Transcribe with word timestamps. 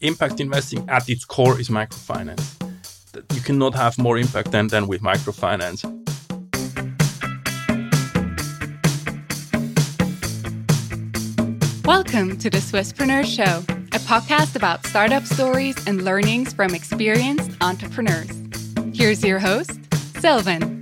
impact 0.00 0.40
investing 0.40 0.88
at 0.88 1.08
its 1.08 1.24
core 1.24 1.60
is 1.60 1.68
microfinance. 1.68 2.56
You 3.34 3.40
cannot 3.40 3.74
have 3.74 3.98
more 3.98 4.18
impact 4.18 4.50
than, 4.50 4.68
than 4.68 4.86
with 4.86 5.02
microfinance. 5.02 5.84
Welcome 11.84 12.38
to 12.38 12.48
the 12.48 12.58
Swisspreneur 12.58 13.24
Show, 13.24 13.64
a 13.92 13.98
podcast 14.06 14.56
about 14.56 14.86
startup 14.86 15.24
stories 15.24 15.76
and 15.86 16.04
learnings 16.04 16.52
from 16.52 16.74
experienced 16.74 17.50
entrepreneurs. 17.60 18.30
Here's 18.94 19.24
your 19.24 19.38
host, 19.38 19.78
Silvan. 20.20 20.80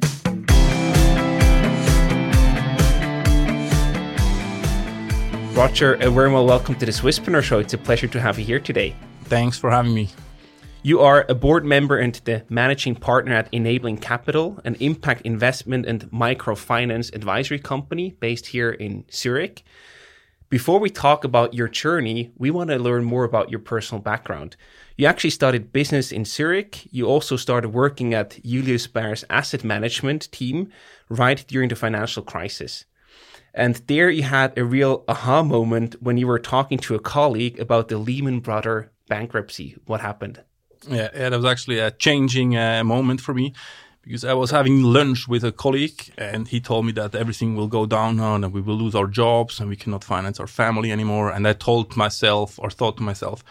Roger, 5.54 5.94
a 6.00 6.08
warm 6.08 6.34
welcome 6.34 6.76
to 6.76 6.86
the 6.86 6.92
Swisspreneur 6.92 7.42
Show. 7.42 7.58
It's 7.58 7.74
a 7.74 7.78
pleasure 7.78 8.06
to 8.06 8.20
have 8.20 8.38
you 8.38 8.44
here 8.44 8.60
today. 8.60 8.94
Thanks 9.28 9.58
for 9.58 9.70
having 9.70 9.92
me. 9.92 10.08
You 10.82 11.00
are 11.00 11.26
a 11.28 11.34
board 11.34 11.62
member 11.66 11.98
and 11.98 12.14
the 12.24 12.46
managing 12.48 12.94
partner 12.94 13.34
at 13.34 13.52
Enabling 13.52 13.98
Capital, 13.98 14.58
an 14.64 14.74
impact 14.80 15.20
investment 15.26 15.84
and 15.84 16.10
microfinance 16.10 17.14
advisory 17.14 17.58
company 17.58 18.16
based 18.20 18.46
here 18.46 18.70
in 18.70 19.04
Zurich. 19.12 19.64
Before 20.48 20.80
we 20.80 20.88
talk 20.88 21.24
about 21.24 21.52
your 21.52 21.68
journey, 21.68 22.30
we 22.38 22.50
want 22.50 22.70
to 22.70 22.78
learn 22.78 23.04
more 23.04 23.24
about 23.24 23.50
your 23.50 23.60
personal 23.60 24.00
background. 24.00 24.56
You 24.96 25.06
actually 25.06 25.28
started 25.28 25.74
business 25.74 26.10
in 26.10 26.24
Zurich. 26.24 26.90
You 26.90 27.04
also 27.04 27.36
started 27.36 27.74
working 27.74 28.14
at 28.14 28.42
Julius 28.42 28.86
Baer's 28.86 29.26
asset 29.28 29.62
management 29.62 30.32
team 30.32 30.70
right 31.10 31.44
during 31.48 31.68
the 31.68 31.76
financial 31.76 32.22
crisis. 32.22 32.86
And 33.52 33.74
there 33.88 34.08
you 34.08 34.22
had 34.22 34.56
a 34.56 34.64
real 34.64 35.04
aha 35.06 35.42
moment 35.42 35.96
when 36.00 36.16
you 36.16 36.26
were 36.26 36.38
talking 36.38 36.78
to 36.78 36.94
a 36.94 36.98
colleague 36.98 37.60
about 37.60 37.88
the 37.88 37.98
Lehman 37.98 38.40
Brothers 38.40 38.86
bankruptcy. 39.08 39.76
What 39.86 40.00
happened? 40.00 40.42
Yeah, 40.88 41.08
yeah, 41.14 41.30
that 41.30 41.36
was 41.36 41.44
actually 41.44 41.78
a 41.80 41.90
changing 41.90 42.56
uh, 42.56 42.84
moment 42.84 43.20
for 43.20 43.34
me 43.34 43.52
because 44.02 44.24
I 44.24 44.34
was 44.34 44.50
having 44.50 44.82
lunch 44.82 45.26
with 45.28 45.44
a 45.44 45.52
colleague 45.52 46.12
and 46.16 46.46
he 46.46 46.60
told 46.60 46.86
me 46.86 46.92
that 46.92 47.14
everything 47.14 47.56
will 47.56 47.66
go 47.66 47.84
down 47.84 48.20
and 48.20 48.52
we 48.52 48.60
will 48.60 48.76
lose 48.76 48.94
our 48.94 49.06
jobs 49.06 49.60
and 49.60 49.68
we 49.68 49.76
cannot 49.76 50.04
finance 50.04 50.38
our 50.38 50.46
family 50.46 50.92
anymore. 50.92 51.30
And 51.30 51.46
I 51.46 51.52
told 51.52 51.96
myself 51.96 52.58
or 52.58 52.70
thought 52.70 52.96
to 52.98 53.02
myself, 53.02 53.42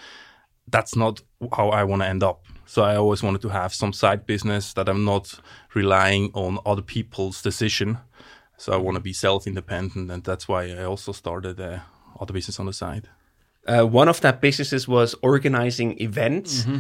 that's 0.68 0.96
not 0.96 1.22
how 1.56 1.70
I 1.70 1.84
want 1.84 2.02
to 2.02 2.08
end 2.08 2.24
up. 2.24 2.46
So 2.66 2.82
I 2.82 2.96
always 2.96 3.24
wanted 3.24 3.42
to 3.42 3.50
have 3.50 3.74
some 3.74 3.94
side 3.94 4.26
business 4.26 4.74
that 4.74 4.90
I'm 4.90 5.06
not 5.06 5.40
relying 5.74 6.32
on 6.34 6.60
other 6.66 6.82
people's 6.82 7.42
decision 7.42 8.00
so 8.58 8.74
I 8.74 8.78
want 8.78 8.96
to 8.96 9.02
be 9.02 9.14
self-independent, 9.14 10.10
and 10.10 10.24
that's 10.24 10.48
why 10.48 10.72
I 10.72 10.84
also 10.84 11.12
started 11.12 11.60
uh, 11.60 11.80
other 12.20 12.34
business 12.34 12.60
on 12.60 12.66
the 12.66 12.74
side. 12.74 13.08
Uh, 13.68 13.86
one 13.86 14.08
of 14.08 14.22
that 14.22 14.42
businesses 14.42 14.88
was 14.88 15.16
organizing 15.22 16.00
events. 16.02 16.62
Mm-hmm. 16.62 16.78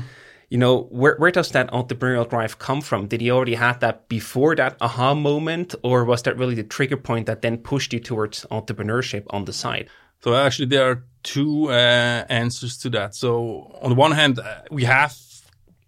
You 0.49 0.57
know, 0.57 0.83
where 0.83 1.15
where 1.17 1.31
does 1.31 1.51
that 1.51 1.69
entrepreneurial 1.71 2.29
drive 2.29 2.57
come 2.57 2.81
from? 2.81 3.07
Did 3.07 3.21
you 3.21 3.33
already 3.33 3.55
have 3.55 3.79
that 3.81 4.07
before 4.07 4.55
that 4.55 4.77
aha 4.79 5.13
moment, 5.13 5.75
or 5.83 6.05
was 6.05 6.21
that 6.23 6.37
really 6.37 6.55
the 6.55 6.63
trigger 6.63 6.95
point 6.95 7.25
that 7.25 7.41
then 7.41 7.57
pushed 7.57 7.91
you 7.91 7.99
towards 7.99 8.45
entrepreneurship 8.49 9.25
on 9.29 9.43
the 9.43 9.53
side? 9.53 9.89
So 10.21 10.33
actually, 10.35 10.67
there 10.67 10.89
are 10.89 11.03
two 11.23 11.69
uh, 11.69 12.25
answers 12.29 12.77
to 12.79 12.89
that. 12.91 13.13
So 13.13 13.77
on 13.81 13.89
the 13.89 13.95
one 13.95 14.13
hand, 14.13 14.39
uh, 14.39 14.61
we 14.71 14.85
have 14.85 15.17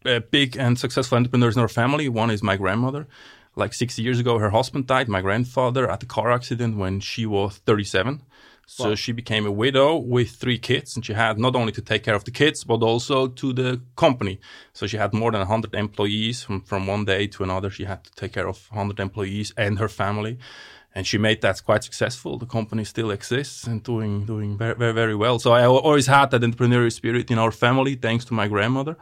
uh, 0.05 0.19
big 0.29 0.57
and 0.57 0.77
successful 0.77 1.17
entrepreneurs 1.17 1.55
in 1.55 1.61
our 1.61 1.69
family. 1.69 2.09
One 2.09 2.29
is 2.29 2.43
my 2.43 2.57
grandmother 2.57 3.07
like 3.59 3.73
six 3.73 3.99
years 3.99 4.19
ago, 4.19 4.39
her 4.39 4.49
husband 4.49 4.87
died, 4.87 5.07
my 5.07 5.21
grandfather, 5.21 5.89
at 5.89 6.01
a 6.01 6.05
car 6.05 6.31
accident 6.31 6.77
when 6.77 6.99
she 6.99 7.25
was 7.25 7.57
37. 7.57 8.21
So 8.71 8.89
wow. 8.89 8.95
she 8.95 9.13
became 9.13 9.47
a 9.47 9.51
widow 9.51 9.97
with 9.97 10.29
three 10.29 10.59
kids, 10.59 10.95
and 10.95 11.03
she 11.03 11.13
had 11.13 11.39
not 11.39 11.55
only 11.55 11.71
to 11.71 11.81
take 11.81 12.03
care 12.03 12.13
of 12.13 12.23
the 12.23 12.29
kids, 12.29 12.63
but 12.63 12.83
also 12.83 13.27
to 13.27 13.51
the 13.51 13.81
company. 13.95 14.39
So 14.73 14.85
she 14.85 14.97
had 14.97 15.11
more 15.11 15.31
than 15.31 15.39
100 15.39 15.73
employees 15.73 16.43
from, 16.43 16.61
from 16.61 16.85
one 16.85 17.03
day 17.03 17.25
to 17.25 17.43
another. 17.43 17.71
She 17.71 17.85
had 17.85 18.03
to 18.03 18.11
take 18.11 18.33
care 18.33 18.47
of 18.47 18.67
100 18.69 18.99
employees 18.99 19.51
and 19.57 19.79
her 19.79 19.89
family. 19.89 20.37
And 20.93 21.07
she 21.07 21.17
made 21.17 21.41
that 21.41 21.63
quite 21.63 21.83
successful. 21.83 22.37
The 22.37 22.45
company 22.45 22.83
still 22.83 23.09
exists 23.09 23.63
and 23.63 23.81
doing 23.81 24.25
doing 24.25 24.55
very 24.57 24.75
very, 24.75 24.93
very 24.93 25.15
well. 25.15 25.39
So 25.39 25.51
I 25.51 25.65
always 25.65 26.07
had 26.07 26.29
that 26.31 26.41
entrepreneurial 26.41 26.91
spirit 26.91 27.31
in 27.31 27.39
our 27.39 27.51
family, 27.51 27.95
thanks 27.95 28.25
to 28.25 28.33
my 28.35 28.47
grandmother. 28.47 28.97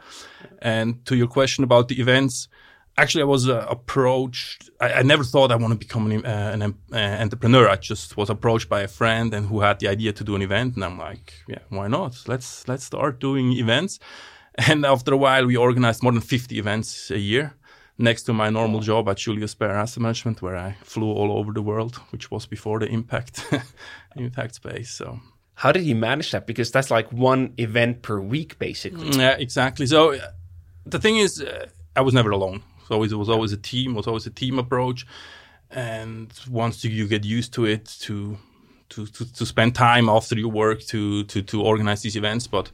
And 0.62 1.04
to 1.06 1.14
your 1.14 1.28
question 1.28 1.62
about 1.62 1.88
the 1.88 2.00
events, 2.00 2.48
actually, 2.98 3.22
I 3.22 3.26
was 3.26 3.48
uh, 3.48 3.66
approached. 3.70 4.70
I, 4.80 4.92
I, 5.00 5.02
never 5.02 5.24
thought 5.24 5.50
I 5.52 5.56
want 5.56 5.72
to 5.72 5.78
become 5.78 6.10
an, 6.10 6.26
uh, 6.26 6.50
an 6.54 6.62
uh, 6.92 7.22
entrepreneur. 7.22 7.68
I 7.68 7.76
just 7.76 8.16
was 8.16 8.28
approached 8.28 8.68
by 8.68 8.80
a 8.82 8.88
friend 8.88 9.32
and 9.32 9.46
who 9.46 9.60
had 9.60 9.78
the 9.78 9.88
idea 9.88 10.12
to 10.12 10.24
do 10.24 10.34
an 10.36 10.42
event, 10.42 10.74
and 10.74 10.84
I'm 10.84 10.98
like, 10.98 11.34
yeah, 11.46 11.62
why 11.70 11.88
not? 11.88 12.12
Let's 12.26 12.68
let's 12.68 12.84
start 12.84 13.20
doing 13.20 13.52
events. 13.52 13.98
And 14.66 14.84
after 14.84 15.14
a 15.14 15.16
while, 15.16 15.46
we 15.46 15.56
organized 15.56 16.02
more 16.02 16.12
than 16.12 16.20
50 16.20 16.58
events 16.58 17.10
a 17.12 17.18
year. 17.18 17.54
Next 17.96 18.24
to 18.24 18.32
my 18.32 18.50
normal 18.50 18.80
job 18.80 19.08
at 19.08 19.16
Julius 19.16 19.54
Baer 19.54 19.76
Asset 19.76 20.02
Management, 20.02 20.42
where 20.42 20.56
I 20.56 20.76
flew 20.82 21.10
all 21.12 21.32
over 21.32 21.52
the 21.52 21.62
world, 21.62 21.96
which 22.10 22.30
was 22.30 22.46
before 22.46 22.78
the 22.80 22.86
impact 22.86 23.44
impact 24.16 24.54
space. 24.56 24.90
So 24.90 25.20
how 25.54 25.72
did 25.72 25.84
you 25.84 25.96
manage 25.96 26.30
that? 26.30 26.46
Because 26.46 26.70
that's 26.70 26.90
like 26.90 27.12
one 27.12 27.54
event 27.56 28.02
per 28.02 28.20
week, 28.20 28.58
basically. 28.58 29.10
Yeah, 29.10 29.36
exactly. 29.38 29.86
So 29.86 30.12
uh, 30.12 30.18
the 30.86 31.00
thing 31.00 31.16
is, 31.16 31.40
uh, 31.40 31.66
I 31.96 32.00
was 32.00 32.14
never 32.14 32.30
alone. 32.30 32.62
So 32.88 32.94
always, 32.94 33.12
it 33.12 33.16
was 33.16 33.28
always 33.28 33.52
a 33.52 33.58
team. 33.58 33.92
It 33.92 33.96
Was 33.96 34.06
always 34.06 34.26
a 34.26 34.30
team 34.30 34.58
approach, 34.58 35.06
and 35.70 36.32
once 36.50 36.82
you 36.82 37.06
get 37.06 37.22
used 37.22 37.52
to 37.54 37.66
it, 37.66 37.84
to 38.00 38.38
to 38.88 39.06
to, 39.06 39.32
to 39.34 39.44
spend 39.44 39.74
time 39.74 40.08
after 40.08 40.34
your 40.38 40.50
work 40.50 40.80
to 40.86 41.24
to 41.24 41.42
to 41.42 41.62
organize 41.62 42.00
these 42.00 42.16
events, 42.16 42.46
but 42.46 42.70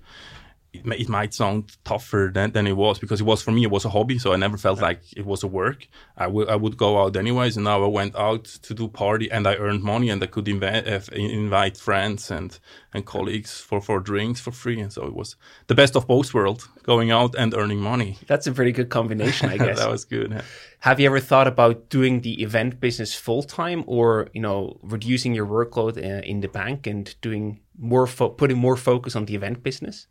it, 0.75 1.01
it 1.01 1.09
might 1.09 1.33
sound 1.33 1.77
tougher 1.85 2.31
than, 2.35 2.53
than 2.53 2.67
it 2.67 2.77
was 2.77 2.99
because 2.99 3.21
it 3.21 3.25
was 3.25 3.43
for 3.43 3.53
me 3.53 3.63
it 3.65 3.71
was 3.71 3.85
a 3.85 3.91
hobby 3.91 4.19
so 4.19 4.33
i 4.33 4.37
never 4.37 4.57
felt 4.57 4.81
like 4.81 5.01
it 5.17 5.25
was 5.25 5.43
a 5.43 5.47
work. 5.47 5.87
I, 6.17 6.25
w- 6.25 6.47
I 6.49 6.57
would 6.57 6.77
go 6.77 7.03
out 7.03 7.17
anyways 7.17 7.57
and 7.57 7.65
now 7.65 7.83
i 7.85 7.87
went 7.87 8.15
out 8.17 8.45
to 8.45 8.75
do 8.75 8.89
party 8.89 9.31
and 9.31 9.47
i 9.47 9.55
earned 9.57 9.83
money 9.83 10.11
and 10.11 10.23
i 10.23 10.27
could 10.27 10.47
inv- 10.47 11.09
invite 11.13 11.77
friends 11.77 12.31
and 12.31 12.59
and 12.93 13.05
colleagues 13.05 13.61
for 13.61 13.81
for 13.81 14.01
drinks 14.01 14.41
for 14.41 14.53
free 14.53 14.81
and 14.81 14.93
so 14.93 15.07
it 15.07 15.15
was 15.15 15.37
the 15.67 15.75
best 15.75 15.97
of 15.97 16.07
both 16.07 16.33
worlds 16.35 16.69
going 16.83 17.11
out 17.11 17.35
and 17.35 17.55
earning 17.55 17.81
money. 17.81 18.19
That's 18.27 18.47
a 18.47 18.53
pretty 18.53 18.73
good 18.73 18.91
combination 18.91 19.49
i 19.51 19.57
guess. 19.65 19.79
That 19.79 19.91
was 19.91 20.05
good 20.05 20.31
yeah. 20.33 20.43
have 20.81 21.01
you 21.01 21.07
ever 21.07 21.21
thought 21.21 21.47
about 21.47 21.89
doing 21.89 22.21
the 22.21 22.43
event 22.43 22.81
business 22.81 23.15
full 23.15 23.43
time 23.43 23.85
or 23.87 24.29
you 24.33 24.41
know 24.41 24.79
reducing 24.83 25.35
your 25.35 25.47
workload 25.47 25.97
uh, 25.97 26.23
in 26.33 26.41
the 26.41 26.49
bank 26.49 26.87
and 26.87 27.15
doing 27.21 27.61
more 27.79 28.07
fo- 28.07 28.29
putting 28.29 28.59
more 28.59 28.77
focus 28.77 29.17
on 29.17 29.25
the 29.25 29.35
event 29.35 29.63
business 29.63 30.07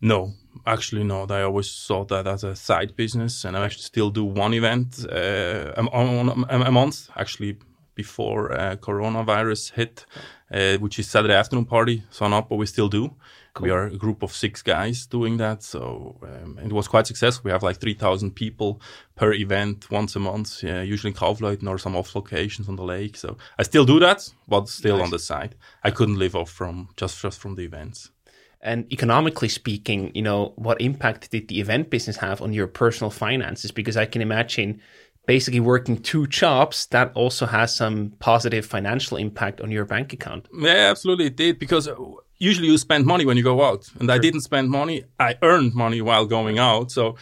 no, 0.00 0.32
actually 0.66 1.04
not. 1.04 1.30
I 1.30 1.42
always 1.42 1.70
saw 1.70 2.04
that 2.04 2.26
as 2.26 2.44
a 2.44 2.54
side 2.54 2.96
business, 2.96 3.44
and 3.44 3.56
I 3.56 3.64
actually 3.64 3.82
still 3.82 4.10
do 4.10 4.24
one 4.24 4.54
event 4.54 5.04
uh, 5.10 5.72
a, 5.76 5.82
a, 5.82 6.70
month. 6.70 7.08
Actually, 7.16 7.58
before 7.94 8.52
uh, 8.52 8.76
coronavirus 8.76 9.72
hit, 9.72 10.06
uh, 10.52 10.76
which 10.78 10.98
is 10.98 11.08
Saturday 11.08 11.34
afternoon 11.34 11.64
party. 11.64 12.02
So 12.10 12.28
not, 12.28 12.48
but 12.48 12.56
we 12.56 12.66
still 12.66 12.88
do. 12.88 13.14
Cool. 13.54 13.64
We 13.64 13.70
are 13.70 13.86
a 13.86 13.96
group 13.96 14.24
of 14.24 14.32
six 14.32 14.62
guys 14.62 15.06
doing 15.06 15.36
that. 15.36 15.62
So 15.62 16.16
um, 16.22 16.58
it 16.58 16.72
was 16.72 16.88
quite 16.88 17.06
successful. 17.06 17.42
We 17.44 17.52
have 17.52 17.62
like 17.62 17.78
3,000 17.78 18.32
people 18.32 18.80
per 19.14 19.32
event 19.32 19.90
once 19.92 20.16
a 20.16 20.18
month, 20.18 20.62
yeah, 20.62 20.82
usually 20.82 21.12
in 21.12 21.16
Kaufleuten 21.16 21.68
or 21.68 21.78
some 21.78 21.94
off 21.94 22.16
locations 22.16 22.68
on 22.68 22.74
the 22.74 22.82
lake. 22.82 23.16
So 23.16 23.36
I 23.56 23.62
still 23.62 23.84
do 23.84 24.00
that, 24.00 24.28
but 24.48 24.68
still 24.68 24.96
nice. 24.96 25.04
on 25.04 25.10
the 25.10 25.20
side. 25.20 25.54
I 25.84 25.92
couldn't 25.92 26.18
live 26.18 26.34
off 26.34 26.50
from 26.50 26.88
just, 26.96 27.20
just 27.22 27.38
from 27.38 27.54
the 27.54 27.62
events. 27.62 28.10
And 28.64 28.90
economically 28.90 29.50
speaking, 29.50 30.10
you 30.14 30.22
know, 30.22 30.54
what 30.56 30.80
impact 30.80 31.30
did 31.30 31.48
the 31.48 31.60
event 31.60 31.90
business 31.90 32.16
have 32.16 32.40
on 32.40 32.52
your 32.54 32.66
personal 32.66 33.10
finances? 33.10 33.70
Because 33.70 33.96
I 33.96 34.06
can 34.06 34.22
imagine 34.22 34.80
basically 35.26 35.60
working 35.60 36.00
two 36.00 36.26
jobs 36.26 36.86
that 36.86 37.12
also 37.14 37.46
has 37.46 37.74
some 37.74 38.12
positive 38.18 38.64
financial 38.66 39.16
impact 39.16 39.60
on 39.60 39.70
your 39.70 39.84
bank 39.84 40.12
account. 40.12 40.48
Yeah, 40.52 40.88
absolutely 40.90 41.26
it 41.26 41.36
did 41.36 41.58
because 41.58 41.88
usually 42.38 42.68
you 42.68 42.78
spend 42.78 43.06
money 43.06 43.24
when 43.24 43.36
you 43.36 43.42
go 43.42 43.62
out 43.62 43.88
and 43.98 44.08
sure. 44.08 44.14
I 44.14 44.18
didn't 44.18 44.40
spend 44.40 44.70
money. 44.70 45.04
I 45.20 45.36
earned 45.42 45.74
money 45.74 46.00
while 46.00 46.26
going 46.26 46.58
out. 46.58 46.90
So 46.90 47.16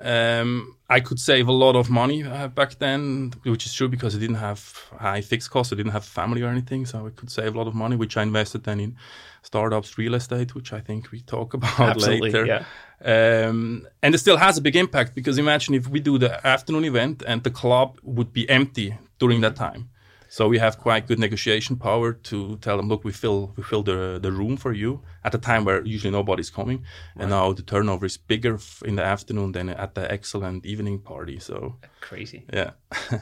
um, 0.00 0.76
I 0.88 1.00
could 1.00 1.20
save 1.20 1.46
a 1.48 1.52
lot 1.52 1.76
of 1.76 1.90
money 1.90 2.24
uh, 2.24 2.48
back 2.48 2.78
then, 2.78 3.32
which 3.42 3.66
is 3.66 3.74
true 3.74 3.88
because 3.88 4.16
I 4.16 4.18
didn't 4.18 4.36
have 4.36 4.90
high 4.98 5.20
fixed 5.20 5.50
costs. 5.50 5.72
I 5.72 5.76
didn't 5.76 5.92
have 5.92 6.04
family 6.04 6.42
or 6.42 6.48
anything, 6.48 6.86
so 6.86 7.06
I 7.06 7.10
could 7.10 7.30
save 7.30 7.54
a 7.54 7.58
lot 7.58 7.66
of 7.66 7.74
money, 7.74 7.96
which 7.96 8.16
I 8.16 8.22
invested 8.22 8.64
then 8.64 8.80
in 8.80 8.96
startups, 9.42 9.98
real 9.98 10.14
estate, 10.14 10.54
which 10.54 10.72
I 10.72 10.80
think 10.80 11.10
we 11.10 11.20
talk 11.20 11.54
about 11.58 11.78
Absolutely, 11.80 12.32
later. 12.32 12.46
Yeah. 12.46 12.64
Um, 13.02 13.86
and 14.02 14.14
it 14.14 14.18
still 14.18 14.38
has 14.38 14.58
a 14.58 14.62
big 14.62 14.76
impact 14.76 15.14
because 15.14 15.38
imagine 15.38 15.74
if 15.74 15.86
we 15.86 16.00
do 16.00 16.18
the 16.18 16.46
afternoon 16.46 16.84
event 16.84 17.22
and 17.26 17.42
the 17.42 17.50
club 17.50 17.98
would 18.02 18.32
be 18.32 18.48
empty 18.48 18.96
during 19.18 19.42
that 19.42 19.56
time. 19.56 19.89
So 20.32 20.48
we 20.48 20.58
have 20.58 20.78
quite 20.78 21.08
good 21.08 21.18
negotiation 21.18 21.76
power 21.76 22.12
to 22.12 22.56
tell 22.58 22.76
them, 22.76 22.88
look, 22.88 23.04
we 23.04 23.12
fill 23.12 23.52
we 23.56 23.62
fill 23.64 23.82
the 23.82 24.18
the 24.22 24.30
room 24.30 24.56
for 24.56 24.72
you 24.72 25.00
at 25.24 25.34
a 25.34 25.38
time 25.38 25.64
where 25.64 25.84
usually 25.84 26.12
nobody's 26.12 26.50
coming, 26.50 26.78
right. 26.78 27.22
and 27.22 27.30
now 27.30 27.52
the 27.52 27.62
turnover 27.62 28.06
is 28.06 28.16
bigger 28.16 28.58
in 28.84 28.96
the 28.96 29.02
afternoon 29.04 29.52
than 29.52 29.68
at 29.68 29.94
the 29.94 30.12
excellent 30.12 30.64
evening 30.64 31.00
party. 31.00 31.40
So 31.40 31.76
crazy. 32.00 32.44
Yeah. 32.52 32.70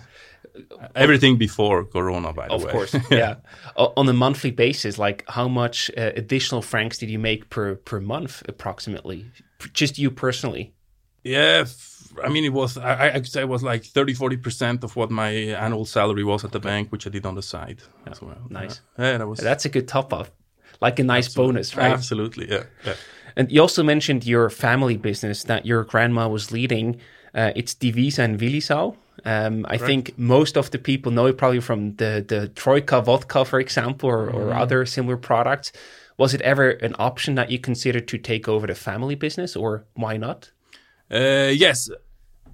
Everything 0.94 1.38
before 1.38 1.84
Corona, 1.84 2.32
by 2.32 2.48
the 2.48 2.54
Of 2.54 2.62
way. 2.64 2.68
Of 2.68 2.72
course, 2.72 2.96
yeah. 3.10 3.36
O- 3.76 3.92
On 3.96 4.08
a 4.08 4.12
monthly 4.12 4.50
basis, 4.50 4.98
like 4.98 5.24
how 5.28 5.48
much 5.48 5.90
uh, 5.96 6.12
additional 6.16 6.62
francs 6.62 6.98
did 6.98 7.10
you 7.10 7.18
make 7.18 7.48
per 7.50 7.76
per 7.76 8.00
month, 8.00 8.42
approximately? 8.48 9.26
P- 9.58 9.70
Just 9.72 9.98
you 9.98 10.10
personally? 10.10 10.72
Yeah, 11.24 11.64
I 12.24 12.28
mean, 12.28 12.44
it 12.44 12.52
was, 12.52 12.78
I, 12.78 13.08
I- 13.08 13.10
could 13.12 13.26
say 13.26 13.42
it 13.42 13.48
was 13.48 13.62
like 13.62 13.84
30, 13.84 14.14
40% 14.14 14.82
of 14.84 14.96
what 14.96 15.10
my 15.10 15.30
annual 15.30 15.84
salary 15.84 16.24
was 16.24 16.44
at 16.44 16.52
the 16.52 16.60
bank, 16.60 16.90
which 16.90 17.06
I 17.06 17.10
did 17.10 17.26
on 17.26 17.34
the 17.34 17.42
side 17.42 17.82
as 18.06 18.22
well. 18.22 18.38
nice. 18.48 18.80
Yeah, 18.98 19.12
yeah 19.12 19.18
that 19.18 19.26
was 19.26 19.40
That's 19.40 19.64
a 19.64 19.68
good 19.68 19.88
top 19.88 20.12
up, 20.12 20.28
like 20.80 20.98
a 20.98 21.04
nice 21.04 21.32
bonus, 21.34 21.76
right? 21.76 21.92
absolutely, 21.92 22.50
yeah. 22.50 22.64
yeah. 22.84 22.94
And 23.36 23.52
you 23.52 23.60
also 23.60 23.82
mentioned 23.82 24.26
your 24.26 24.50
family 24.50 24.96
business 24.96 25.44
that 25.44 25.64
your 25.66 25.84
grandma 25.84 26.28
was 26.28 26.50
leading. 26.50 27.00
Uh, 27.34 27.52
it's 27.54 27.74
Diwisa 27.74 28.20
and 28.20 28.40
Willisau. 28.40 28.96
Um, 29.24 29.66
I 29.68 29.78
think 29.78 30.16
most 30.18 30.56
of 30.56 30.70
the 30.70 30.78
people 30.78 31.12
know 31.12 31.26
it 31.26 31.36
probably 31.36 31.60
from 31.60 31.96
the, 31.96 32.24
the 32.26 32.48
Troika 32.48 33.00
vodka, 33.02 33.44
for 33.44 33.60
example, 33.60 34.08
or, 34.08 34.30
or 34.30 34.54
other 34.54 34.86
similar 34.86 35.16
products. 35.16 35.72
Was 36.16 36.34
it 36.34 36.40
ever 36.40 36.70
an 36.70 36.94
option 36.98 37.34
that 37.36 37.50
you 37.50 37.58
considered 37.58 38.08
to 38.08 38.18
take 38.18 38.48
over 38.48 38.66
the 38.66 38.74
family 38.74 39.14
business, 39.14 39.54
or 39.54 39.84
why 39.94 40.16
not? 40.16 40.50
Uh, 41.10 41.52
yes. 41.54 41.90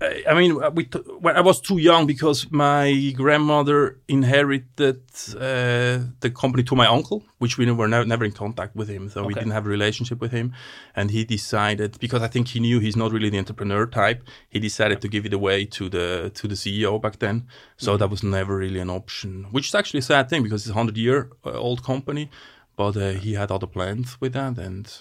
I 0.00 0.34
mean, 0.34 0.60
we 0.74 0.84
t- 0.84 0.98
when 0.98 1.36
I 1.36 1.40
was 1.40 1.60
too 1.60 1.78
young 1.78 2.06
because 2.06 2.50
my 2.50 3.12
grandmother 3.16 4.00
inherited 4.08 5.00
uh, 5.36 6.00
the 6.20 6.32
company 6.34 6.62
to 6.64 6.76
my 6.76 6.86
uncle, 6.86 7.22
which 7.38 7.58
we 7.58 7.70
were 7.70 7.88
never, 7.88 8.04
never 8.04 8.24
in 8.24 8.32
contact 8.32 8.74
with 8.74 8.88
him, 8.88 9.08
so 9.08 9.24
we 9.24 9.34
didn't 9.34 9.52
have 9.52 9.66
a 9.66 9.68
relationship 9.68 10.20
with 10.20 10.32
him. 10.32 10.52
And 10.96 11.10
he 11.10 11.24
decided 11.24 11.98
because 12.00 12.22
I 12.22 12.28
think 12.28 12.48
he 12.48 12.60
knew 12.60 12.80
he's 12.80 12.96
not 12.96 13.12
really 13.12 13.30
the 13.30 13.38
entrepreneur 13.38 13.86
type. 13.86 14.22
He 14.50 14.58
decided 14.58 15.00
to 15.00 15.08
give 15.08 15.24
it 15.26 15.32
away 15.32 15.64
to 15.66 15.88
the 15.88 16.30
to 16.34 16.48
the 16.48 16.56
CEO 16.56 17.00
back 17.00 17.18
then. 17.20 17.46
So 17.76 17.96
that 17.96 18.10
was 18.10 18.22
never 18.22 18.56
really 18.56 18.80
an 18.80 18.90
option, 18.90 19.46
which 19.52 19.68
is 19.68 19.74
actually 19.74 19.98
a 19.98 20.02
sad 20.02 20.28
thing 20.28 20.42
because 20.42 20.62
it's 20.62 20.70
a 20.70 20.74
hundred 20.74 20.96
year 20.96 21.30
uh, 21.46 21.52
old 21.52 21.82
company. 21.82 22.30
But 22.76 22.96
uh, 22.96 23.10
he 23.10 23.34
had 23.34 23.52
other 23.52 23.68
plans 23.68 24.20
with 24.20 24.32
that, 24.32 24.58
and 24.58 24.92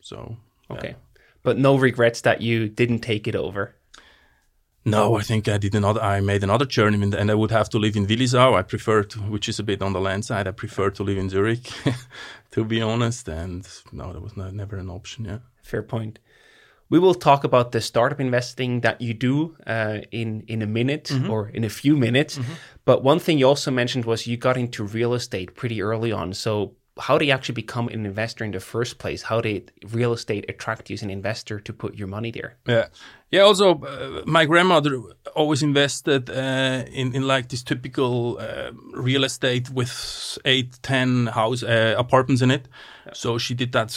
so 0.00 0.36
yeah. 0.70 0.94
But 1.42 1.58
no 1.58 1.76
regrets 1.76 2.20
that 2.22 2.42
you 2.42 2.68
didn't 2.68 3.00
take 3.00 3.26
it 3.26 3.34
over. 3.34 3.74
No, 4.84 5.16
I 5.16 5.22
think 5.22 5.46
I 5.46 5.58
did 5.58 5.74
another. 5.74 6.00
I 6.00 6.20
made 6.20 6.42
another 6.42 6.64
journey, 6.64 7.02
and 7.02 7.30
I 7.30 7.34
would 7.34 7.50
have 7.50 7.68
to 7.70 7.78
live 7.78 7.96
in 7.96 8.06
Willisau. 8.06 8.54
I 8.54 8.62
prefer 8.62 9.02
to, 9.04 9.18
which 9.20 9.48
is 9.48 9.58
a 9.58 9.62
bit 9.62 9.82
on 9.82 9.92
the 9.92 10.00
land 10.00 10.24
side. 10.24 10.48
I 10.48 10.52
prefer 10.52 10.90
to 10.90 11.02
live 11.02 11.18
in 11.18 11.28
Zurich, 11.28 11.70
to 12.52 12.64
be 12.64 12.80
honest. 12.80 13.28
And 13.28 13.68
no, 13.92 14.12
that 14.12 14.22
was 14.22 14.36
no, 14.36 14.50
never 14.50 14.76
an 14.76 14.88
option. 14.88 15.26
Yeah. 15.26 15.38
Fair 15.62 15.82
point. 15.82 16.18
We 16.88 16.98
will 16.98 17.14
talk 17.14 17.44
about 17.44 17.72
the 17.72 17.80
startup 17.80 18.20
investing 18.20 18.80
that 18.80 19.00
you 19.00 19.14
do 19.14 19.56
uh, 19.66 19.98
in 20.10 20.44
in 20.48 20.62
a 20.62 20.66
minute 20.66 21.12
or 21.28 21.48
in 21.48 21.62
a 21.62 21.68
few 21.68 21.96
minutes. 21.96 22.40
But 22.84 23.04
one 23.04 23.20
thing 23.20 23.38
you 23.38 23.46
also 23.46 23.70
mentioned 23.70 24.06
was 24.06 24.26
you 24.26 24.36
got 24.36 24.56
into 24.56 24.82
real 24.82 25.14
estate 25.14 25.54
pretty 25.54 25.82
early 25.82 26.10
on. 26.10 26.32
So 26.32 26.74
how 26.98 27.18
do 27.18 27.24
you 27.24 27.32
actually 27.32 27.54
become 27.54 27.88
an 27.88 28.04
investor 28.04 28.44
in 28.44 28.52
the 28.52 28.60
first 28.60 28.98
place? 28.98 29.22
How 29.22 29.40
did 29.40 29.72
real 29.92 30.12
estate 30.12 30.44
attract 30.48 30.90
you 30.90 30.94
as 30.94 31.02
an 31.02 31.10
investor 31.10 31.60
to 31.60 31.72
put 31.72 31.94
your 31.94 32.08
money 32.08 32.30
there? 32.30 32.56
Yeah, 32.66 32.86
yeah. 33.30 33.42
Also, 33.42 33.80
uh, 33.80 34.22
my 34.26 34.44
grandmother 34.44 35.00
always 35.34 35.62
invested 35.62 36.30
uh, 36.30 36.84
in 36.92 37.14
in 37.14 37.26
like 37.26 37.48
this 37.48 37.62
typical 37.62 38.38
uh, 38.38 38.72
real 38.92 39.24
estate 39.24 39.70
with 39.70 40.38
eight, 40.44 40.78
ten 40.82 41.26
house 41.28 41.62
uh, 41.62 41.94
apartments 41.96 42.42
in 42.42 42.50
it. 42.50 42.68
So 43.12 43.38
she 43.38 43.54
did 43.54 43.72
that 43.72 43.90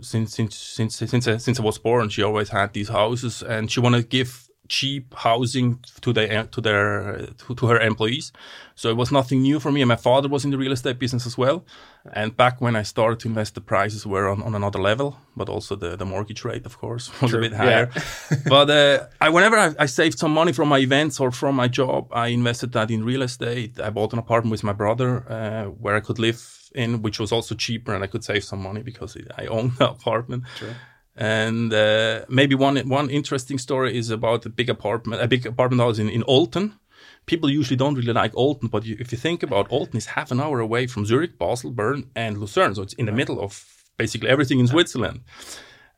since 0.00 0.34
since 0.34 0.56
since 0.56 0.96
since 0.96 1.28
I, 1.28 1.36
since 1.38 1.60
I 1.60 1.62
was 1.62 1.78
born. 1.78 2.08
She 2.08 2.22
always 2.22 2.48
had 2.48 2.72
these 2.72 2.88
houses, 2.88 3.42
and 3.42 3.70
she 3.70 3.80
wanted 3.80 4.02
to 4.02 4.08
give 4.08 4.49
cheap 4.70 5.12
housing 5.14 5.80
to 6.00 6.12
their 6.12 6.44
to 6.44 6.60
their 6.60 7.26
to, 7.38 7.54
to 7.54 7.66
her 7.66 7.78
employees. 7.80 8.32
So 8.76 8.88
it 8.88 8.96
was 8.96 9.12
nothing 9.12 9.42
new 9.42 9.60
for 9.60 9.70
me. 9.70 9.82
And 9.82 9.88
my 9.88 9.96
father 9.96 10.28
was 10.28 10.44
in 10.44 10.50
the 10.52 10.56
real 10.56 10.72
estate 10.72 10.98
business 10.98 11.26
as 11.26 11.36
well. 11.36 11.64
And 12.12 12.34
back 12.34 12.62
when 12.62 12.76
I 12.76 12.82
started 12.82 13.20
to 13.20 13.28
invest, 13.28 13.54
the 13.54 13.60
prices 13.60 14.06
were 14.06 14.26
on, 14.28 14.42
on 14.42 14.54
another 14.54 14.78
level, 14.78 15.18
but 15.36 15.50
also 15.50 15.76
the, 15.76 15.96
the 15.96 16.06
mortgage 16.06 16.44
rate, 16.44 16.64
of 16.64 16.78
course, 16.78 17.10
was 17.20 17.34
a 17.34 17.38
bit 17.38 17.52
higher. 17.52 17.90
but 18.48 18.70
uh, 18.70 19.06
I, 19.20 19.28
whenever 19.28 19.58
I, 19.58 19.74
I 19.78 19.86
saved 19.86 20.18
some 20.18 20.32
money 20.32 20.52
from 20.52 20.68
my 20.68 20.78
events 20.78 21.20
or 21.20 21.30
from 21.30 21.56
my 21.56 21.68
job, 21.68 22.08
I 22.12 22.28
invested 22.28 22.72
that 22.72 22.90
in 22.90 23.04
real 23.04 23.22
estate. 23.22 23.78
I 23.78 23.90
bought 23.90 24.14
an 24.14 24.18
apartment 24.18 24.52
with 24.52 24.64
my 24.64 24.72
brother 24.72 25.30
uh, 25.30 25.64
where 25.64 25.96
I 25.96 26.00
could 26.00 26.18
live 26.18 26.40
in, 26.74 27.02
which 27.02 27.18
was 27.20 27.32
also 27.32 27.54
cheaper, 27.54 27.92
and 27.94 28.02
I 28.02 28.06
could 28.06 28.24
save 28.24 28.44
some 28.44 28.62
money 28.62 28.82
because 28.82 29.16
I 29.36 29.46
owned 29.46 29.72
the 29.76 29.90
apartment. 29.96 30.44
And 31.16 31.72
uh, 31.72 32.24
maybe 32.28 32.54
one 32.54 32.76
one 32.88 33.10
interesting 33.10 33.58
story 33.58 33.96
is 33.96 34.10
about 34.10 34.46
a 34.46 34.48
big 34.48 34.70
apartment, 34.70 35.22
a 35.22 35.28
big 35.28 35.46
apartment 35.46 35.82
house 35.82 35.98
in, 35.98 36.08
in 36.08 36.22
Olten. 36.24 36.74
People 37.26 37.50
usually 37.50 37.76
don't 37.76 37.94
really 37.94 38.12
like 38.12 38.32
Olten, 38.32 38.70
but 38.70 38.84
you, 38.84 38.96
if 38.98 39.12
you 39.12 39.18
think 39.18 39.42
about 39.42 39.68
Olten, 39.70 39.96
is 39.96 40.06
half 40.06 40.30
an 40.30 40.40
hour 40.40 40.60
away 40.60 40.86
from 40.86 41.04
Zurich, 41.04 41.38
Basel, 41.38 41.70
Bern, 41.70 42.10
and 42.16 42.38
Lucerne, 42.38 42.74
so 42.74 42.82
it's 42.82 42.94
in 42.94 43.06
the 43.06 43.12
middle 43.12 43.40
of 43.40 43.64
basically 43.96 44.28
everything 44.28 44.58
in 44.58 44.66
Switzerland. 44.66 45.20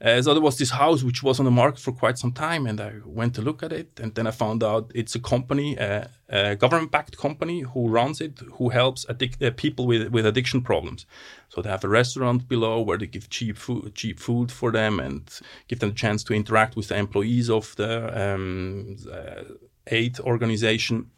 Uh, 0.02 0.20
so 0.20 0.34
there 0.34 0.43
was 0.43 0.58
this 0.58 0.70
house 0.70 1.04
which 1.04 1.22
was 1.22 1.38
on 1.38 1.44
the 1.44 1.50
market 1.50 1.78
for 1.78 1.93
quite 1.93 2.19
some 2.19 2.32
time, 2.32 2.66
and 2.66 2.81
I 2.81 2.94
went 3.06 3.34
to 3.37 3.43
look 3.43 3.62
at 3.62 3.72
it, 3.72 4.00
and 4.00 4.12
then 4.16 4.26
I 4.26 4.32
found 4.32 4.64
out 4.64 4.90
it's 4.96 5.14
a 5.14 5.20
company, 5.20 5.78
uh, 5.78 6.06
a 6.28 6.56
government-backed 6.56 7.16
company 7.16 7.60
who 7.60 7.88
runs 7.88 8.20
it, 8.20 8.40
who 8.54 8.70
helps 8.70 9.06
addic- 9.06 9.40
uh, 9.40 9.52
people 9.52 9.87
with 9.87 10.08
with 10.08 10.26
addiction 10.26 10.60
problems. 10.62 11.06
So 11.50 11.62
they 11.62 11.70
have 11.70 11.84
a 11.84 11.88
restaurant 11.88 12.49
below 12.49 12.82
where 12.82 12.99
they 12.99 13.06
give 13.06 13.31
cheap 13.31 13.56
food, 13.56 13.94
cheap 13.94 14.19
food 14.19 14.50
for 14.50 14.72
them, 14.72 14.99
and 14.99 15.22
give 15.69 15.78
them 15.78 15.90
a 15.90 15.94
chance 15.94 16.25
to 16.25 16.34
interact 16.34 16.75
with 16.75 16.88
the 16.88 16.96
employees 16.96 17.48
of 17.48 17.76
the 17.76 18.34
um, 18.34 18.96
uh, 19.08 19.44
aid 19.87 20.19
organization 20.20 21.10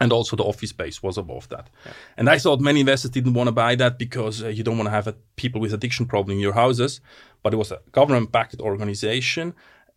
and 0.00 0.12
also 0.12 0.36
the 0.36 0.44
office 0.44 0.70
space 0.70 1.02
was 1.02 1.18
above 1.18 1.48
that. 1.48 1.68
And 2.16 2.28
I 2.28 2.38
thought 2.38 2.60
many 2.60 2.80
investors 2.80 3.10
didn't 3.10 3.34
want 3.34 3.48
to 3.48 3.52
buy 3.52 3.74
that 3.76 3.98
because 3.98 4.42
uh, 4.42 4.48
you 4.48 4.62
don't 4.62 4.78
want 4.78 4.86
to 4.86 4.92
have 4.92 5.08
uh, 5.08 5.12
people 5.36 5.60
with 5.60 5.72
addiction 5.72 6.06
problem 6.06 6.36
in 6.36 6.40
your 6.40 6.54
houses. 6.54 7.00
But 7.42 7.54
it 7.54 7.56
was 7.56 7.72
a 7.72 7.80
government-backed 7.92 8.60
organization, 8.60 9.54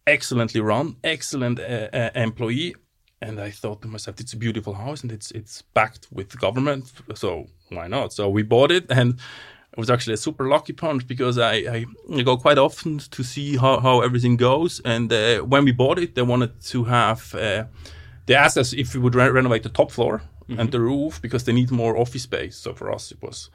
excellently 0.07 0.61
run, 0.61 0.97
excellent 1.03 1.59
uh, 1.59 1.89
uh, 1.93 2.09
employee. 2.15 2.75
And 3.21 3.39
I 3.39 3.51
thought 3.51 3.81
to 3.83 3.87
myself, 3.87 4.19
it's 4.19 4.33
a 4.33 4.37
beautiful 4.37 4.73
house 4.73 5.03
and 5.03 5.11
it's 5.11 5.29
it's 5.31 5.61
backed 5.61 6.07
with 6.11 6.29
the 6.29 6.37
government, 6.37 6.91
so 7.13 7.47
why 7.69 7.87
not? 7.87 8.13
So 8.13 8.27
we 8.27 8.41
bought 8.41 8.71
it, 8.71 8.85
and 8.89 9.19
it 9.73 9.77
was 9.77 9.91
actually 9.91 10.15
a 10.15 10.17
super 10.17 10.47
lucky 10.49 10.73
punch 10.73 11.05
because 11.05 11.37
I, 11.37 11.53
I, 11.53 12.21
go 12.23 12.35
quite 12.35 12.57
often 12.57 12.97
to 12.97 13.23
see 13.23 13.57
how, 13.57 13.79
how 13.79 14.01
everything 14.01 14.37
goes. 14.37 14.81
And 14.83 15.13
uh, 15.13 15.41
when 15.41 15.65
we 15.65 15.71
bought 15.71 15.99
it, 15.99 16.15
they 16.15 16.23
wanted 16.23 16.59
to 16.61 16.83
have. 16.85 17.35
They 18.25 18.35
asked 18.35 18.57
us 18.57 18.73
if 18.73 18.93
we 18.93 18.99
would 18.99 19.15
re- 19.15 19.29
renovate 19.29 19.63
the 19.63 19.69
top 19.69 19.91
floor 19.91 20.21
and 20.57 20.71
the 20.71 20.79
roof 20.79 21.21
because 21.21 21.43
they 21.43 21.53
need 21.53 21.71
more 21.71 21.97
office 21.97 22.23
space. 22.23 22.57
So 22.57 22.73
for 22.73 22.91
us, 22.91 23.11
it 23.11 23.21
was 23.21 23.49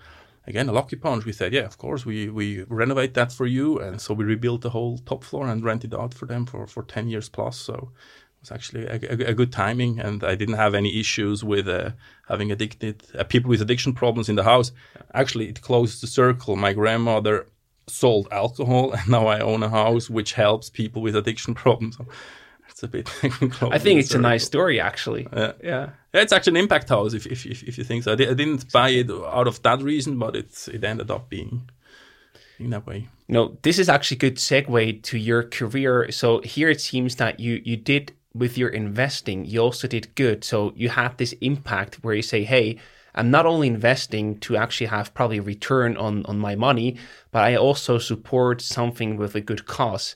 again 0.47 0.69
a 0.69 0.73
lucky 0.73 0.97
punch. 0.97 1.25
We 1.25 1.33
said, 1.33 1.53
yeah, 1.53 1.65
of 1.65 1.79
course, 1.79 2.07
we 2.07 2.29
we 2.29 2.63
renovate 2.69 3.15
that 3.15 3.32
for 3.32 3.46
you, 3.46 3.79
and 3.79 4.01
so 4.01 4.15
we 4.15 4.25
rebuilt 4.25 4.63
the 4.63 4.70
whole 4.70 4.99
top 4.99 5.25
floor 5.25 5.46
and 5.49 5.65
rented 5.65 5.94
out 5.94 6.15
for 6.15 6.27
them 6.27 6.46
for 6.46 6.67
for 6.67 6.82
ten 6.82 7.08
years 7.08 7.29
plus. 7.29 7.58
So 7.58 7.75
it 7.75 8.41
was 8.41 8.53
actually 8.53 8.87
a, 8.87 8.99
a, 9.11 9.31
a 9.31 9.35
good 9.35 9.53
timing, 9.53 10.01
and 10.01 10.25
I 10.25 10.35
didn't 10.35 10.56
have 10.56 10.75
any 10.75 10.99
issues 11.01 11.44
with 11.44 11.69
uh, 11.69 11.91
having 12.29 12.51
addicted 12.51 13.03
uh, 13.19 13.25
people 13.25 13.51
with 13.51 13.63
addiction 13.63 13.93
problems 13.93 14.29
in 14.29 14.37
the 14.37 14.44
house. 14.44 14.73
Actually, 15.15 15.49
it 15.49 15.61
closed 15.61 16.03
the 16.03 16.06
circle. 16.06 16.56
My 16.56 16.73
grandmother 16.73 17.46
sold 17.87 18.29
alcohol, 18.31 18.93
and 18.96 19.08
now 19.08 19.27
I 19.27 19.41
own 19.41 19.63
a 19.63 19.69
house 19.69 20.08
which 20.11 20.32
helps 20.35 20.70
people 20.70 21.03
with 21.03 21.17
addiction 21.17 21.55
problems. 21.65 21.96
So 21.96 22.06
it's 22.77 22.83
a 22.83 22.89
bit. 22.89 23.09
I 23.63 23.79
think 23.79 24.01
it's 24.01 24.13
a 24.13 24.19
nice 24.19 24.45
story, 24.45 24.79
actually. 24.79 25.27
Yeah. 25.33 25.53
Yeah. 25.65 25.91
Yeah, 26.13 26.21
it's 26.21 26.33
actually 26.33 26.59
an 26.59 26.65
impact 26.65 26.91
house 26.91 27.15
if 27.15 27.27
if 27.27 27.47
if, 27.47 27.63
if 27.63 27.79
you 27.79 27.85
think 27.85 28.05
so. 28.05 28.11
I, 28.11 28.15
I 28.15 28.35
didn't 28.35 28.71
buy 28.71 28.91
it 28.91 29.11
out 29.11 29.47
of 29.47 29.63
that 29.63 29.81
reason, 29.81 30.19
but 30.19 30.37
it's 30.37 30.69
it 30.69 30.85
ended 30.85 31.11
up 31.11 31.31
being 31.31 31.71
in 32.59 32.71
that 32.71 32.87
way. 32.87 33.09
No, 33.29 33.56
this 33.63 33.79
is 33.79 33.89
actually 33.89 34.17
a 34.17 34.21
good 34.21 34.37
segue 34.37 35.03
to 35.05 35.19
your 35.19 35.43
career. 35.45 36.13
So 36.13 36.43
here 36.43 36.69
it 36.69 36.83
seems 36.83 37.17
that 37.17 37.41
you 37.41 37.63
you 37.65 37.79
did 37.79 38.13
with 38.35 38.59
your 38.59 38.69
investing, 38.69 39.47
you 39.47 39.61
also 39.61 39.89
did 39.89 40.15
good. 40.15 40.45
So 40.45 40.75
you 40.77 40.91
had 40.91 41.17
this 41.17 41.33
impact 41.41 42.05
where 42.05 42.15
you 42.15 42.23
say, 42.23 42.45
"Hey, 42.45 42.77
I'm 43.15 43.31
not 43.31 43.47
only 43.47 43.69
investing 43.69 44.39
to 44.41 44.59
actually 44.59 44.89
have 44.89 45.15
probably 45.15 45.39
a 45.39 45.43
return 45.43 45.97
on 45.97 46.27
on 46.27 46.39
my 46.39 46.55
money, 46.55 46.97
but 47.31 47.43
I 47.43 47.56
also 47.56 47.97
support 47.97 48.61
something 48.61 49.17
with 49.17 49.35
a 49.35 49.41
good 49.41 49.65
cause." 49.65 50.15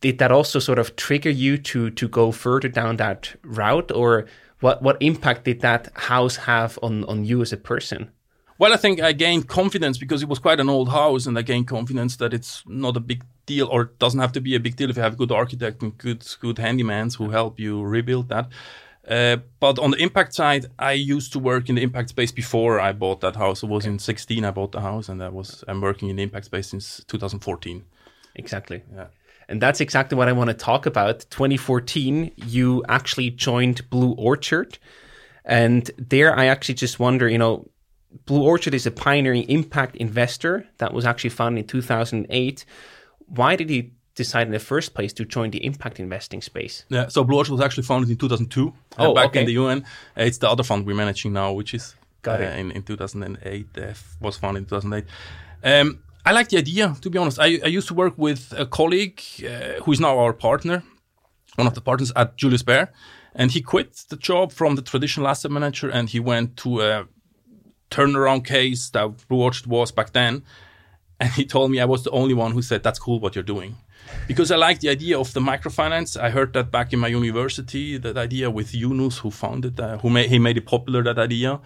Did 0.00 0.18
that 0.18 0.30
also 0.30 0.58
sort 0.58 0.78
of 0.78 0.96
trigger 0.96 1.30
you 1.30 1.58
to 1.58 1.90
to 1.90 2.08
go 2.08 2.32
further 2.32 2.68
down 2.68 2.96
that 2.96 3.34
route, 3.42 3.92
or 3.92 4.26
what 4.60 4.82
what 4.82 4.96
impact 5.00 5.44
did 5.44 5.60
that 5.60 5.90
house 5.94 6.36
have 6.36 6.78
on 6.82 7.04
on 7.04 7.24
you 7.24 7.42
as 7.42 7.52
a 7.52 7.56
person? 7.56 8.10
Well, 8.58 8.72
I 8.72 8.78
think 8.78 9.02
I 9.02 9.12
gained 9.12 9.48
confidence 9.48 9.98
because 9.98 10.22
it 10.22 10.28
was 10.28 10.38
quite 10.38 10.60
an 10.60 10.70
old 10.70 10.88
house, 10.88 11.26
and 11.26 11.38
I 11.38 11.42
gained 11.42 11.68
confidence 11.68 12.16
that 12.16 12.32
it's 12.32 12.62
not 12.66 12.96
a 12.96 13.00
big 13.00 13.22
deal, 13.44 13.68
or 13.68 13.82
it 13.82 13.98
doesn't 13.98 14.20
have 14.20 14.32
to 14.32 14.40
be 14.40 14.54
a 14.54 14.60
big 14.60 14.76
deal 14.76 14.88
if 14.88 14.96
you 14.96 15.02
have 15.02 15.12
a 15.12 15.16
good 15.16 15.32
architect 15.32 15.82
and 15.82 15.96
good 15.98 16.24
good 16.40 16.56
handymans 16.56 17.16
who 17.16 17.30
help 17.30 17.60
you 17.60 17.82
rebuild 17.82 18.28
that. 18.28 18.48
Uh, 19.08 19.36
but 19.60 19.78
on 19.78 19.92
the 19.92 19.98
impact 19.98 20.34
side, 20.34 20.66
I 20.78 20.92
used 20.92 21.32
to 21.34 21.38
work 21.38 21.68
in 21.68 21.76
the 21.76 21.82
impact 21.82 22.08
space 22.08 22.32
before 22.32 22.80
I 22.80 22.92
bought 22.92 23.20
that 23.20 23.36
house. 23.36 23.62
I 23.62 23.66
was 23.68 23.86
in 23.86 23.98
16, 24.00 24.44
I 24.44 24.50
bought 24.50 24.72
the 24.72 24.80
house, 24.80 25.08
and 25.08 25.22
I 25.22 25.28
was 25.28 25.62
I'm 25.68 25.80
working 25.80 26.08
in 26.08 26.16
the 26.16 26.22
impact 26.22 26.46
space 26.46 26.68
since 26.68 27.04
2014. 27.06 27.84
Exactly. 28.34 28.82
Yeah. 28.94 29.06
And 29.48 29.60
that's 29.62 29.80
exactly 29.80 30.16
what 30.18 30.28
I 30.28 30.32
want 30.32 30.48
to 30.50 30.54
talk 30.54 30.86
about. 30.86 31.20
2014, 31.30 32.32
you 32.46 32.84
actually 32.88 33.30
joined 33.30 33.88
Blue 33.90 34.12
Orchard. 34.12 34.78
And 35.44 35.88
there, 35.98 36.36
I 36.36 36.46
actually 36.46 36.74
just 36.74 36.98
wonder, 36.98 37.28
you 37.28 37.38
know, 37.38 37.68
Blue 38.24 38.42
Orchard 38.42 38.74
is 38.74 38.86
a 38.86 38.90
pioneering 38.90 39.44
impact 39.48 39.96
investor 39.96 40.66
that 40.78 40.92
was 40.92 41.04
actually 41.04 41.30
founded 41.30 41.62
in 41.64 41.68
2008. 41.68 42.64
Why 43.26 43.54
did 43.56 43.70
you 43.70 43.90
decide 44.16 44.46
in 44.46 44.52
the 44.52 44.58
first 44.58 44.94
place 44.94 45.12
to 45.12 45.24
join 45.24 45.50
the 45.50 45.64
impact 45.64 46.00
investing 46.00 46.40
space? 46.42 46.84
Yeah, 46.88 47.06
so 47.08 47.22
Blue 47.22 47.36
Orchard 47.36 47.52
was 47.52 47.60
actually 47.60 47.84
founded 47.84 48.10
in 48.10 48.16
2002, 48.16 48.68
uh, 48.68 48.72
Oh, 48.98 49.14
back 49.14 49.26
okay. 49.26 49.40
in 49.40 49.46
the 49.46 49.52
UN. 49.52 49.82
Uh, 50.16 50.22
it's 50.22 50.38
the 50.38 50.48
other 50.50 50.62
fund 50.64 50.86
we're 50.86 50.96
managing 50.96 51.32
now, 51.34 51.52
which 51.52 51.74
is 51.74 51.94
Got 52.22 52.40
uh, 52.40 52.44
it. 52.44 52.58
in, 52.58 52.70
in 52.72 52.82
2008, 52.82 53.66
uh, 53.78 53.92
was 54.20 54.36
founded 54.38 54.62
in 54.62 54.68
2008. 54.68 55.04
Um, 55.62 56.00
I 56.26 56.32
like 56.32 56.48
the 56.48 56.58
idea, 56.58 56.96
to 57.02 57.08
be 57.08 57.18
honest. 57.18 57.38
I, 57.38 57.60
I 57.64 57.68
used 57.68 57.86
to 57.86 57.94
work 57.94 58.14
with 58.18 58.52
a 58.56 58.66
colleague 58.66 59.22
uh, 59.44 59.80
who 59.84 59.92
is 59.92 60.00
now 60.00 60.18
our 60.18 60.32
partner, 60.32 60.82
one 61.54 61.68
of 61.68 61.74
the 61.74 61.80
partners 61.80 62.10
at 62.16 62.36
Julius 62.36 62.64
Baer, 62.64 62.92
and 63.32 63.52
he 63.52 63.62
quit 63.62 64.04
the 64.08 64.16
job 64.16 64.50
from 64.50 64.74
the 64.74 64.82
traditional 64.82 65.28
asset 65.28 65.52
manager 65.52 65.88
and 65.88 66.10
he 66.10 66.18
went 66.18 66.56
to 66.56 66.80
a 66.80 67.06
turnaround 67.92 68.44
case 68.44 68.90
that 68.90 69.28
Blue 69.28 69.40
Orchard 69.40 69.68
was 69.68 69.92
back 69.92 70.12
then. 70.14 70.42
And 71.20 71.30
he 71.32 71.44
told 71.46 71.70
me 71.70 71.78
I 71.78 71.84
was 71.84 72.02
the 72.02 72.10
only 72.10 72.34
one 72.34 72.50
who 72.50 72.60
said, 72.60 72.82
That's 72.82 72.98
cool 72.98 73.20
what 73.20 73.36
you're 73.36 73.44
doing. 73.44 73.76
Because 74.26 74.50
I 74.50 74.56
like 74.56 74.80
the 74.80 74.88
idea 74.88 75.18
of 75.18 75.32
the 75.32 75.40
microfinance. 75.40 76.20
I 76.20 76.30
heard 76.30 76.52
that 76.54 76.72
back 76.72 76.92
in 76.92 76.98
my 76.98 77.08
university, 77.08 77.98
that 77.98 78.18
idea 78.18 78.50
with 78.50 78.74
Yunus, 78.74 79.18
who 79.18 79.30
founded 79.30 79.76
that, 79.76 80.00
who 80.00 80.10
made, 80.10 80.28
he 80.28 80.38
made 80.38 80.56
it 80.56 80.66
popular, 80.66 81.02
that 81.04 81.18
idea. 81.18 81.60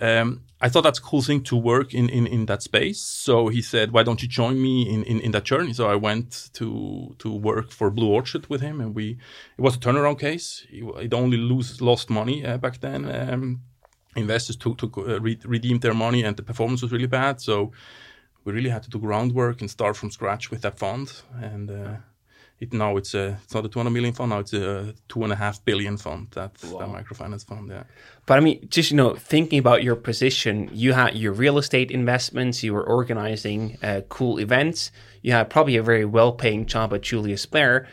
Um, 0.00 0.42
I 0.64 0.70
thought 0.70 0.84
that's 0.84 0.98
a 0.98 1.02
cool 1.02 1.20
thing 1.20 1.42
to 1.42 1.56
work 1.56 1.92
in, 1.92 2.08
in, 2.08 2.26
in 2.26 2.46
that 2.46 2.62
space. 2.62 2.98
So 2.98 3.48
he 3.48 3.60
said, 3.60 3.92
Why 3.92 4.02
don't 4.02 4.22
you 4.22 4.28
join 4.28 4.62
me 4.62 4.88
in, 4.88 5.04
in, 5.04 5.20
in 5.20 5.30
that 5.32 5.44
journey? 5.44 5.74
So 5.74 5.90
I 5.90 5.96
went 5.96 6.48
to 6.54 7.14
to 7.18 7.28
work 7.50 7.70
for 7.70 7.90
Blue 7.90 8.10
Orchard 8.18 8.46
with 8.48 8.62
him, 8.62 8.80
and 8.80 8.94
we 8.94 9.18
it 9.58 9.60
was 9.60 9.76
a 9.76 9.78
turnaround 9.78 10.18
case. 10.18 10.66
It, 10.70 11.12
only 11.12 11.36
lose, 11.36 11.82
lost 11.82 12.08
money 12.08 12.46
uh, 12.46 12.56
back 12.56 12.80
then. 12.80 13.04
Um, 13.04 13.60
investors 14.16 14.56
took, 14.56 14.78
took 14.78 14.96
uh, 14.96 15.20
re- 15.20 15.44
redeemed 15.44 15.82
their 15.82 15.94
money, 15.94 16.24
and 16.24 16.34
the 16.34 16.42
performance 16.42 16.80
was 16.80 16.92
really 16.92 17.12
bad. 17.20 17.42
So 17.42 17.72
we 18.44 18.54
really 18.54 18.70
had 18.70 18.84
to 18.84 18.90
do 18.90 18.98
groundwork 18.98 19.60
and 19.60 19.70
start 19.70 19.96
from 19.98 20.10
scratch 20.10 20.50
with 20.50 20.62
that 20.62 20.78
fund. 20.78 21.12
And 21.42 21.70
uh, 21.70 21.96
it 22.60 22.72
now 22.72 22.96
it's 22.96 23.14
a 23.14 23.38
it's 23.44 23.54
not 23.54 23.64
a 23.64 23.68
200 23.68 23.90
million 23.90 24.14
fund 24.14 24.30
now 24.30 24.38
it's 24.38 24.52
a 24.52 24.94
two 25.08 25.22
and 25.24 25.32
a 25.32 25.36
half 25.36 25.64
billion 25.64 25.96
fund. 25.96 26.28
That 26.32 26.54
that 26.54 26.70
microfinance 26.70 27.44
fund. 27.44 27.68
Yeah. 27.68 27.84
But 28.26 28.38
I 28.38 28.40
mean, 28.40 28.66
just 28.68 28.90
you 28.90 28.96
know, 28.96 29.14
thinking 29.14 29.58
about 29.58 29.82
your 29.82 29.96
position, 29.96 30.70
you 30.72 30.92
had 30.92 31.14
your 31.16 31.32
real 31.32 31.58
estate 31.58 31.90
investments, 31.90 32.62
you 32.62 32.72
were 32.72 32.86
organizing 32.86 33.76
uh, 33.82 34.02
cool 34.08 34.38
events, 34.38 34.92
you 35.22 35.32
had 35.32 35.50
probably 35.50 35.76
a 35.76 35.82
very 35.82 36.04
well-paying 36.04 36.66
job 36.66 36.94
at 36.94 37.02
Julius 37.02 37.44
Baer. 37.46 37.86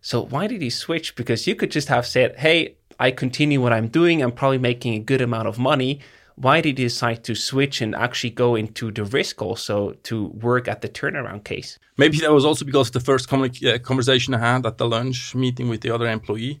So 0.00 0.24
why 0.24 0.46
did 0.46 0.62
you 0.62 0.70
switch? 0.70 1.14
Because 1.14 1.46
you 1.46 1.54
could 1.54 1.70
just 1.70 1.88
have 1.88 2.06
said, 2.06 2.36
"Hey, 2.36 2.76
I 2.98 3.10
continue 3.10 3.60
what 3.60 3.72
I'm 3.72 3.88
doing. 3.88 4.22
I'm 4.22 4.32
probably 4.32 4.58
making 4.58 4.94
a 4.94 5.00
good 5.00 5.20
amount 5.20 5.48
of 5.48 5.58
money." 5.58 6.00
Why 6.36 6.60
did 6.60 6.78
you 6.78 6.86
decide 6.86 7.24
to 7.24 7.34
switch 7.34 7.80
and 7.80 7.94
actually 7.94 8.30
go 8.30 8.56
into 8.56 8.92
the 8.92 9.04
risk 9.04 9.40
also 9.40 9.92
to 10.02 10.26
work 10.26 10.68
at 10.68 10.80
the 10.82 10.88
turnaround 10.88 11.44
case? 11.44 11.78
Maybe 11.96 12.18
that 12.18 12.32
was 12.32 12.44
also 12.44 12.64
because 12.64 12.90
the 12.90 13.00
first 13.00 13.32
uh, 13.32 13.78
conversation 13.78 14.34
I 14.34 14.38
had 14.38 14.66
at 14.66 14.76
the 14.76 14.86
lunch 14.86 15.34
meeting 15.34 15.70
with 15.70 15.80
the 15.80 15.90
other 15.90 16.06
employee 16.06 16.60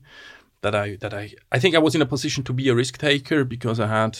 that 0.62 0.74
I 0.74 0.96
that 0.96 1.12
I 1.12 1.34
I 1.52 1.58
think 1.60 1.74
I 1.74 1.78
was 1.78 1.94
in 1.94 2.02
a 2.02 2.06
position 2.06 2.44
to 2.44 2.52
be 2.52 2.68
a 2.70 2.74
risk 2.74 2.98
taker 2.98 3.44
because 3.44 3.78
I 3.78 3.86
had 3.86 4.18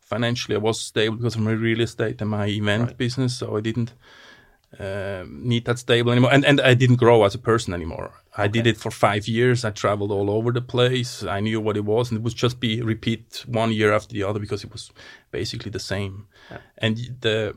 financially 0.00 0.56
I 0.56 0.60
was 0.60 0.80
stable 0.80 1.16
because 1.16 1.36
of 1.36 1.42
my 1.42 1.52
real 1.52 1.80
estate 1.80 2.20
and 2.20 2.30
my 2.30 2.46
event 2.46 2.82
Right. 2.82 2.98
business, 2.98 3.38
so 3.38 3.56
I 3.56 3.60
didn't 3.60 3.94
um, 4.78 5.40
need 5.48 5.64
that 5.64 5.78
stable 5.78 6.12
anymore, 6.12 6.32
and 6.32 6.44
and 6.44 6.60
I 6.60 6.74
didn't 6.74 6.96
grow 6.98 7.24
as 7.24 7.34
a 7.34 7.38
person 7.38 7.74
anymore. 7.74 8.10
I 8.38 8.48
did 8.48 8.66
it 8.66 8.76
for 8.76 8.90
five 8.90 9.26
years. 9.28 9.64
I 9.64 9.70
traveled 9.70 10.10
all 10.12 10.30
over 10.30 10.52
the 10.52 10.60
place. 10.62 11.22
I 11.24 11.40
knew 11.40 11.60
what 11.60 11.76
it 11.76 11.84
was, 11.84 12.10
and 12.10 12.18
it 12.18 12.22
would 12.22 12.34
just 12.36 12.60
be 12.60 12.80
repeat 12.82 13.44
one 13.46 13.72
year 13.72 13.92
after 13.92 14.14
the 14.14 14.22
other 14.22 14.40
because 14.40 14.64
it 14.64 14.72
was 14.72 14.90
basically 15.30 15.70
the 15.70 15.80
same. 15.80 16.26
And 16.78 16.96
the 17.20 17.54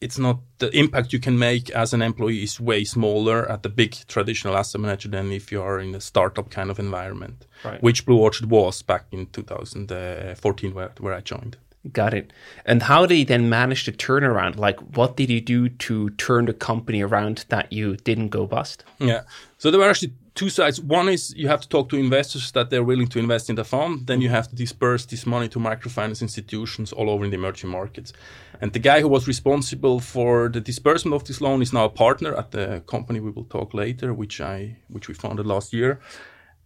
it's 0.00 0.18
not 0.18 0.38
the 0.58 0.70
impact 0.78 1.12
you 1.12 1.18
can 1.18 1.36
make 1.38 1.70
as 1.70 1.92
an 1.92 2.02
employee 2.02 2.44
is 2.44 2.60
way 2.60 2.84
smaller 2.84 3.50
at 3.50 3.62
the 3.64 3.68
big 3.68 3.96
traditional 4.06 4.56
asset 4.56 4.80
manager 4.80 5.08
than 5.08 5.32
if 5.32 5.50
you 5.50 5.60
are 5.60 5.80
in 5.80 5.92
a 5.94 6.00
startup 6.00 6.50
kind 6.50 6.70
of 6.70 6.78
environment, 6.78 7.46
Right. 7.64 7.82
which 7.82 8.06
Blue 8.06 8.18
Orchard 8.18 8.48
was 8.48 8.82
back 8.82 9.06
in 9.10 9.26
2014 9.26 10.74
where, 10.74 10.92
where 11.00 11.14
I 11.14 11.20
joined. 11.20 11.56
Got 11.92 12.12
it. 12.12 12.32
And 12.66 12.82
how 12.82 13.06
did 13.06 13.16
you 13.16 13.24
then 13.24 13.48
manage 13.48 13.84
to 13.84 13.92
turn 13.92 14.24
around? 14.24 14.58
Like, 14.58 14.78
what 14.96 15.16
did 15.16 15.30
you 15.30 15.40
do 15.40 15.68
to 15.68 16.10
turn 16.10 16.46
the 16.46 16.52
company 16.52 17.02
around 17.02 17.44
that 17.48 17.72
you 17.72 17.96
didn't 17.96 18.28
go 18.28 18.46
bust? 18.46 18.84
Yeah. 18.98 19.22
So 19.58 19.70
there 19.70 19.80
were 19.80 19.88
actually 19.88 20.12
two 20.34 20.50
sides. 20.50 20.80
One 20.80 21.08
is 21.08 21.34
you 21.36 21.48
have 21.48 21.60
to 21.60 21.68
talk 21.68 21.88
to 21.90 21.96
investors 21.96 22.50
that 22.52 22.70
they're 22.70 22.82
willing 22.82 23.06
to 23.08 23.18
invest 23.18 23.48
in 23.48 23.56
the 23.56 23.64
fund. 23.64 24.06
Then 24.06 24.20
you 24.20 24.28
have 24.28 24.48
to 24.48 24.56
disperse 24.56 25.06
this 25.06 25.24
money 25.24 25.48
to 25.48 25.58
microfinance 25.58 26.20
institutions 26.20 26.92
all 26.92 27.08
over 27.10 27.24
in 27.24 27.30
the 27.30 27.36
emerging 27.36 27.70
markets. 27.70 28.12
And 28.60 28.72
the 28.72 28.80
guy 28.80 29.00
who 29.00 29.08
was 29.08 29.28
responsible 29.28 30.00
for 30.00 30.48
the 30.48 30.60
disbursement 30.60 31.14
of 31.14 31.24
this 31.24 31.40
loan 31.40 31.62
is 31.62 31.72
now 31.72 31.84
a 31.84 31.88
partner 31.88 32.34
at 32.36 32.50
the 32.50 32.82
company 32.86 33.20
we 33.20 33.30
will 33.30 33.44
talk 33.44 33.72
later, 33.72 34.12
which 34.12 34.40
I 34.40 34.76
which 34.88 35.08
we 35.08 35.14
founded 35.14 35.46
last 35.46 35.72
year. 35.72 36.00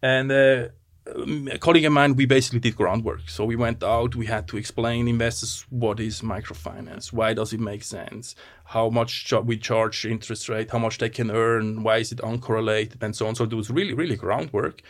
And 0.03 0.33
uh, 0.33 0.69
um, 1.15 1.49
a 1.51 1.59
colleague 1.59 1.85
of 1.85 1.93
mine, 1.93 2.15
we 2.15 2.27
basically 2.27 2.61
did 2.61 2.77
groundwork. 2.77 3.29
So 3.29 3.45
we 3.45 3.57
went 3.57 3.83
out, 3.83 4.15
we 4.15 4.27
had 4.27 4.47
to 4.49 4.57
explain 4.57 5.09
investors 5.09 5.67
what 5.71 6.01
is 6.01 6.21
microfinance, 6.21 7.13
why 7.13 7.35
does 7.35 7.53
it 7.53 7.61
make 7.61 7.83
sense, 7.83 8.35
how 8.65 8.89
much 8.89 9.33
we 9.45 9.59
charge 9.59 10.05
interest 10.05 10.49
rate, 10.49 10.71
how 10.71 10.79
much 10.79 10.99
they 10.99 11.09
can 11.09 11.31
earn, 11.31 11.83
why 11.83 11.99
is 11.99 12.13
it 12.13 12.19
uncorrelated, 12.19 13.03
and 13.03 13.17
so 13.17 13.27
on. 13.27 13.35
So 13.35 13.45
it 13.45 13.53
was 13.53 13.71
really, 13.71 13.95
really 13.95 14.17
groundwork. 14.17 14.83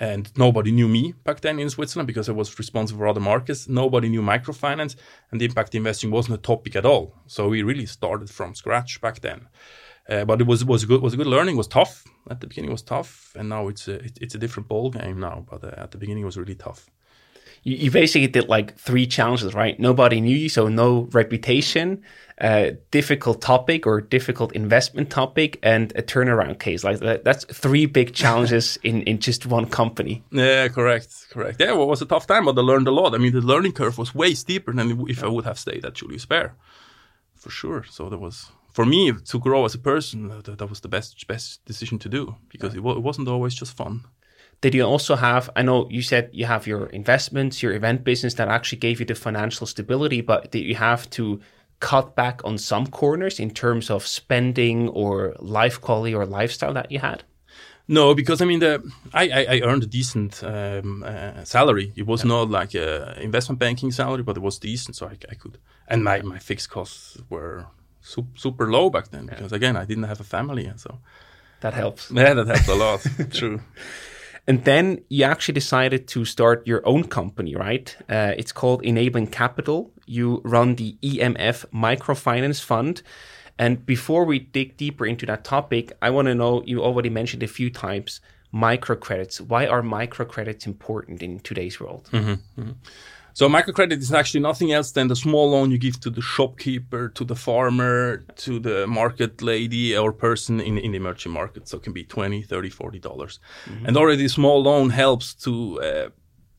And 0.00 0.30
nobody 0.38 0.70
knew 0.70 0.86
me 0.86 1.14
back 1.24 1.40
then 1.40 1.58
in 1.58 1.68
Switzerland 1.68 2.06
because 2.06 2.28
I 2.28 2.32
was 2.32 2.56
responsible 2.56 3.00
for 3.00 3.08
other 3.08 3.20
markets. 3.20 3.68
Nobody 3.68 4.08
knew 4.08 4.22
microfinance, 4.22 4.94
and 5.32 5.42
impact 5.42 5.74
investing 5.74 6.12
wasn't 6.12 6.38
a 6.38 6.42
topic 6.42 6.76
at 6.76 6.86
all. 6.86 7.16
So 7.26 7.48
we 7.48 7.62
really 7.62 7.86
started 7.86 8.30
from 8.30 8.54
scratch 8.54 9.00
back 9.00 9.20
then. 9.20 9.48
Uh, 10.08 10.24
but 10.24 10.40
it 10.40 10.46
was 10.46 10.64
was 10.64 10.84
good 10.84 11.02
was 11.02 11.14
a 11.14 11.16
good 11.16 11.26
learning. 11.26 11.54
It 11.54 11.58
was 11.58 11.68
tough 11.68 12.04
at 12.30 12.40
the 12.40 12.46
beginning. 12.46 12.70
Was 12.70 12.82
tough, 12.82 13.32
and 13.36 13.48
now 13.48 13.68
it's 13.68 13.88
a 13.88 13.94
it, 13.94 14.18
it's 14.20 14.34
a 14.34 14.38
different 14.38 14.68
ball 14.68 14.90
game 14.90 15.20
now. 15.20 15.44
But 15.50 15.64
uh, 15.64 15.74
at 15.76 15.90
the 15.90 15.98
beginning, 15.98 16.22
it 16.22 16.26
was 16.26 16.38
really 16.38 16.54
tough. 16.54 16.88
You, 17.62 17.76
you 17.76 17.90
basically 17.90 18.28
did 18.28 18.48
like 18.48 18.76
three 18.76 19.06
challenges, 19.06 19.52
right? 19.54 19.78
Nobody 19.78 20.20
knew 20.20 20.36
you, 20.36 20.48
so 20.48 20.68
no 20.68 21.08
reputation, 21.12 22.02
uh, 22.40 22.70
difficult 22.90 23.42
topic 23.42 23.86
or 23.86 24.00
difficult 24.00 24.52
investment 24.52 25.10
topic, 25.10 25.58
and 25.62 25.92
a 25.96 26.02
turnaround 26.02 26.58
case. 26.58 26.84
Like 26.84 27.00
that, 27.00 27.24
that's 27.24 27.44
three 27.44 27.86
big 27.86 28.14
challenges 28.14 28.78
in, 28.82 29.02
in 29.02 29.18
just 29.18 29.44
one 29.46 29.66
company. 29.66 30.22
Yeah, 30.30 30.68
correct, 30.68 31.26
correct. 31.30 31.60
Yeah, 31.60 31.72
well, 31.72 31.82
it 31.82 31.88
was 31.88 32.02
a 32.02 32.06
tough 32.06 32.26
time, 32.26 32.44
but 32.46 32.56
I 32.56 32.62
learned 32.62 32.88
a 32.88 32.92
lot. 32.92 33.14
I 33.14 33.18
mean, 33.18 33.32
the 33.32 33.40
learning 33.40 33.72
curve 33.72 33.98
was 33.98 34.14
way 34.14 34.34
steeper 34.34 34.72
than 34.72 35.04
if 35.08 35.22
I 35.22 35.28
would 35.28 35.44
have 35.44 35.58
stayed 35.58 35.84
at 35.84 35.94
Julius 35.94 36.26
Baer, 36.26 36.54
for 37.34 37.50
sure. 37.50 37.84
So 37.84 38.08
there 38.08 38.18
was 38.18 38.52
for 38.78 38.86
me 38.86 39.12
to 39.12 39.38
grow 39.40 39.64
as 39.64 39.74
a 39.74 39.78
person. 39.78 40.30
uh, 40.30 40.40
That, 40.44 40.58
that 40.58 40.70
was 40.70 40.80
the 40.80 40.88
best 40.88 41.26
best 41.26 41.64
decision 41.66 41.98
to 41.98 42.08
do 42.08 42.34
because 42.52 42.76
it, 42.76 42.82
wa- 42.82 42.96
it 42.96 43.02
wasn't 43.02 43.28
always 43.28 43.54
just 43.60 43.76
fun. 43.76 44.00
Did 44.60 44.74
you 44.74 44.86
also 44.92 45.16
have? 45.16 45.50
I 45.56 45.62
know 45.62 45.88
you 45.90 46.02
said 46.02 46.30
you 46.32 46.46
have 46.46 46.66
your 46.70 46.86
investments, 46.92 47.62
your 47.62 47.74
event 47.76 48.04
business 48.04 48.34
that 48.34 48.48
actually 48.48 48.80
gave 48.80 49.00
you 49.00 49.06
the 49.06 49.14
financial 49.14 49.66
stability, 49.66 50.22
but 50.22 50.52
did 50.52 50.64
you 50.64 50.76
have 50.76 51.08
to 51.10 51.40
cut 51.80 52.14
back 52.14 52.40
on 52.44 52.58
some 52.58 52.86
corners 52.86 53.40
in 53.40 53.50
terms 53.50 53.90
of 53.90 54.06
spending 54.06 54.88
or 54.94 55.34
life 55.40 55.80
quality 55.80 56.14
or 56.14 56.26
lifestyle 56.40 56.74
that 56.74 56.90
you 56.92 57.00
had? 57.00 57.22
No, 57.86 58.14
because 58.14 58.44
I 58.44 58.46
mean, 58.46 58.60
the 58.60 58.82
I 59.12 59.24
I, 59.40 59.46
I 59.54 59.60
earned 59.68 59.82
a 59.82 59.86
decent 59.98 60.42
um, 60.44 61.02
uh, 61.02 61.44
salary. 61.44 61.92
It 61.96 62.06
was 62.06 62.24
not 62.24 62.50
like 62.60 62.78
a 62.78 63.14
investment 63.22 63.58
banking 63.58 63.92
salary, 63.92 64.22
but 64.22 64.36
it 64.36 64.42
was 64.42 64.58
decent, 64.60 64.96
so 64.96 65.06
I, 65.06 65.16
I 65.32 65.34
could. 65.34 65.58
And 65.86 66.02
my, 66.02 66.22
my 66.22 66.38
fixed 66.38 66.70
costs 66.70 67.18
were 67.30 67.66
su- 68.08 68.32
super 68.34 68.66
low 68.70 68.90
back 68.90 69.06
then 69.10 69.26
because 69.26 69.52
again 69.52 69.76
I 69.76 69.84
didn't 69.84 70.08
have 70.12 70.20
a 70.20 70.28
family, 70.36 70.64
and 70.70 70.80
so 70.80 70.90
That 71.60 71.74
helps. 71.74 72.10
yeah, 72.14 72.34
that 72.34 72.46
helps 72.46 72.68
a 72.68 72.74
lot. 72.74 73.00
True. 73.40 73.60
And 74.46 74.64
then 74.64 75.02
you 75.10 75.24
actually 75.24 75.54
decided 75.54 76.08
to 76.14 76.24
start 76.24 76.66
your 76.66 76.80
own 76.86 77.04
company, 77.04 77.54
right? 77.54 77.94
Uh, 78.08 78.32
it's 78.40 78.52
called 78.52 78.82
Enabling 78.82 79.26
Capital. 79.26 79.90
You 80.06 80.40
run 80.44 80.76
the 80.76 80.96
EMF 81.02 81.66
Microfinance 81.86 82.62
Fund. 82.62 83.02
And 83.58 83.84
before 83.84 84.24
we 84.24 84.38
dig 84.38 84.76
deeper 84.78 85.04
into 85.04 85.26
that 85.26 85.44
topic, 85.44 85.92
I 86.00 86.08
want 86.10 86.28
to 86.28 86.34
know 86.34 86.62
you 86.64 86.82
already 86.82 87.10
mentioned 87.10 87.42
a 87.42 87.46
few 87.48 87.68
times 87.70 88.20
microcredits. 88.54 89.40
Why 89.40 89.66
are 89.66 89.82
microcredits 89.82 90.66
important 90.66 91.22
in 91.22 91.40
today's 91.40 91.78
world? 91.80 92.08
So 93.38 93.48
microcredit 93.48 93.98
is 93.98 94.12
actually 94.12 94.40
nothing 94.40 94.72
else 94.72 94.90
than 94.90 95.06
the 95.06 95.14
small 95.14 95.50
loan 95.50 95.70
you 95.70 95.78
give 95.78 96.00
to 96.00 96.10
the 96.10 96.20
shopkeeper, 96.20 97.08
to 97.10 97.24
the 97.24 97.36
farmer, 97.36 98.24
to 98.34 98.58
the 98.58 98.84
market 98.88 99.40
lady 99.42 99.96
or 99.96 100.12
person 100.12 100.58
in, 100.60 100.76
in 100.76 100.90
the 100.90 100.96
emerging 100.96 101.30
market. 101.30 101.68
So 101.68 101.76
it 101.76 101.84
can 101.84 101.92
be 101.92 102.02
20, 102.02 102.42
30, 102.42 102.68
40 102.68 102.98
dollars. 102.98 103.38
And 103.86 103.96
already 103.96 104.26
small 104.26 104.60
loan 104.60 104.90
helps 104.90 105.34
to 105.44 105.80
uh, 105.80 106.08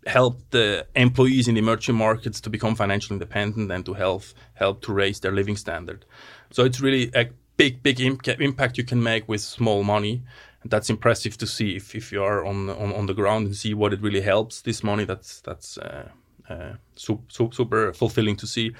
help 0.08 0.40
the 0.52 0.88
employees 0.96 1.50
in 1.50 1.56
the 1.56 1.60
emerging 1.60 1.96
markets 1.96 2.40
to 2.40 2.50
become 2.50 2.76
financially 2.76 3.16
independent 3.16 3.70
and 3.70 3.86
to 3.86 3.94
help 3.94 4.24
help 4.54 4.82
to 4.84 4.94
raise 4.94 5.20
their 5.20 5.34
living 5.34 5.58
standard. 5.58 6.06
So 6.50 6.64
it's 6.64 6.80
really 6.80 7.12
a 7.14 7.26
big, 7.58 7.84
big 7.84 8.00
impact 8.00 8.78
you 8.78 8.86
can 8.86 9.04
make 9.04 9.28
with 9.28 9.42
small 9.42 9.84
money. 9.84 10.24
And 10.62 10.72
that's 10.72 10.90
impressive 10.90 11.38
to 11.40 11.46
see 11.46 11.76
if, 11.76 11.94
if 11.94 12.14
you 12.14 12.24
are 12.24 12.46
on, 12.46 12.70
on, 12.70 12.94
on 12.94 13.06
the 13.06 13.14
ground 13.14 13.48
and 13.48 13.56
see 13.56 13.74
what 13.74 13.92
it 13.92 14.02
really 14.02 14.22
helps. 14.22 14.62
This 14.62 14.82
money, 14.82 15.04
that's 15.04 15.42
that's 15.42 15.78
uh, 15.78 16.08
uh, 16.50 16.74
super, 16.96 17.24
super 17.52 17.94
fulfilling 17.94 18.36
to 18.38 18.48
see. 18.48 18.74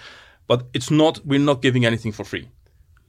But 0.48 0.68
it's 0.74 0.90
not, 0.90 1.26
we're 1.26 1.40
not 1.40 1.62
giving 1.62 1.86
anything 1.86 2.12
for 2.12 2.24
free. 2.24 2.50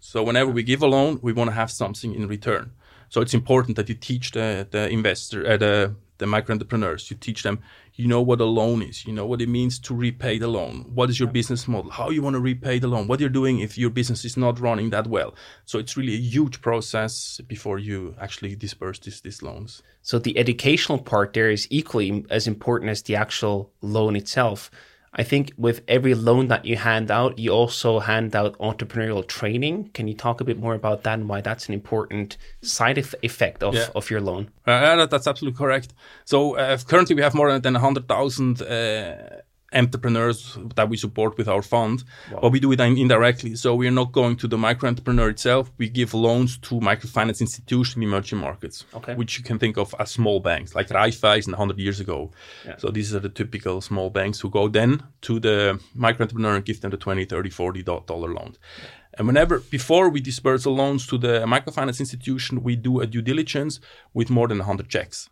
So 0.01 0.23
whenever 0.23 0.51
we 0.51 0.63
give 0.63 0.83
a 0.83 0.87
loan, 0.87 1.19
we 1.23 1.33
want 1.33 1.51
to 1.51 1.55
have 1.55 1.71
something 1.71 2.15
in 2.15 2.29
return. 2.29 2.73
So 3.09 3.21
it's 3.21 3.35
important 3.35 3.77
that 3.77 3.89
you 3.89 3.95
teach 3.95 4.31
the, 4.33 4.67
the 4.71 4.89
investor, 4.89 5.47
uh, 5.47 5.57
the, 5.57 5.95
the 6.21 6.27
micro 6.27 6.53
entrepreneurs, 6.53 7.11
you 7.11 7.17
teach 7.17 7.43
them, 7.43 7.59
you 7.95 8.07
know 8.07 8.23
what 8.23 8.41
a 8.41 8.45
loan 8.45 8.83
is, 8.83 9.05
you 9.05 9.13
know 9.13 9.27
what 9.27 9.43
it 9.43 9.49
means 9.49 9.79
to 9.81 9.95
repay 9.95 10.39
the 10.39 10.47
loan, 10.47 10.87
what 10.95 11.11
is 11.11 11.19
your 11.19 11.29
business 11.29 11.67
model, 11.67 11.91
how 11.91 12.11
you 12.11 12.23
want 12.23 12.35
to 12.35 12.41
repay 12.41 12.79
the 12.79 12.87
loan, 12.87 13.09
what 13.09 13.19
you're 13.19 13.29
doing 13.29 13.59
if 13.59 13.77
your 13.77 13.91
business 13.91 14.25
is 14.25 14.37
not 14.37 14.61
running 14.61 14.91
that 14.91 15.09
well. 15.09 15.35
So 15.65 15.79
it's 15.79 15.97
really 15.97 16.15
a 16.15 16.21
huge 16.21 16.63
process 16.63 17.41
before 17.49 17.79
you 17.79 18.15
actually 18.21 18.55
disperse 18.55 19.01
these, 19.01 19.21
these 19.21 19.43
loans. 19.43 19.83
So 20.03 20.19
the 20.19 20.39
educational 20.39 20.99
part 20.99 21.33
there 21.33 21.51
is 21.51 21.67
equally 21.71 22.25
as 22.31 22.47
important 22.47 22.91
as 22.91 23.03
the 23.03 23.17
actual 23.17 23.73
loan 23.83 24.15
itself. 24.15 24.71
I 25.13 25.25
think 25.25 25.53
with 25.57 25.83
every 25.89 26.15
loan 26.15 26.49
that 26.49 26.65
you 26.65 26.77
hand 26.77 27.11
out, 27.11 27.39
you 27.39 27.51
also 27.51 27.99
hand 27.99 28.37
out 28.37 28.57
entrepreneurial 28.59 29.27
training. 29.27 29.91
Can 29.93 30.07
you 30.07 30.15
talk 30.15 30.41
a 30.41 30.45
bit 30.45 30.59
more 30.59 30.75
about 30.75 31.03
that 31.03 31.19
and 31.19 31.29
why 31.29 31.41
that's 31.41 31.67
an 31.67 31.75
important 31.75 32.37
side 32.63 32.97
effect 32.97 33.63
of, 33.63 33.75
yeah. 33.75 33.89
of 33.95 34.09
your 34.09 34.21
loan? 34.21 34.51
Uh, 34.67 35.07
that's 35.07 35.27
absolutely 35.27 35.59
correct. 35.59 35.95
So 36.25 36.57
uh, 36.57 36.79
currently 36.87 37.17
we 37.17 37.23
have 37.23 37.35
more 37.35 37.59
than 37.59 37.75
100,000 37.75 38.63
uh, 38.63 39.41
entrepreneurs 39.73 40.59
that 40.75 40.89
we 40.89 40.97
support 40.97 41.39
with 41.39 41.49
our 41.49 41.63
fund, 41.63 42.03
wow. 42.33 42.41
but 42.43 42.53
we 42.53 42.61
do 42.61 42.73
it 42.73 42.81
indirectly. 42.81 43.55
So 43.55 43.75
we 43.75 43.87
are 43.87 43.93
not 43.93 44.13
going 44.13 44.37
to 44.37 44.49
the 44.49 44.59
micro 44.59 44.89
entrepreneur 44.89 45.29
itself. 45.29 45.71
We 45.79 45.89
give 45.89 46.15
loans 46.15 46.59
to 46.59 46.81
microfinance 46.81 47.41
institutions 47.41 47.97
in 47.97 48.03
emerging 48.03 48.39
markets, 48.39 48.85
okay. 48.95 49.15
which 49.15 49.39
you 49.39 49.45
can 49.45 49.59
think 49.59 49.77
of 49.77 49.95
as 49.99 50.11
small 50.11 50.41
banks, 50.41 50.75
like 50.75 50.89
Raiffeisen 50.89 51.49
100 51.49 51.79
years 51.79 52.01
ago. 52.01 52.31
Yeah. 52.67 52.77
So 52.79 52.89
these 52.91 53.15
are 53.15 53.21
the 53.21 53.29
typical 53.29 53.81
small 53.81 54.11
banks 54.11 54.41
who 54.41 54.51
go 54.51 54.69
then 54.69 55.03
to 55.23 55.39
the 55.39 55.81
micro 55.95 56.25
entrepreneur 56.25 56.57
and 56.57 56.65
give 56.65 56.81
them 56.81 56.91
the 56.91 56.97
20, 56.97 57.25
30, 57.25 57.51
40 57.51 57.83
dollar 57.83 58.33
loan. 58.33 58.57
Yeah. 58.79 58.85
And 59.15 59.27
whenever, 59.27 59.59
before 59.59 60.09
we 60.09 60.21
disperse 60.21 60.63
the 60.63 60.71
loans 60.71 61.07
to 61.09 61.19
the 61.19 61.45
microfinance 61.47 62.01
institution, 62.01 62.63
we 62.63 62.77
do 62.77 63.01
a 63.01 63.07
due 63.07 63.23
diligence 63.23 63.81
with 64.15 64.31
more 64.31 64.49
than 64.49 64.59
100 64.59 64.89
checks. 64.89 65.29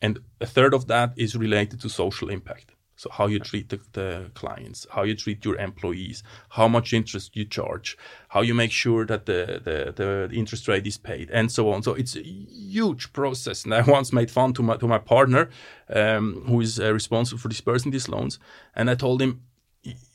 And 0.00 0.18
a 0.40 0.46
third 0.46 0.74
of 0.74 0.86
that 0.88 1.14
is 1.16 1.36
related 1.36 1.80
to 1.80 1.88
social 1.88 2.28
impact. 2.28 2.72
So 2.96 3.10
how 3.10 3.26
you 3.26 3.38
treat 3.38 3.68
the, 3.70 3.80
the, 3.92 4.30
clients, 4.34 4.86
how 4.90 5.02
you 5.02 5.14
treat 5.14 5.44
your 5.44 5.56
employees, 5.56 6.22
how 6.50 6.68
much 6.68 6.92
interest 6.92 7.34
you 7.34 7.44
charge, 7.44 7.96
how 8.28 8.42
you 8.42 8.54
make 8.54 8.70
sure 8.70 9.06
that 9.06 9.26
the, 9.26 9.60
the, 9.64 9.92
the 9.92 10.36
interest 10.36 10.68
rate 10.68 10.86
is 10.86 10.98
paid, 10.98 11.30
and 11.30 11.50
so 11.50 11.72
on. 11.72 11.82
So 11.82 11.94
it's 11.94 12.16
a 12.16 12.22
huge 12.22 13.12
process. 13.12 13.64
And 13.64 13.74
I 13.74 13.82
once 13.86 14.12
made 14.12 14.30
fun 14.30 14.52
to 14.54 14.62
my 14.62 14.76
to 14.76 14.86
my 14.86 14.98
partner, 14.98 15.50
um, 15.88 16.44
who 16.46 16.60
is 16.60 16.78
uh, 16.78 16.92
responsible 16.92 17.40
for 17.40 17.48
disbursing 17.48 17.92
these 17.92 18.08
loans, 18.08 18.38
and 18.74 18.90
I 18.90 18.94
told 18.94 19.20
him, 19.22 19.42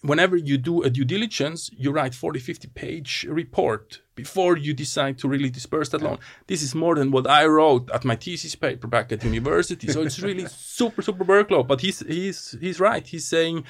whenever 0.02 0.38
you 0.38 0.58
do 0.58 0.84
a 0.84 0.90
due 0.90 1.06
diligence, 1.06 1.70
you 1.78 1.92
write 1.92 2.16
40, 2.16 2.40
50 2.40 2.68
page 2.70 3.26
report 3.30 4.02
before 4.18 4.58
you 4.58 4.74
decide 4.74 5.18
to 5.20 5.30
really 5.30 5.50
disperse 5.50 5.90
that 5.90 6.02
loan. 6.02 6.18
This 6.48 6.62
is 6.62 6.76
more 6.76 6.96
than 6.96 7.12
what 7.12 7.26
I 7.28 7.46
wrote 7.46 7.90
at 7.92 8.04
my 8.04 8.18
thesis 8.18 8.56
paper 8.56 8.88
back 8.88 9.12
at 9.14 9.24
university. 9.24 9.88
So 9.88 10.02
it's 10.02 10.20
really 10.20 10.46
super, 10.50 11.02
super 11.02 11.24
workload. 11.24 11.68
But 11.68 11.80
he's, 11.80 12.00
he's, 12.00 12.58
he's 12.60 12.80
right. 12.82 13.08
He's 13.08 13.26
saying 13.26 13.64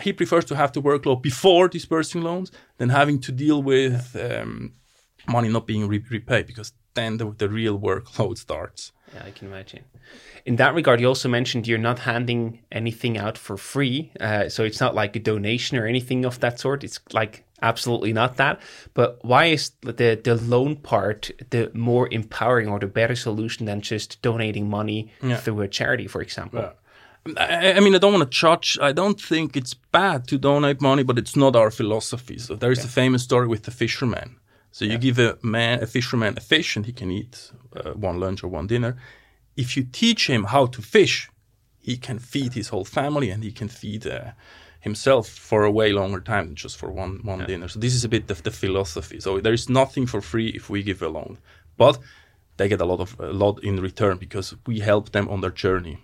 he 0.00 0.12
prefers 0.12 0.44
to 0.46 0.56
have 0.56 0.72
the 0.72 0.82
workload 0.82 1.22
before 1.22 1.68
dispersing 1.68 2.22
loans 2.22 2.50
than 2.78 2.88
having 2.88 3.20
to 3.20 3.30
deal 3.30 3.62
with 3.62 4.16
um, 4.16 4.72
money 5.30 5.48
not 5.48 5.66
being 5.66 5.88
re- 5.88 6.04
repaid 6.10 6.46
because 6.46 6.72
then 6.94 7.16
the, 7.16 7.34
the 7.36 7.48
real 7.48 7.78
workload 7.78 8.38
starts. 8.38 8.92
Yeah, 9.14 9.24
I 9.26 9.30
can 9.30 9.48
imagine. 9.48 9.84
In 10.44 10.56
that 10.56 10.74
regard, 10.74 11.00
you 11.00 11.08
also 11.08 11.28
mentioned 11.28 11.66
you're 11.66 11.78
not 11.78 12.00
handing 12.00 12.60
anything 12.72 13.18
out 13.18 13.36
for 13.36 13.56
free. 13.56 14.12
Uh, 14.20 14.48
so 14.48 14.64
it's 14.64 14.80
not 14.80 14.94
like 14.94 15.14
a 15.16 15.18
donation 15.18 15.76
or 15.76 15.86
anything 15.86 16.24
of 16.24 16.40
that 16.40 16.60
sort. 16.60 16.84
It's 16.84 17.00
like 17.12 17.44
absolutely 17.62 18.12
not 18.12 18.36
that. 18.36 18.60
But 18.94 19.18
why 19.22 19.46
is 19.46 19.72
the, 19.82 20.20
the 20.22 20.36
loan 20.36 20.76
part 20.76 21.30
the 21.50 21.70
more 21.74 22.08
empowering 22.10 22.68
or 22.68 22.78
the 22.78 22.86
better 22.86 23.16
solution 23.16 23.66
than 23.66 23.80
just 23.80 24.22
donating 24.22 24.68
money 24.68 25.12
yeah. 25.22 25.36
through 25.36 25.60
a 25.62 25.68
charity, 25.68 26.06
for 26.06 26.22
example? 26.22 26.60
Yeah. 26.60 26.72
I, 27.36 27.74
I, 27.74 27.80
mean, 27.80 27.94
I 27.94 27.98
don't 27.98 28.14
want 28.14 28.30
to 28.30 28.38
judge. 28.38 28.78
I 28.80 28.92
don't 28.92 29.20
think 29.20 29.56
it's 29.56 29.74
bad 29.74 30.26
to 30.28 30.38
donate 30.38 30.80
money, 30.80 31.02
but 31.02 31.18
it's 31.18 31.36
not 31.36 31.54
our 31.54 31.70
philosophy. 31.70 32.38
So 32.38 32.54
there 32.54 32.72
is 32.72 32.82
a 32.82 32.88
famous 32.88 33.22
story 33.22 33.46
with 33.46 33.64
the 33.64 33.70
fisherman. 33.70 34.36
So 34.72 34.84
you 34.84 34.98
give 34.98 35.18
a 35.18 35.36
man, 35.42 35.82
a 35.82 35.86
fisherman, 35.86 36.34
a 36.36 36.40
fish, 36.40 36.76
and 36.76 36.86
he 36.86 36.92
can 36.92 37.10
eat 37.10 37.50
uh, 37.76 37.90
one 37.92 38.20
lunch 38.20 38.44
or 38.44 38.48
one 38.48 38.66
dinner. 38.66 38.96
If 39.56 39.76
you 39.76 39.84
teach 39.84 40.28
him 40.28 40.44
how 40.44 40.66
to 40.66 40.80
fish, 40.80 41.28
he 41.80 41.96
can 41.96 42.18
feed 42.18 42.52
his 42.54 42.68
whole 42.68 42.84
family 42.84 43.30
and 43.30 43.42
he 43.42 43.52
can 43.52 43.68
feed 43.68 44.06
uh, 44.06 44.32
himself 44.80 45.28
for 45.28 45.64
a 45.64 45.70
way 45.70 45.92
longer 45.92 46.20
time 46.20 46.46
than 46.46 46.54
just 46.54 46.76
for 46.76 46.90
one 46.90 47.20
one 47.24 47.40
yeah. 47.40 47.46
dinner. 47.46 47.68
So 47.68 47.80
this 47.80 47.94
is 47.94 48.04
a 48.04 48.08
bit 48.08 48.30
of 48.30 48.42
the 48.42 48.50
philosophy. 48.50 49.20
So 49.20 49.40
there 49.40 49.52
is 49.52 49.68
nothing 49.68 50.06
for 50.06 50.20
free 50.20 50.48
if 50.48 50.70
we 50.70 50.82
give 50.82 51.02
a 51.02 51.08
loan, 51.08 51.38
but 51.76 51.98
they 52.56 52.68
get 52.68 52.80
a 52.80 52.84
lot 52.84 53.00
of 53.00 53.18
a 53.18 53.32
lot 53.32 53.64
in 53.64 53.80
return 53.80 54.18
because 54.18 54.54
we 54.66 54.80
help 54.80 55.10
them 55.10 55.28
on 55.28 55.40
their 55.40 55.50
journey. 55.50 55.98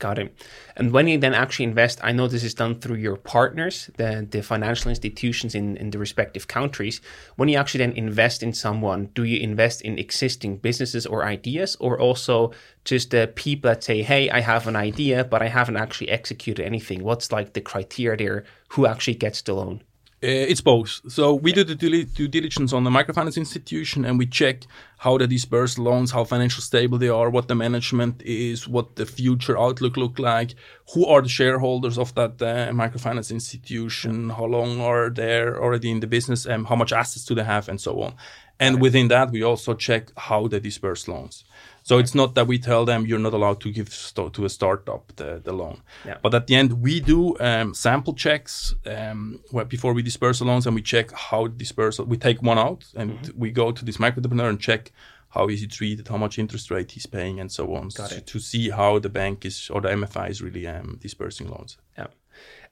Got 0.00 0.18
it. 0.18 0.34
And 0.76 0.92
when 0.92 1.08
you 1.08 1.18
then 1.18 1.34
actually 1.34 1.66
invest, 1.66 2.00
I 2.02 2.12
know 2.12 2.26
this 2.26 2.42
is 2.42 2.54
done 2.54 2.80
through 2.80 2.96
your 2.96 3.16
partners, 3.16 3.90
the, 3.98 4.26
the 4.28 4.42
financial 4.42 4.88
institutions 4.88 5.54
in, 5.54 5.76
in 5.76 5.90
the 5.90 5.98
respective 5.98 6.48
countries. 6.48 7.02
When 7.36 7.50
you 7.50 7.58
actually 7.58 7.84
then 7.84 7.92
invest 7.92 8.42
in 8.42 8.54
someone, 8.54 9.10
do 9.14 9.24
you 9.24 9.38
invest 9.38 9.82
in 9.82 9.98
existing 9.98 10.56
businesses 10.56 11.04
or 11.04 11.24
ideas, 11.24 11.76
or 11.80 12.00
also 12.00 12.52
just 12.86 13.10
the 13.10 13.30
people 13.34 13.68
that 13.68 13.84
say, 13.84 14.02
hey, 14.02 14.30
I 14.30 14.40
have 14.40 14.66
an 14.66 14.74
idea, 14.74 15.22
but 15.22 15.42
I 15.42 15.48
haven't 15.48 15.76
actually 15.76 16.08
executed 16.08 16.64
anything? 16.64 17.04
What's 17.04 17.30
like 17.30 17.52
the 17.52 17.60
criteria 17.60 18.16
there? 18.16 18.44
Who 18.70 18.86
actually 18.86 19.16
gets 19.16 19.42
the 19.42 19.52
loan? 19.52 19.82
Uh, 20.22 20.52
it's 20.52 20.60
both. 20.60 21.00
So 21.08 21.32
we 21.32 21.50
do 21.50 21.64
the 21.64 21.74
due 21.74 22.28
diligence 22.28 22.74
on 22.74 22.84
the 22.84 22.90
microfinance 22.90 23.38
institution 23.38 24.04
and 24.04 24.18
we 24.18 24.26
check 24.26 24.64
how 24.98 25.16
they 25.16 25.26
disperse 25.26 25.78
loans, 25.78 26.10
how 26.10 26.24
financial 26.24 26.60
stable 26.60 26.98
they 26.98 27.08
are, 27.08 27.30
what 27.30 27.48
the 27.48 27.54
management 27.54 28.20
is, 28.20 28.68
what 28.68 28.96
the 28.96 29.06
future 29.06 29.58
outlook 29.58 29.96
look 29.96 30.18
like, 30.18 30.54
who 30.92 31.06
are 31.06 31.22
the 31.22 31.28
shareholders 31.30 31.96
of 31.96 32.14
that 32.16 32.32
uh, 32.42 32.70
microfinance 32.70 33.30
institution, 33.30 34.28
how 34.28 34.44
long 34.44 34.78
are 34.78 35.08
they 35.08 35.40
already 35.40 35.90
in 35.90 36.00
the 36.00 36.06
business, 36.06 36.44
and 36.44 36.66
how 36.66 36.76
much 36.76 36.92
assets 36.92 37.24
do 37.24 37.34
they 37.34 37.44
have, 37.44 37.70
and 37.70 37.80
so 37.80 38.02
on. 38.02 38.14
And 38.58 38.78
within 38.78 39.08
that, 39.08 39.30
we 39.30 39.42
also 39.42 39.72
check 39.72 40.10
how 40.18 40.48
they 40.48 40.60
disperse 40.60 41.08
loans. 41.08 41.44
So 41.82 41.98
it's 41.98 42.14
not 42.14 42.34
that 42.34 42.46
we 42.46 42.58
tell 42.58 42.84
them 42.84 43.06
you're 43.06 43.18
not 43.18 43.32
allowed 43.34 43.60
to 43.62 43.70
give 43.70 43.92
st- 43.92 44.32
to 44.34 44.44
a 44.44 44.48
startup 44.48 45.12
the, 45.16 45.40
the 45.42 45.52
loan. 45.52 45.82
Yeah. 46.04 46.18
But 46.22 46.34
at 46.34 46.46
the 46.46 46.54
end, 46.54 46.82
we 46.82 47.00
do 47.00 47.38
um, 47.40 47.74
sample 47.74 48.14
checks 48.14 48.74
um, 48.86 49.40
before 49.68 49.92
we 49.92 50.02
disperse 50.02 50.38
the 50.38 50.44
loans 50.44 50.66
and 50.66 50.74
we 50.74 50.82
check 50.82 51.10
how 51.12 51.46
dispersal. 51.46 52.04
We 52.04 52.16
take 52.16 52.42
one 52.42 52.58
out 52.58 52.84
and 52.94 53.12
mm-hmm. 53.12 53.38
we 53.38 53.50
go 53.50 53.72
to 53.72 53.84
this 53.84 53.98
micro 53.98 54.20
entrepreneur 54.20 54.48
and 54.48 54.60
check 54.60 54.92
how 55.30 55.48
is 55.48 55.60
he 55.60 55.66
treated, 55.66 56.08
how 56.08 56.16
much 56.16 56.38
interest 56.38 56.70
rate 56.70 56.90
he's 56.90 57.06
paying, 57.06 57.38
and 57.38 57.50
so 57.52 57.74
on. 57.74 57.88
Got 57.88 58.12
it. 58.12 58.26
To 58.26 58.40
see 58.40 58.70
how 58.70 58.98
the 58.98 59.08
bank 59.08 59.44
is 59.44 59.70
or 59.70 59.80
the 59.80 59.88
MFI 59.88 60.28
is 60.28 60.42
really 60.42 60.66
um, 60.66 60.98
dispersing 61.00 61.48
loans. 61.48 61.78
Yeah. 61.96 62.08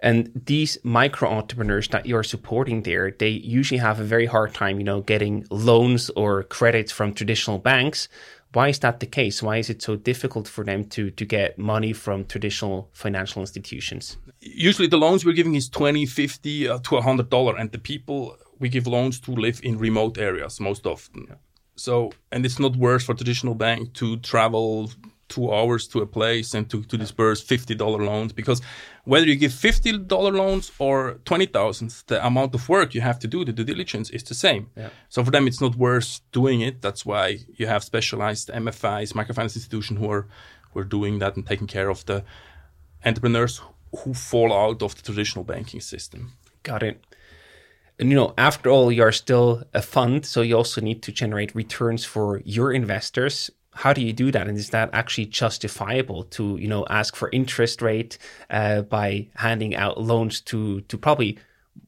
And 0.01 0.31
these 0.47 0.79
micro 0.85 1.29
entrepreneurs 1.29 1.88
that 1.88 2.07
you're 2.07 2.23
supporting 2.23 2.83
there, 2.83 3.11
they 3.11 3.31
usually 3.31 3.79
have 3.79 3.99
a 3.99 4.05
very 4.05 4.27
hard 4.27 4.55
time, 4.55 4.79
you 4.79 4.85
know, 4.85 5.01
getting 5.01 5.44
loans 5.51 6.09
or 6.11 6.44
credits 6.44 6.92
from 6.92 7.12
traditional 7.12 7.59
banks. 7.59 8.09
Why 8.59 8.71
is 8.71 8.81
that 8.81 8.99
the 8.99 9.07
case? 9.07 9.40
Why 9.40 9.59
is 9.59 9.71
it 9.71 9.83
so 9.83 9.94
difficult 9.94 10.49
for 10.49 10.64
them 10.64 10.85
to, 10.87 11.12
to 11.12 11.25
get 11.25 11.59
money 11.59 11.92
from 11.92 12.25
traditional 12.25 12.90
financial 12.92 13.40
institutions? 13.40 14.16
Usually 14.40 14.88
the 14.88 14.97
loans 14.97 15.25
we're 15.25 15.40
giving 15.40 15.55
is 15.55 15.68
20, 15.68 16.07
50 16.07 16.68
uh, 16.68 16.79
to 16.79 16.90
$100 16.97 17.61
and 17.61 17.71
the 17.71 17.79
people 17.79 18.37
we 18.59 18.68
give 18.68 18.88
loans 18.88 19.21
to 19.21 19.31
live 19.31 19.61
in 19.62 19.79
remote 19.79 20.18
areas 20.18 20.59
most 20.59 20.87
often. 20.87 21.27
Yeah. 21.29 21.37
So, 21.77 22.11
and 22.33 22.44
it's 22.44 22.59
not 22.59 22.75
worse 22.75 23.05
for 23.05 23.14
traditional 23.14 23.55
bank 23.55 23.92
to 24.01 24.16
travel 24.16 24.90
two 25.29 25.53
hours 25.53 25.87
to 25.88 26.01
a 26.01 26.07
place 26.07 26.55
and 26.55 26.69
to, 26.71 26.83
to 26.85 26.97
disperse 26.97 27.45
$50 27.45 27.79
loans 28.05 28.33
because 28.33 28.61
whether 29.05 29.27
you 29.27 29.37
give 29.37 29.53
$50 29.53 30.11
loans 30.11 30.73
or 30.79 31.21
20,000, 31.25 32.05
the 32.07 32.25
amount 32.27 32.55
of 32.55 32.69
work 32.69 32.95
you 32.95 33.01
have 33.01 33.19
to 33.21 33.29
do, 33.29 33.45
the 33.45 33.53
due 33.53 33.64
diligence 33.64 34.11
is 34.11 34.23
the 34.23 34.35
same. 34.35 34.71
Yeah. 34.77 34.91
So 35.09 35.25
for 35.25 35.31
them, 35.31 35.47
it's 35.47 35.61
not 35.61 35.77
worth 35.77 36.21
doing 36.33 36.61
it. 36.61 36.83
That's 36.83 37.07
why 37.07 37.38
you 37.57 37.67
have 37.67 37.85
specialized 37.85 38.49
MFIs, 38.49 39.12
microfinance 39.12 39.57
institutions 39.57 40.01
who 40.01 40.11
are, 40.11 40.27
who 40.73 40.81
are 40.81 40.85
doing 40.85 41.19
that 41.21 41.37
and 41.37 41.47
taking 41.47 41.67
care 41.67 41.88
of 41.88 42.05
the 42.07 42.25
entrepreneurs 43.05 43.61
who 43.99 44.14
fall 44.14 44.53
out 44.53 44.83
of 44.83 44.95
the 44.97 45.03
traditional 45.03 45.45
banking 45.45 45.81
system. 45.81 46.33
Got 46.62 46.83
it. 46.83 47.03
And 47.99 48.11
you 48.11 48.17
know, 48.17 48.35
after 48.38 48.71
all, 48.71 48.93
you're 48.93 49.12
still 49.12 49.64
a 49.75 49.83
fund, 49.83 50.25
so 50.25 50.41
you 50.41 50.57
also 50.57 50.81
need 50.81 51.03
to 51.03 51.12
generate 51.12 51.55
returns 51.55 52.05
for 52.05 52.41
your 52.45 52.73
investors 52.73 53.51
how 53.79 53.93
do 53.93 54.01
you 54.01 54.12
do 54.12 54.33
that 54.33 54.49
and 54.49 54.59
is 54.59 54.71
that 54.71 54.91
actually 54.93 55.27
justifiable 55.27 56.25
to 56.25 56.57
you 56.57 56.67
know 56.67 56.85
ask 56.91 57.14
for 57.14 57.31
interest 57.33 57.81
rate 57.81 58.19
uh, 58.51 58.83
by 58.83 59.27
handing 59.37 59.75
out 59.77 60.01
loans 60.01 60.41
to 60.41 60.81
to 60.83 60.99
probably 60.99 61.38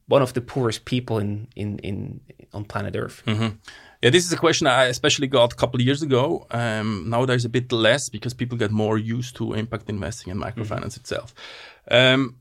one 0.07 0.22
of 0.22 0.33
the 0.35 0.40
poorest 0.40 0.85
people 0.85 1.18
in 1.18 1.48
in, 1.57 1.79
in 1.79 2.20
on 2.53 2.64
planet 2.64 2.94
earth 2.96 3.22
mm-hmm. 3.26 3.48
yeah 4.03 4.11
this 4.11 4.24
is 4.24 4.33
a 4.33 4.37
question 4.37 4.66
i 4.68 4.85
especially 4.85 5.26
got 5.26 5.53
a 5.53 5.57
couple 5.57 5.81
of 5.81 5.85
years 5.85 6.03
ago 6.03 6.46
um, 6.53 7.12
there's 7.26 7.44
a 7.44 7.48
bit 7.48 7.72
less 7.72 8.09
because 8.09 8.35
people 8.35 8.57
get 8.57 8.70
more 8.70 8.96
used 8.96 9.35
to 9.37 9.55
impact 9.55 9.90
investing 9.90 10.31
and 10.31 10.40
microfinance 10.40 10.94
mm-hmm. 10.94 11.00
itself 11.00 11.35
um, 11.90 12.37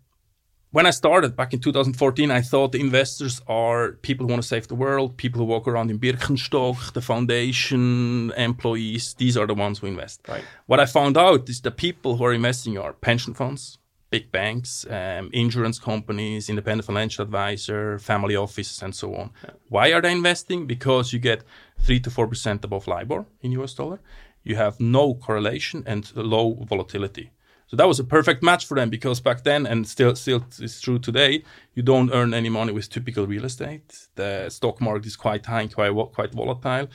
when 0.71 0.85
I 0.85 0.91
started 0.91 1.35
back 1.35 1.53
in 1.53 1.59
2014, 1.59 2.29
I 2.29 2.41
thought 2.41 2.73
the 2.73 2.79
investors 2.79 3.41
are 3.47 3.93
people 4.03 4.25
who 4.25 4.31
want 4.31 4.43
to 4.43 4.47
save 4.47 4.67
the 4.67 4.75
world, 4.75 5.17
people 5.17 5.39
who 5.39 5.45
walk 5.45 5.67
around 5.67 5.89
in 5.89 5.97
Birkenstock, 5.97 6.93
the 6.93 7.01
foundation 7.01 8.31
employees. 8.37 9.15
These 9.15 9.35
are 9.35 9.47
the 9.47 9.55
ones 9.55 9.79
who 9.79 9.87
invest. 9.87 10.21
Right. 10.27 10.43
What 10.67 10.79
I 10.79 10.85
found 10.85 11.17
out 11.17 11.49
is 11.49 11.61
the 11.61 11.71
people 11.71 12.17
who 12.17 12.25
are 12.25 12.33
investing 12.33 12.77
are 12.77 12.93
pension 12.93 13.33
funds, 13.33 13.79
big 14.11 14.31
banks, 14.31 14.85
um, 14.91 15.31
insurance 15.33 15.79
companies, 15.79 16.49
independent 16.49 16.85
financial 16.85 17.23
advisor, 17.23 17.97
family 17.97 18.35
offices, 18.35 18.83
and 18.83 18.93
so 18.93 19.15
on. 19.15 19.31
Why 19.69 19.91
are 19.91 20.01
they 20.01 20.11
investing? 20.11 20.67
Because 20.67 21.11
you 21.13 21.19
get 21.19 21.43
three 21.79 21.99
to 22.01 22.11
four 22.11 22.27
percent 22.27 22.63
above 22.63 22.87
LIBOR 22.87 23.25
in 23.41 23.51
US 23.53 23.73
dollar. 23.73 24.01
You 24.43 24.55
have 24.55 24.79
no 24.79 25.15
correlation 25.15 25.83
and 25.87 26.15
low 26.15 26.63
volatility. 26.63 27.31
So 27.69 27.77
that 27.77 27.87
was 27.87 27.99
a 27.99 28.03
perfect 28.03 28.41
match 28.41 28.65
for 28.65 28.75
them 28.75 28.89
because 28.89 29.21
back 29.21 29.43
then, 29.43 29.67
and 29.67 29.87
still 29.87 30.15
still 30.15 30.43
is 30.59 30.81
true 30.81 30.97
today, 30.97 31.43
you 31.75 31.83
don't 31.83 32.11
earn 32.11 32.33
any 32.33 32.49
money 32.49 32.73
with 32.73 32.89
typical 32.89 33.27
real 33.27 33.45
estate. 33.45 34.07
The 34.15 34.49
stock 34.49 34.81
market 34.81 35.05
is 35.05 35.15
quite 35.15 35.45
high, 35.45 35.67
quite 35.67 35.93
quite 36.15 36.33
volatile. 36.33 36.87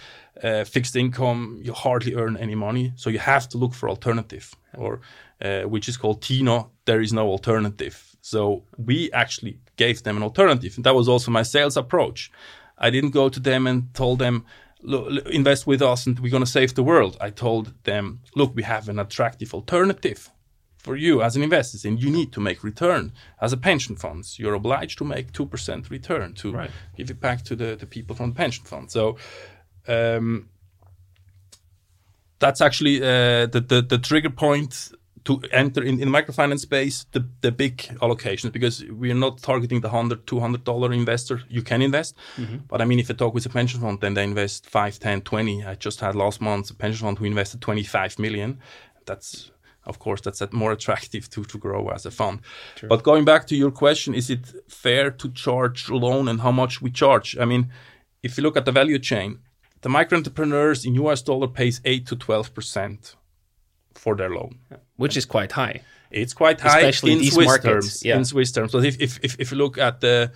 Uh, 0.43 0.65
fixed 0.65 0.97
income, 0.97 1.61
you 1.63 1.73
hardly 1.73 2.17
earn 2.17 2.37
any 2.37 2.57
money, 2.57 2.93
so 2.97 3.09
you 3.09 3.21
have 3.21 3.49
to 3.51 3.59
look 3.59 3.73
for 3.73 3.89
alternative, 3.89 4.53
or 4.77 5.01
uh, 5.41 5.63
which 5.63 5.89
is 5.89 5.97
called 5.97 6.23
TINO. 6.23 6.71
There 6.87 7.01
is 7.01 7.13
no 7.13 7.29
alternative. 7.29 8.17
So 8.21 8.65
we 8.77 9.13
actually 9.13 9.61
gave 9.77 10.03
them 10.03 10.17
an 10.17 10.25
alternative, 10.25 10.73
and 10.77 10.85
that 10.85 10.97
was 10.97 11.09
also 11.09 11.31
my 11.31 11.45
sales 11.45 11.77
approach. 11.77 12.33
I 12.79 12.91
didn't 12.91 13.11
go 13.13 13.29
to 13.29 13.39
them 13.39 13.69
and 13.69 13.95
told 13.95 14.19
them, 14.19 14.45
invest 15.31 15.67
with 15.67 15.81
us 15.81 16.07
and 16.07 16.19
we're 16.19 16.31
going 16.31 16.45
to 16.45 16.51
save 16.51 16.75
the 16.75 16.83
world. 16.83 17.17
I 17.21 17.31
told 17.31 17.73
them, 17.85 18.21
look, 18.35 18.55
we 18.55 18.65
have 18.65 18.89
an 18.89 18.99
attractive 18.99 19.55
alternative 19.55 20.31
for 20.85 20.97
you 20.97 21.23
as 21.23 21.35
an 21.37 21.43
investor, 21.43 21.89
and 21.89 21.99
you 22.03 22.11
need 22.11 22.31
to 22.33 22.41
make 22.41 22.63
return 22.63 23.13
as 23.41 23.53
a 23.53 23.57
pension 23.57 23.97
funds. 23.97 24.39
You're 24.39 24.55
obliged 24.63 24.97
to 24.99 25.05
make 25.05 25.27
two 25.33 25.47
percent 25.47 25.91
return 25.91 26.35
to 26.35 26.53
Right. 26.53 26.71
give 26.97 27.11
it 27.11 27.21
back 27.21 27.43
to 27.49 27.57
the, 27.57 27.75
the 27.77 27.87
people 27.87 28.15
from 28.15 28.31
the 28.31 28.37
pension 28.37 28.65
fund. 28.65 28.91
So 28.91 29.17
um, 29.89 30.49
that's 32.39 32.61
actually 32.61 32.97
uh, 33.03 33.47
the, 33.55 33.61
the 33.67 33.83
the 33.83 33.99
trigger 33.99 34.31
point 34.31 34.93
to 35.25 35.41
enter 35.53 35.83
in, 35.83 36.01
in 36.03 36.09
microfinance 36.11 36.61
space 36.61 37.07
the, 37.13 37.27
the 37.41 37.51
big 37.51 37.77
allocations 38.03 38.53
because 38.53 38.85
we 39.01 39.11
are 39.11 39.21
not 39.27 39.39
targeting 39.39 39.81
the 39.81 39.89
100 39.89 40.27
200 40.27 40.65
dollar 40.65 40.93
investor 40.93 41.41
you 41.49 41.63
can 41.63 41.81
invest 41.81 42.15
but 42.69 42.83
i 42.83 42.85
mean 42.85 42.99
if 42.99 43.09
you 43.09 43.15
talk 43.15 43.33
with 43.35 43.47
a 43.47 43.49
pension 43.49 43.81
fund 43.81 44.01
then 44.01 44.13
they 44.15 44.25
invest 44.25 44.67
5 44.67 44.99
10 44.99 45.23
20 45.23 45.65
i 45.65 45.75
just 45.77 46.01
had 46.01 46.15
last 46.15 46.41
month 46.43 46.71
a 46.71 46.75
pension 46.75 47.07
fund 47.07 47.19
who 47.19 47.25
invested 47.25 47.61
25 47.63 48.19
million 48.19 48.59
that's 49.07 49.51
of 49.87 49.99
course 49.99 50.21
that's 50.21 50.43
more 50.53 50.73
attractive 50.73 51.29
to, 51.31 51.45
to 51.45 51.59
grow 51.59 51.89
as 51.89 52.07
a 52.07 52.11
fund. 52.11 52.41
But 52.89 53.03
going 53.03 53.25
back 53.25 53.47
to 53.49 53.57
your 53.57 53.71
question 53.71 54.15
is 54.15 54.31
it 54.31 54.45
fair 54.69 55.11
to 55.11 55.31
charge 55.31 55.91
loan 55.91 56.29
and 56.29 56.41
how 56.41 56.53
much 56.53 56.83
we 56.83 56.91
charge? 56.91 57.37
I 57.39 57.45
mean 57.45 57.71
if 58.23 58.37
you 58.37 58.43
look 58.43 58.57
at 58.57 58.65
the 58.65 58.73
value 58.73 58.99
chain 58.99 59.39
the 59.83 59.89
micro 59.91 60.17
entrepreneurs 60.17 60.87
in 60.87 60.95
us 60.97 61.23
dollar 61.23 61.49
pays 61.49 61.81
8 61.85 62.07
to 62.07 62.17
12 62.17 62.55
percent 62.55 63.17
for 63.95 64.17
their 64.17 64.31
loan. 64.31 64.59
Which 64.97 65.17
is 65.17 65.25
quite 65.25 65.53
high. 65.53 65.83
it's 66.11 66.35
quite 66.35 66.61
high 66.61 66.81
Especially 66.81 67.13
in 67.13 67.25
Swiss 67.25 67.47
markets, 67.47 67.65
terms. 67.65 68.05
yeah. 68.05 68.17
In 68.17 68.25
Swiss 68.25 68.53
terms, 68.53 68.73
so 68.73 68.79
if 68.79 69.01
if 69.01 69.19
if, 69.23 69.37
if 69.39 69.51
you 69.51 69.59
look 69.59 69.79
at 69.79 70.01
the 70.01 70.33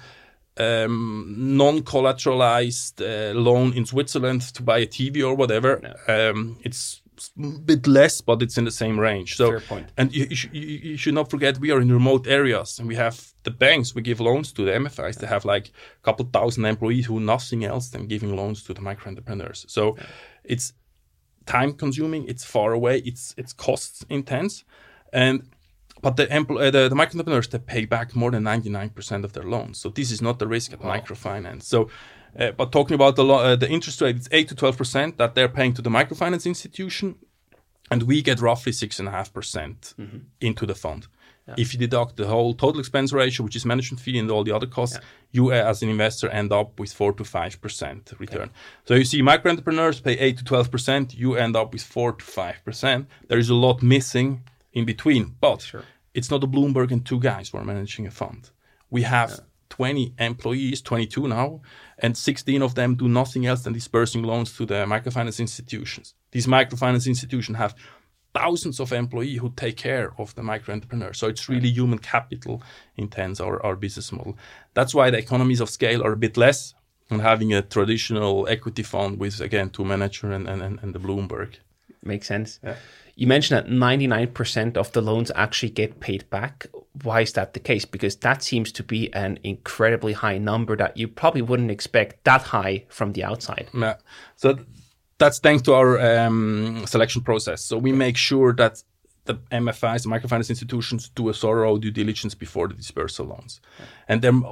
um, 0.58 1.34
non-collateralized 1.36 3.00
uh, 3.00 3.38
loan 3.38 3.72
in 3.74 3.86
Switzerland 3.86 4.42
to 4.54 4.62
buy 4.62 4.78
a 4.78 4.86
TV 4.86 5.24
or 5.24 5.34
whatever, 5.34 5.94
um, 6.08 6.58
it's 6.64 7.00
bit 7.64 7.86
less, 7.86 8.20
but 8.20 8.42
it's 8.42 8.58
in 8.58 8.64
the 8.64 8.70
same 8.70 8.98
range. 9.00 9.36
So, 9.36 9.50
Fair 9.50 9.60
point. 9.60 9.88
and 9.96 10.14
you, 10.14 10.26
you, 10.30 10.36
sh- 10.36 10.48
you, 10.52 10.96
should 10.96 11.14
not 11.14 11.30
forget 11.30 11.58
we 11.58 11.70
are 11.70 11.80
in 11.80 11.92
remote 11.92 12.26
areas, 12.26 12.78
and 12.78 12.88
we 12.88 12.96
have 12.96 13.32
the 13.42 13.50
banks. 13.50 13.94
We 13.94 14.02
give 14.02 14.20
loans 14.20 14.52
to 14.52 14.64
the 14.64 14.72
MFIs. 14.72 15.16
They 15.18 15.26
have 15.26 15.44
like 15.44 15.68
a 15.68 16.02
couple 16.02 16.24
thousand 16.32 16.64
employees 16.64 17.06
who 17.06 17.20
nothing 17.20 17.64
else 17.64 17.88
than 17.88 18.06
giving 18.06 18.34
loans 18.36 18.62
to 18.64 18.74
the 18.74 18.80
micro 18.80 19.10
entrepreneurs. 19.10 19.64
So, 19.68 19.96
it's 20.44 20.72
time 21.48 21.72
consuming 21.72 22.28
it's 22.28 22.44
far 22.44 22.72
away 22.72 22.98
it's 23.06 23.34
it's 23.38 23.54
cost 23.54 24.04
intense 24.10 24.64
and 25.14 25.48
but 26.02 26.16
the, 26.16 26.26
empl- 26.26 26.60
uh, 26.60 26.70
the 26.70 26.88
the 26.88 26.94
micro 26.94 27.14
entrepreneurs 27.14 27.48
they 27.48 27.58
pay 27.58 27.86
back 27.86 28.14
more 28.14 28.30
than 28.30 28.44
99% 28.44 29.24
of 29.24 29.32
their 29.32 29.44
loans 29.44 29.78
so 29.78 29.88
this 29.88 30.10
is 30.10 30.20
not 30.20 30.38
the 30.38 30.46
risk 30.46 30.72
at 30.74 30.80
microfinance 30.80 31.62
so 31.62 31.88
uh, 32.38 32.52
but 32.52 32.70
talking 32.72 32.94
about 32.94 33.16
the 33.16 33.24
lo- 33.24 33.40
uh, 33.40 33.56
the 33.56 33.68
interest 33.68 34.00
rate 34.00 34.16
it's 34.16 34.28
8 34.30 34.48
to 34.48 34.54
12% 34.54 35.16
that 35.16 35.34
they're 35.34 35.48
paying 35.48 35.74
to 35.74 35.82
the 35.82 35.90
microfinance 35.90 36.46
institution 36.46 37.16
and 37.90 38.02
we 38.02 38.20
get 38.22 38.40
roughly 38.40 38.72
6.5% 38.72 39.94
into 40.40 40.66
the 40.66 40.74
fund. 40.74 41.06
If 41.56 41.72
you 41.72 41.78
deduct 41.80 42.16
the 42.18 42.26
whole 42.26 42.52
total 42.52 42.78
expense 42.80 43.10
ratio 43.12 43.44
which 43.44 43.56
is 43.56 43.64
management 43.64 44.00
fee 44.00 44.18
and 44.18 44.30
all 44.30 44.44
the 44.44 44.52
other 44.54 44.66
costs 44.66 44.98
you 45.32 45.50
uh, 45.50 45.54
as 45.54 45.82
an 45.82 45.88
investor 45.88 46.28
end 46.28 46.52
up 46.52 46.78
with 46.78 46.92
4 46.92 47.14
to 47.14 47.24
5% 47.24 48.18
return. 48.20 48.50
So 48.84 48.94
you 48.94 49.04
see 49.04 49.22
micro 49.22 49.50
entrepreneurs 49.50 49.98
pay 50.00 50.12
8 50.18 50.38
to 50.38 50.44
12% 50.44 51.14
you 51.16 51.36
end 51.36 51.56
up 51.56 51.72
with 51.72 51.82
4 51.82 52.12
to 52.12 52.24
5% 52.24 53.06
there 53.28 53.38
is 53.38 53.48
a 53.48 53.54
lot 53.54 53.82
missing 53.82 54.42
in 54.74 54.84
between 54.84 55.36
but 55.40 55.60
it's 56.14 56.30
not 56.30 56.44
a 56.44 56.46
bloomberg 56.46 56.90
and 56.92 57.04
two 57.06 57.18
guys 57.20 57.48
who 57.48 57.58
are 57.58 57.64
managing 57.64 58.06
a 58.06 58.10
fund. 58.10 58.50
We 58.90 59.02
have 59.02 59.30
20 59.70 60.14
employees 60.18 60.80
22 60.82 61.28
now 61.28 61.60
and 61.98 62.16
16 62.16 62.62
of 62.62 62.74
them 62.74 62.94
do 62.94 63.08
nothing 63.08 63.46
else 63.46 63.62
than 63.62 63.72
dispersing 63.72 64.22
loans 64.22 64.56
to 64.56 64.66
the 64.66 64.84
microfinance 64.86 65.40
institutions 65.40 66.14
these 66.32 66.46
microfinance 66.46 67.06
institutions 67.06 67.58
have 67.58 67.74
thousands 68.34 68.80
of 68.80 68.92
employees 68.92 69.40
who 69.40 69.52
take 69.56 69.76
care 69.76 70.12
of 70.18 70.34
the 70.34 70.42
micro 70.42 70.74
entrepreneur. 70.74 71.12
So 71.12 71.28
it's 71.28 71.48
really 71.48 71.70
human 71.70 71.98
capital 71.98 72.62
intense 72.96 73.40
our, 73.40 73.64
our 73.64 73.76
business 73.76 74.12
model. 74.12 74.36
That's 74.74 74.94
why 74.94 75.10
the 75.10 75.18
economies 75.18 75.60
of 75.60 75.70
scale 75.70 76.02
are 76.04 76.12
a 76.12 76.16
bit 76.16 76.36
less 76.36 76.74
than 77.08 77.20
having 77.20 77.52
a 77.54 77.62
traditional 77.62 78.46
equity 78.48 78.82
fund 78.82 79.18
with 79.18 79.40
again 79.40 79.70
two 79.70 79.84
manager 79.84 80.30
and, 80.30 80.48
and, 80.48 80.62
and 80.62 80.94
the 80.94 81.00
Bloomberg. 81.00 81.54
Makes 82.02 82.28
sense. 82.28 82.60
You 83.18 83.26
mentioned 83.26 83.58
that 83.58 83.68
99% 83.68 84.76
of 84.76 84.92
the 84.92 85.02
loans 85.02 85.32
actually 85.34 85.70
get 85.70 85.98
paid 85.98 86.30
back. 86.30 86.68
Why 87.02 87.22
is 87.22 87.32
that 87.32 87.52
the 87.52 87.58
case? 87.58 87.84
Because 87.84 88.14
that 88.18 88.44
seems 88.44 88.70
to 88.70 88.84
be 88.84 89.12
an 89.12 89.40
incredibly 89.42 90.12
high 90.12 90.38
number 90.38 90.76
that 90.76 90.96
you 90.96 91.08
probably 91.08 91.42
wouldn't 91.42 91.72
expect 91.72 92.22
that 92.22 92.42
high 92.42 92.84
from 92.88 93.14
the 93.14 93.24
outside. 93.24 93.70
Yeah. 93.74 93.96
So 94.36 94.60
that's 95.18 95.40
thanks 95.40 95.62
to 95.62 95.74
our 95.74 95.98
um, 96.00 96.86
selection 96.86 97.22
process. 97.22 97.64
So 97.64 97.76
we 97.76 97.90
make 97.90 98.16
sure 98.16 98.52
that 98.52 98.84
the 99.24 99.34
MFIs, 99.50 100.04
the 100.04 100.08
microfinance 100.08 100.50
institutions, 100.50 101.08
do 101.08 101.28
a 101.28 101.32
thorough 101.32 101.76
due 101.76 101.90
diligence 101.90 102.36
before 102.36 102.68
the 102.68 102.74
dispersal 102.74 103.26
loans. 103.26 103.60
And 104.06 104.22
then 104.22 104.44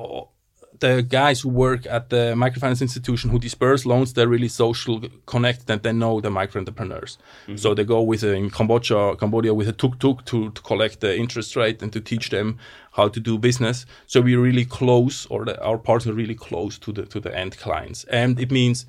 the 0.80 1.02
guys 1.02 1.40
who 1.40 1.48
work 1.48 1.86
at 1.86 2.10
the 2.10 2.34
microfinance 2.36 2.82
institution 2.82 3.30
who 3.30 3.38
disperse 3.38 3.86
loans, 3.86 4.12
they're 4.12 4.28
really 4.28 4.48
social 4.48 5.02
connected 5.26 5.70
and 5.70 5.82
they 5.82 5.92
know 5.92 6.20
the 6.20 6.30
micro 6.30 6.60
entrepreneurs. 6.60 7.18
Mm-hmm. 7.42 7.56
So 7.56 7.74
they 7.74 7.84
go 7.84 8.02
with 8.02 8.22
a, 8.22 8.32
in 8.32 8.50
Cambodia, 8.50 9.16
Cambodia 9.16 9.54
with 9.54 9.68
a 9.68 9.72
tuk 9.72 9.98
tuk 9.98 10.24
to, 10.26 10.50
to 10.50 10.62
collect 10.62 11.00
the 11.00 11.16
interest 11.16 11.56
rate 11.56 11.82
and 11.82 11.92
to 11.92 12.00
teach 12.00 12.30
them 12.30 12.58
how 12.92 13.08
to 13.08 13.20
do 13.20 13.38
business. 13.38 13.86
So 14.06 14.20
we're 14.20 14.40
really 14.40 14.64
close, 14.64 15.26
or 15.26 15.44
the, 15.44 15.62
our 15.62 15.78
partners 15.78 16.12
are 16.12 16.16
really 16.16 16.34
close 16.34 16.78
to 16.78 16.92
the 16.92 17.06
to 17.06 17.20
the 17.20 17.36
end 17.36 17.56
clients, 17.58 18.04
and 18.04 18.40
it 18.40 18.50
means 18.50 18.86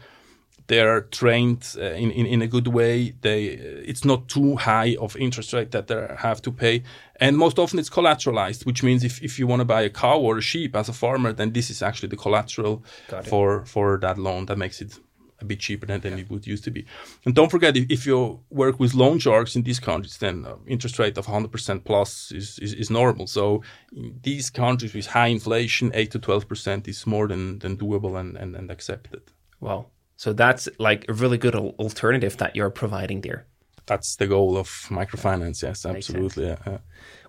they 0.68 0.82
are 0.82 1.02
trained 1.02 1.76
uh, 1.78 1.82
in, 1.82 2.12
in, 2.12 2.26
in 2.26 2.42
a 2.42 2.48
good 2.48 2.68
way. 2.68 3.14
They 3.22 3.58
uh, 3.58 3.92
it's 3.92 4.06
not 4.06 4.28
too 4.28 4.58
high 4.58 4.96
of 5.00 5.16
interest 5.16 5.54
rate 5.54 5.72
that 5.72 5.88
they 5.88 6.08
have 6.18 6.42
to 6.44 6.52
pay, 6.52 6.84
and 7.20 7.38
most 7.38 7.58
often 7.58 7.80
it's 7.80 7.90
collateralized, 7.90 8.66
which 8.66 8.84
means 8.84 9.04
if, 9.04 9.22
if 9.24 9.40
you 9.40 9.48
want 9.48 9.62
to 9.62 9.66
buy 9.66 9.82
a 9.82 9.90
cow 9.90 10.20
or 10.20 10.38
a 10.38 10.42
sheep 10.42 10.76
as 10.76 10.90
a 10.90 10.94
farmer, 10.94 11.34
then 11.34 11.54
this 11.54 11.70
is 11.70 11.82
actually 11.82 12.10
the 12.10 12.18
collateral 12.18 12.84
for 13.24 13.66
for 13.66 13.98
that 14.02 14.18
loan. 14.18 14.46
That 14.46 14.58
makes 14.58 14.82
it 14.82 15.00
a 15.40 15.46
bit 15.46 15.60
cheaper 15.60 15.86
than, 15.86 16.02
than 16.02 16.18
it 16.18 16.30
would 16.30 16.48
used 16.48 16.64
to 16.64 16.72
be. 16.72 16.86
And 17.26 17.36
don't 17.36 17.50
forget, 17.50 17.78
if, 17.78 17.86
if 17.90 18.06
you 18.06 18.40
work 18.50 18.80
with 18.80 18.94
loan 18.94 19.20
sharks 19.20 19.56
in 19.56 19.64
these 19.64 19.80
countries, 19.80 20.18
then 20.18 20.46
uh, 20.46 20.56
interest 20.66 20.98
rate 21.00 21.18
of 21.18 21.28
100% 21.28 21.84
plus 21.84 22.32
is, 22.32 22.58
is, 22.60 22.74
is 22.74 22.90
normal. 22.90 23.28
So 23.28 23.62
in 23.96 24.20
these 24.24 24.50
countries 24.50 24.94
with 24.94 25.08
high 25.08 25.28
inflation, 25.28 25.92
8 25.94 26.12
to 26.12 26.20
12% 26.20 26.88
is 26.88 27.06
more 27.06 27.28
than, 27.28 27.60
than 27.60 27.78
doable 27.78 28.20
and, 28.20 28.36
and, 28.36 28.56
and 28.56 28.72
accepted. 28.72 29.22
Wow. 29.60 29.88
So 30.18 30.34
that's 30.34 30.68
like 30.80 31.06
a 31.08 31.14
really 31.14 31.38
good 31.38 31.56
alternative 31.56 32.38
that 32.38 32.56
you're 32.56 32.72
providing 32.72 33.22
there. 33.22 33.46
That's 33.86 34.18
the 34.18 34.28
goal 34.28 34.58
of 34.58 34.68
microfinance. 34.90 35.64
Yes, 35.64 35.86
absolutely. 35.86 36.48
Yeah, 36.48 36.58
yeah. 36.66 36.78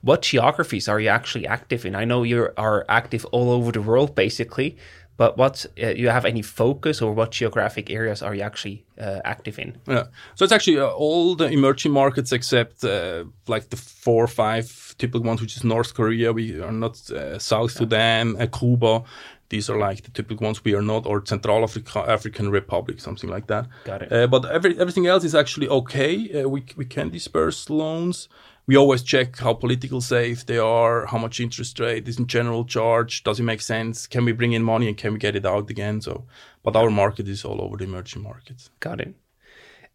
What 0.03 0.23
geographies 0.23 0.89
are 0.89 0.99
you 0.99 1.09
actually 1.09 1.47
active 1.47 1.87
in? 1.87 1.95
I 1.95 2.05
know 2.05 2.25
you 2.25 2.49
are 2.57 2.85
active 2.89 3.25
all 3.27 3.51
over 3.51 3.71
the 3.71 3.81
world, 3.83 4.15
basically, 4.15 4.77
but 5.19 5.37
what 5.37 5.67
uh, 5.83 5.89
you 5.89 6.09
have 6.09 6.25
any 6.25 6.43
focus 6.43 7.03
or 7.03 7.13
what 7.13 7.33
geographic 7.33 7.91
areas 7.91 8.23
are 8.23 8.35
you 8.35 8.43
actually 8.43 8.85
uh, 9.01 9.21
active 9.25 9.59
in? 9.59 9.77
Yeah. 9.87 10.05
So 10.37 10.45
it's 10.45 10.53
actually 10.53 10.79
uh, 10.79 10.87
all 10.87 11.35
the 11.35 11.49
emerging 11.49 11.93
markets 11.93 12.33
except 12.33 12.85
uh, 12.85 13.25
like 13.47 13.71
the 13.71 13.77
four 13.77 14.25
or 14.25 14.29
five 14.29 14.95
typical 14.99 15.27
ones, 15.27 15.41
which 15.41 15.57
is 15.57 15.65
North 15.65 15.95
Korea. 15.95 16.33
We 16.33 16.61
are 16.61 16.73
not 16.73 17.11
uh, 17.11 17.39
South 17.39 17.73
Sudan, 17.73 18.41
uh, 18.41 18.47
Cuba. 18.47 19.03
These 19.51 19.71
are 19.71 19.79
like 19.79 20.03
the 20.03 20.11
typical 20.11 20.45
ones 20.45 20.63
we 20.65 20.75
are 20.75 20.83
not, 20.83 21.07
or 21.07 21.25
Central 21.25 21.63
Africa, 21.65 22.05
African 22.07 22.51
Republic, 22.51 23.01
something 23.01 23.31
like 23.31 23.47
that. 23.47 23.67
Got 23.85 24.03
it. 24.03 24.13
Uh, 24.13 24.27
but 24.27 24.45
every, 24.45 24.79
everything 24.79 25.07
else 25.07 25.25
is 25.25 25.35
actually 25.35 25.69
okay. 25.69 26.43
Uh, 26.43 26.49
we 26.49 26.65
we 26.77 26.85
can 26.85 27.11
disperse 27.11 27.71
loans. 27.71 28.29
we 28.69 28.77
always 28.77 29.03
check 29.03 29.39
how 29.39 29.55
political 29.55 30.01
safe 30.01 30.45
they 30.45 30.59
are, 30.59 31.07
how 31.07 31.17
much 31.17 31.41
interest 31.41 31.81
rate 31.81 32.07
is 32.07 32.19
in 32.19 32.27
general 32.27 32.65
charge, 32.67 33.25
does 33.25 33.41
it 33.41 33.43
make 33.43 33.63
sense, 33.63 34.07
can 34.07 34.27
we 34.27 34.33
bring 34.33 34.53
in 34.53 34.63
money 34.63 34.87
and 34.89 34.99
can 34.99 35.15
we 35.15 35.19
get 35.19 35.35
it 35.35 35.47
out 35.47 35.71
again? 35.71 36.03
So, 36.03 36.27
but 36.63 36.77
our 36.77 36.91
market 36.91 37.27
is 37.29 37.47
all 37.47 37.63
over 37.63 37.79
the 37.79 37.85
emerging 37.85 38.23
markets. 38.23 38.69
Got 38.81 39.01
it. 39.01 39.15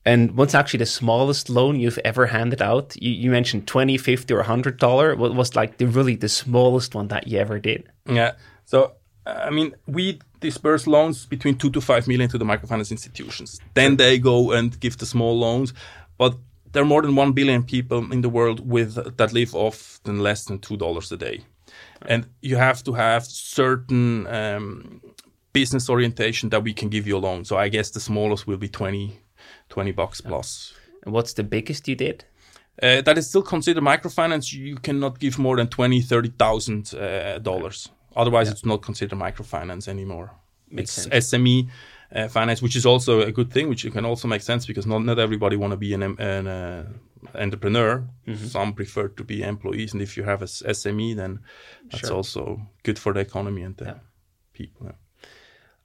And 0.06 0.36
what's 0.36 0.56
actually 0.56 0.80
the 0.80 0.88
smallest 0.88 1.50
loan 1.52 1.80
you've 1.80 2.00
ever 2.00 2.26
handed 2.26 2.62
out? 2.64 2.96
You, 3.00 3.12
you 3.12 3.30
mentioned 3.30 3.68
20, 3.68 3.98
50 3.98 4.34
or 4.34 4.38
100 4.38 4.78
dollar. 4.78 5.16
What 5.16 5.36
was 5.36 5.56
like 5.56 5.78
the 5.78 5.86
really 5.86 6.16
the 6.16 6.28
smallest 6.28 6.96
one 6.96 7.08
that 7.10 7.28
you 7.28 7.38
ever 7.38 7.60
did? 7.60 7.88
Yeah. 8.08 8.32
So, 8.66 8.94
I 9.26 9.50
mean, 9.50 9.76
we 9.88 10.20
disperse 10.40 10.88
loans 10.88 11.26
between 11.26 11.58
two 11.58 11.70
to 11.72 11.82
five 11.82 12.08
million 12.08 12.30
to 12.30 12.38
the 12.38 12.46
microfinance 12.46 12.92
institutions. 12.92 13.60
Then 13.74 13.98
they 13.98 14.20
go 14.20 14.52
and 14.52 14.78
give 14.80 14.98
the 14.98 15.06
small 15.06 15.38
loans. 15.38 15.74
But 16.18 16.36
there 16.72 16.82
are 16.84 16.86
more 16.86 17.02
than 17.02 17.16
1 17.16 17.34
billion 17.34 17.64
people 17.64 18.12
in 18.12 18.22
the 18.22 18.30
world 18.30 18.68
with 18.68 19.18
that 19.18 19.32
live 19.32 19.56
off 19.56 20.00
than 20.04 20.20
less 20.20 20.46
than 20.46 20.60
$2 20.60 21.12
a 21.12 21.18
day. 21.18 21.42
And 22.06 22.28
you 22.42 22.58
have 22.58 22.84
to 22.84 22.94
have 22.94 23.26
certain 23.26 24.28
um, 24.28 25.02
business 25.54 25.90
orientation 25.90 26.50
that 26.50 26.64
we 26.64 26.74
can 26.74 26.90
give 26.90 27.08
you 27.08 27.18
a 27.18 27.20
loan. 27.20 27.46
So 27.46 27.58
I 27.58 27.70
guess 27.70 27.92
the 27.92 28.00
smallest 28.00 28.48
will 28.48 28.58
be 28.58 28.68
20, 28.68 29.20
20 29.70 29.92
bucks 29.92 30.20
plus. 30.22 30.74
And 31.04 31.14
what's 31.14 31.34
the 31.34 31.44
biggest 31.44 31.88
you 31.88 31.96
did? 31.96 32.26
Uh, 32.82 33.02
that 33.02 33.18
is 33.18 33.30
still 33.30 33.44
considered 33.44 33.84
microfinance. 33.84 34.52
You 34.52 34.78
cannot 34.78 35.20
give 35.20 35.38
more 35.38 35.58
than 35.58 35.68
twenty, 35.68 36.02
thirty 36.02 36.30
thousand 36.30 36.92
uh, 36.96 37.38
dollars. 37.38 37.90
Otherwise, 38.16 38.48
yeah. 38.48 38.54
it's 38.54 38.66
not 38.66 38.82
considered 38.82 39.18
microfinance 39.18 39.88
anymore. 39.88 40.32
Makes 40.70 40.98
it's 40.98 41.32
sense. 41.32 41.34
SME 41.34 41.70
uh, 42.14 42.28
finance, 42.28 42.62
which 42.62 42.76
is 42.76 42.86
also 42.86 43.22
a 43.22 43.32
good 43.32 43.52
thing, 43.52 43.70
which 43.70 43.90
can 43.92 44.06
also 44.06 44.28
make 44.28 44.42
sense 44.42 44.66
because 44.66 44.86
not 44.86 45.04
not 45.04 45.20
everybody 45.20 45.56
want 45.56 45.72
to 45.72 45.78
be 45.78 45.94
an, 45.94 46.04
an 46.04 46.48
uh, 46.48 46.86
entrepreneur. 47.36 48.08
Mm-hmm. 48.28 48.46
Some 48.46 48.74
prefer 48.74 49.08
to 49.10 49.24
be 49.24 49.42
employees, 49.44 49.94
and 49.94 50.02
if 50.02 50.18
you 50.18 50.24
have 50.24 50.42
a 50.42 50.46
SME, 50.46 51.16
then 51.16 51.40
that's 51.90 52.08
sure. 52.08 52.18
also 52.18 52.62
good 52.84 53.00
for 53.00 53.14
the 53.14 53.20
economy 53.20 53.64
and 53.64 53.76
the 53.78 53.86
yeah. 53.86 53.94
people. 54.54 54.88
Yeah. 54.88 54.92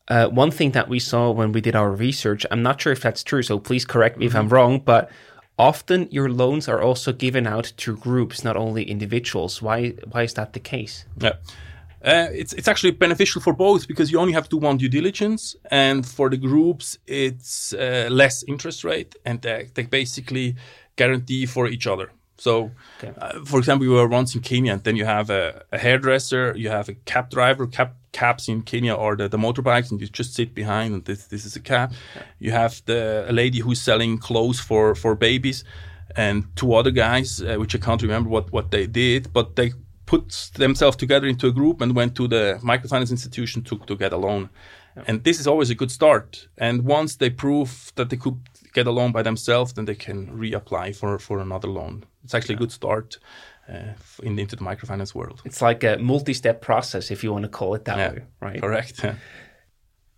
Uh, 0.08 0.28
one 0.28 0.50
thing 0.50 0.70
that 0.70 0.88
we 0.88 0.98
saw 0.98 1.30
when 1.30 1.52
we 1.52 1.60
did 1.60 1.76
our 1.76 1.90
research, 1.90 2.46
I'm 2.50 2.62
not 2.62 2.80
sure 2.80 2.92
if 2.92 3.02
that's 3.02 3.22
true, 3.22 3.42
so 3.42 3.58
please 3.58 3.84
correct 3.84 4.16
me 4.16 4.26
mm-hmm. 4.26 4.36
if 4.36 4.40
I'm 4.40 4.48
wrong, 4.48 4.80
but 4.80 5.10
often 5.58 6.08
your 6.10 6.30
loans 6.30 6.66
are 6.68 6.80
also 6.80 7.12
given 7.12 7.46
out 7.46 7.72
to 7.76 7.96
groups, 7.96 8.42
not 8.42 8.56
only 8.56 8.84
individuals. 8.84 9.60
Why? 9.60 9.90
Why 10.10 10.22
is 10.22 10.34
that 10.34 10.52
the 10.52 10.60
case? 10.60 11.04
Yeah. 11.20 11.36
Uh, 12.04 12.28
it's 12.32 12.52
it's 12.52 12.68
actually 12.68 12.92
beneficial 12.92 13.42
for 13.42 13.52
both 13.52 13.88
because 13.88 14.12
you 14.12 14.20
only 14.20 14.32
have 14.32 14.44
to 14.44 14.50
do 14.50 14.56
one 14.58 14.76
due 14.76 14.88
diligence, 14.88 15.56
and 15.70 16.06
for 16.06 16.30
the 16.30 16.36
groups 16.36 16.96
it's 17.06 17.72
uh, 17.72 18.08
less 18.10 18.44
interest 18.46 18.84
rate, 18.84 19.16
and 19.24 19.42
they, 19.42 19.68
they, 19.74 19.82
basically 19.82 20.54
guarantee 20.94 21.44
for 21.44 21.66
each 21.66 21.86
other. 21.86 22.12
So, 22.36 22.70
okay. 22.98 23.12
uh, 23.20 23.44
for 23.44 23.58
example, 23.58 23.88
we 23.88 23.92
were 23.92 24.06
once 24.06 24.36
in 24.36 24.42
Kenya, 24.42 24.74
and 24.74 24.84
then 24.84 24.94
you 24.94 25.04
have 25.04 25.28
a, 25.28 25.64
a, 25.72 25.78
hairdresser, 25.78 26.54
you 26.56 26.68
have 26.68 26.88
a 26.88 26.94
cab 26.94 27.30
driver. 27.30 27.66
Cab 27.66 27.94
cabs 28.12 28.48
in 28.48 28.62
Kenya 28.62 28.94
are 28.94 29.16
the, 29.16 29.28
the 29.28 29.38
motorbikes, 29.38 29.90
and 29.90 30.00
you 30.00 30.06
just 30.06 30.34
sit 30.34 30.54
behind, 30.54 30.94
and 30.94 31.04
this 31.04 31.26
this 31.26 31.44
is 31.44 31.56
a 31.56 31.60
cab. 31.60 31.92
Okay. 32.14 32.26
You 32.38 32.52
have 32.52 32.80
the 32.86 33.26
a 33.28 33.32
lady 33.32 33.58
who's 33.58 33.80
selling 33.80 34.18
clothes 34.18 34.60
for 34.60 34.94
for 34.94 35.16
babies, 35.16 35.64
and 36.14 36.44
two 36.54 36.74
other 36.74 36.92
guys, 36.92 37.42
uh, 37.42 37.56
which 37.56 37.74
I 37.74 37.78
can't 37.78 38.02
remember 38.02 38.30
what 38.30 38.52
what 38.52 38.70
they 38.70 38.86
did, 38.86 39.32
but 39.32 39.56
they 39.56 39.72
put 40.08 40.50
themselves 40.54 40.96
together 40.96 41.26
into 41.26 41.46
a 41.46 41.52
group 41.52 41.82
and 41.82 41.94
went 41.94 42.14
to 42.14 42.26
the 42.26 42.58
microfinance 42.62 43.10
institution 43.10 43.62
to, 43.62 43.76
to 43.86 43.94
get 43.94 44.10
a 44.12 44.16
loan. 44.16 44.48
Yeah. 44.96 45.02
And 45.06 45.22
this 45.22 45.38
is 45.38 45.46
always 45.46 45.68
a 45.68 45.74
good 45.74 45.90
start. 45.90 46.48
And 46.56 46.82
once 46.86 47.16
they 47.16 47.28
prove 47.28 47.92
that 47.96 48.08
they 48.08 48.16
could 48.16 48.38
get 48.72 48.86
a 48.86 48.90
loan 48.90 49.12
by 49.12 49.22
themselves, 49.22 49.74
then 49.74 49.84
they 49.84 49.94
can 49.94 50.28
reapply 50.28 50.96
for, 50.96 51.18
for 51.18 51.40
another 51.40 51.68
loan. 51.68 52.04
It's 52.24 52.34
actually 52.34 52.54
yeah. 52.54 52.60
a 52.60 52.64
good 52.64 52.72
start 52.72 53.18
uh, 53.68 53.92
in, 54.22 54.38
into 54.38 54.56
the 54.56 54.64
microfinance 54.64 55.14
world. 55.14 55.42
It's 55.44 55.60
like 55.60 55.84
a 55.84 55.98
multi 55.98 56.32
step 56.32 56.62
process, 56.62 57.10
if 57.10 57.22
you 57.22 57.30
want 57.30 57.42
to 57.42 57.50
call 57.50 57.74
it 57.74 57.84
that 57.84 57.98
yeah, 57.98 58.12
way, 58.12 58.24
right? 58.40 58.60
Correct. 58.60 59.04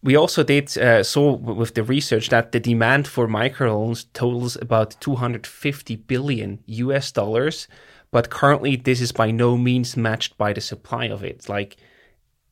We 0.02 0.16
also 0.16 0.42
did 0.42 0.78
uh, 0.78 1.02
saw 1.02 1.36
with 1.36 1.74
the 1.74 1.82
research 1.82 2.30
that 2.30 2.52
the 2.52 2.60
demand 2.60 3.06
for 3.06 3.28
microloans 3.28 4.06
totals 4.14 4.56
about 4.56 4.96
250 5.00 5.96
billion 5.96 6.60
US 6.66 7.12
dollars, 7.12 7.68
but 8.10 8.30
currently 8.30 8.76
this 8.76 9.00
is 9.00 9.12
by 9.12 9.30
no 9.30 9.56
means 9.56 9.96
matched 9.96 10.36
by 10.36 10.52
the 10.52 10.60
supply 10.60 11.06
of 11.06 11.22
it. 11.22 11.48
Like, 11.48 11.76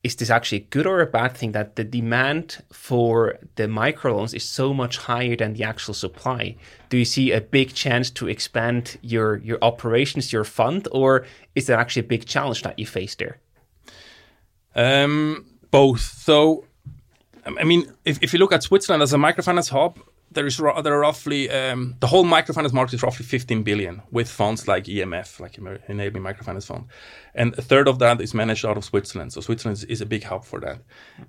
is 0.05 0.15
this 0.15 0.31
actually 0.31 0.59
a 0.59 0.67
good 0.71 0.87
or 0.87 1.01
a 1.01 1.07
bad 1.07 1.37
thing 1.37 1.53
that 1.53 1.75
the 1.75 1.83
demand 1.83 2.63
for 2.73 3.39
the 3.57 3.65
microloans 3.65 4.35
is 4.35 4.45
so 4.45 4.73
much 4.73 4.97
higher 4.97 5.35
than 5.37 5.55
the 5.55 5.65
actual 5.65 5.95
supply? 5.95 6.57
Do 6.89 6.97
you 6.97 7.05
see 7.05 7.33
a 7.33 7.41
big 7.41 7.75
chance 7.75 8.11
to 8.13 8.29
expand 8.29 8.99
your 9.03 9.39
your 9.39 9.59
operations, 9.61 10.33
your 10.33 10.45
fund, 10.45 10.87
or 10.93 11.27
is 11.55 11.67
there 11.67 11.77
actually 11.77 12.01
a 12.01 12.09
big 12.09 12.27
challenge 12.27 12.63
that 12.63 12.79
you 12.79 12.87
face 12.87 13.17
there? 13.17 13.39
Um, 14.77 15.47
both. 15.73 16.01
So, 16.01 16.65
I 17.45 17.65
mean, 17.65 17.93
if, 18.05 18.23
if 18.23 18.33
you 18.33 18.39
look 18.39 18.53
at 18.53 18.63
Switzerland 18.63 19.03
as 19.03 19.13
a 19.13 19.17
microfinance 19.17 19.71
hub, 19.71 19.99
there 20.31 20.47
is 20.47 20.57
there 20.57 20.95
are 20.95 21.01
roughly 21.01 21.51
um, 21.51 21.95
the 22.01 22.07
whole 22.07 22.25
microfinance 22.25 22.73
market 22.73 22.95
is 22.95 23.03
roughly 23.03 23.25
15 23.25 23.63
billion 23.63 24.03
with 24.11 24.29
funds 24.29 24.69
like 24.69 24.85
EMF, 24.85 25.41
like 25.41 25.59
Enabling 25.89 26.23
Microfinance 26.23 26.67
Fund, 26.67 26.87
and 27.35 27.59
a 27.59 27.63
third 27.63 27.89
of 27.89 27.99
that 27.99 28.21
is 28.21 28.35
managed 28.35 28.65
out 28.67 28.77
of 28.77 28.85
Switzerland. 28.85 29.33
So 29.33 29.41
Switzerland 29.41 29.85
is 29.89 30.01
a 30.01 30.07
big 30.07 30.25
hub 30.25 30.45
for 30.45 30.61
that, 30.61 30.81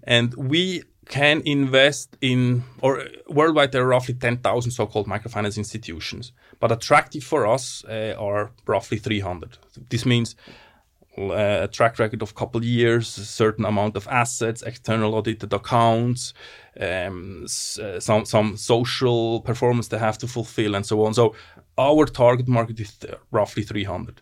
and 0.03 0.33
we 0.35 0.83
can 1.07 1.41
invest 1.45 2.17
in 2.21 2.63
or 2.81 3.07
worldwide 3.27 3.71
there 3.71 3.83
are 3.83 3.87
roughly 3.87 4.13
10,000 4.13 4.71
so-called 4.71 5.07
microfinance 5.07 5.57
institutions, 5.57 6.31
but 6.59 6.71
attractive 6.71 7.23
for 7.23 7.47
us 7.47 7.83
uh, 7.85 8.15
are 8.19 8.51
roughly 8.67 8.97
300. 8.97 9.57
This 9.89 10.05
means 10.05 10.35
uh, 11.17 11.63
a 11.63 11.67
track 11.67 11.99
record 11.99 12.21
of 12.21 12.35
couple 12.35 12.63
years, 12.63 13.17
a 13.17 13.25
certain 13.25 13.65
amount 13.65 13.97
of 13.97 14.07
assets, 14.07 14.61
external 14.61 15.15
audited 15.15 15.51
accounts, 15.51 16.33
um, 16.79 17.45
uh, 17.45 17.99
some 17.99 18.25
some 18.25 18.57
social 18.57 19.41
performance 19.41 19.87
they 19.89 19.99
have 19.99 20.17
to 20.19 20.27
fulfill, 20.27 20.75
and 20.75 20.85
so 20.85 21.05
on. 21.05 21.13
So 21.13 21.35
our 21.77 22.05
target 22.05 22.47
market 22.47 22.79
is 22.79 22.97
roughly 23.31 23.63
300. 23.63 24.21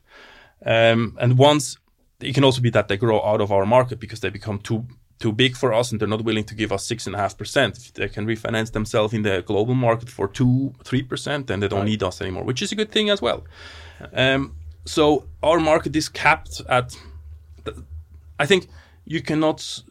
Um, 0.66 1.18
and 1.20 1.38
once 1.38 1.78
it 2.20 2.34
can 2.34 2.44
also 2.44 2.62
be 2.62 2.70
that 2.72 2.88
they 2.88 2.98
grow 2.98 3.22
out 3.24 3.42
of 3.42 3.52
our 3.52 3.66
market 3.66 4.00
because 4.00 4.20
they 4.22 4.30
become 4.30 4.60
too 4.60 4.86
too 5.20 5.32
big 5.32 5.56
for 5.56 5.74
us 5.74 5.92
and 5.92 6.00
they're 6.00 6.08
not 6.08 6.24
willing 6.24 6.44
to 6.44 6.54
give 6.54 6.72
us 6.72 6.86
six 6.86 7.08
and 7.08 7.16
a 7.16 7.20
half 7.20 7.38
percent. 7.38 7.78
If 7.78 7.94
they 7.94 8.08
can 8.08 8.28
refinance 8.28 8.72
themselves 8.72 9.14
in 9.14 9.24
the 9.24 9.42
global 9.42 9.74
market 9.74 10.10
for 10.10 10.28
two, 10.28 10.74
three 10.84 11.02
percent, 11.02 11.48
then 11.48 11.60
they 11.60 11.68
don't 11.68 11.80
right. 11.80 11.90
need 11.90 12.04
us 12.04 12.22
anymore, 12.22 12.44
which 12.44 12.62
is 12.62 12.72
a 12.72 12.76
good 12.76 12.92
thing 12.92 13.10
as 13.10 13.22
well. 13.22 13.44
Um, 14.14 14.56
so 14.86 15.26
our 15.42 15.60
market 15.60 15.96
is 15.96 16.08
capped 16.10 16.62
at. 16.70 16.96
The, 17.64 17.84
I 18.40 18.46
think 18.46 18.68
you 19.06 19.22
cannot 19.22 19.84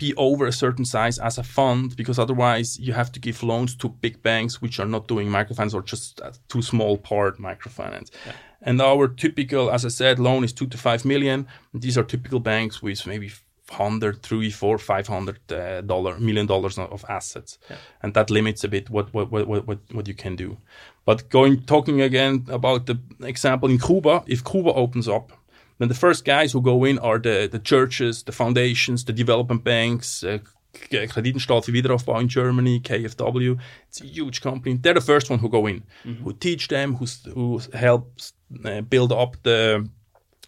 be 0.00 0.14
over 0.16 0.46
a 0.46 0.52
certain 0.64 0.84
size 0.84 1.18
as 1.18 1.38
a 1.38 1.42
fund 1.42 1.94
because 1.96 2.18
otherwise 2.18 2.78
you 2.86 2.92
have 2.94 3.12
to 3.12 3.20
give 3.20 3.42
loans 3.42 3.76
to 3.76 3.88
big 3.88 4.22
banks 4.22 4.62
which 4.62 4.80
are 4.80 4.90
not 4.94 5.06
doing 5.06 5.28
microfinance 5.28 5.74
or 5.74 5.82
just 5.82 6.20
a 6.20 6.32
too 6.48 6.62
small 6.62 6.96
part 6.96 7.38
microfinance. 7.38 8.10
Yeah. 8.26 8.32
And 8.62 8.80
our 8.80 9.08
typical, 9.08 9.70
as 9.70 9.84
I 9.84 9.88
said, 9.88 10.18
loan 10.18 10.44
is 10.44 10.52
two 10.52 10.66
to 10.66 10.78
five 10.78 11.04
million. 11.04 11.46
These 11.72 11.96
are 11.98 12.04
typical 12.04 12.40
banks 12.40 12.82
with 12.82 13.06
maybe 13.06 13.30
hundred, 13.70 14.22
three, 14.22 14.50
four, 14.50 14.78
five 14.78 15.06
hundred 15.06 15.40
uh, 15.52 15.80
dollar 15.82 16.18
million 16.18 16.46
dollars 16.46 16.78
of 16.78 17.04
assets, 17.08 17.58
yeah. 17.70 17.76
and 18.02 18.14
that 18.14 18.30
limits 18.30 18.64
a 18.64 18.68
bit 18.68 18.90
what 18.90 19.14
what, 19.14 19.30
what 19.30 19.46
what 19.48 19.78
what 19.92 20.08
you 20.08 20.14
can 20.14 20.36
do. 20.36 20.58
But 21.04 21.30
going 21.30 21.62
talking 21.62 22.00
again 22.00 22.46
about 22.48 22.86
the 22.86 22.98
example 23.22 23.70
in 23.70 23.78
Cuba, 23.78 24.22
if 24.26 24.44
Cuba 24.44 24.72
opens 24.72 25.08
up, 25.08 25.32
then 25.80 25.88
the 25.88 25.94
first 25.94 26.26
guys 26.26 26.52
who 26.52 26.60
go 26.60 26.84
in 26.84 26.98
are 26.98 27.18
the 27.18 27.48
the 27.50 27.58
churches, 27.58 28.22
the 28.22 28.32
foundations, 28.32 29.04
the 29.04 29.12
development 29.12 29.64
banks. 29.64 30.22
Uh, 30.22 30.38
Kreditanstalt 30.72 31.64
für 31.64 31.72
Wiederaufbau 31.72 32.20
in 32.20 32.28
Germany, 32.28 32.78
KfW. 32.78 33.58
It's 33.88 34.00
a 34.00 34.04
huge 34.04 34.40
company. 34.40 34.76
They're 34.76 34.94
the 34.94 35.00
first 35.00 35.28
one 35.28 35.40
who 35.40 35.48
go 35.48 35.66
in, 35.66 35.82
mm-hmm. 36.04 36.22
who 36.22 36.32
teach 36.32 36.68
them, 36.68 36.94
who, 36.94 37.06
who 37.34 37.60
helps 37.74 38.34
uh, 38.64 38.80
build 38.82 39.10
up 39.10 39.36
the 39.42 39.88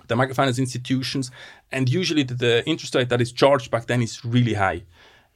the 0.06 0.14
microfinance 0.14 0.58
institutions, 0.58 1.30
and 1.72 1.88
usually 1.88 2.22
the, 2.22 2.34
the, 2.34 2.68
interest 2.68 2.94
rate 2.94 3.08
that 3.08 3.20
is 3.20 3.32
charged 3.32 3.70
back 3.70 3.86
then 3.86 4.00
is 4.02 4.24
really 4.24 4.54
high. 4.54 4.84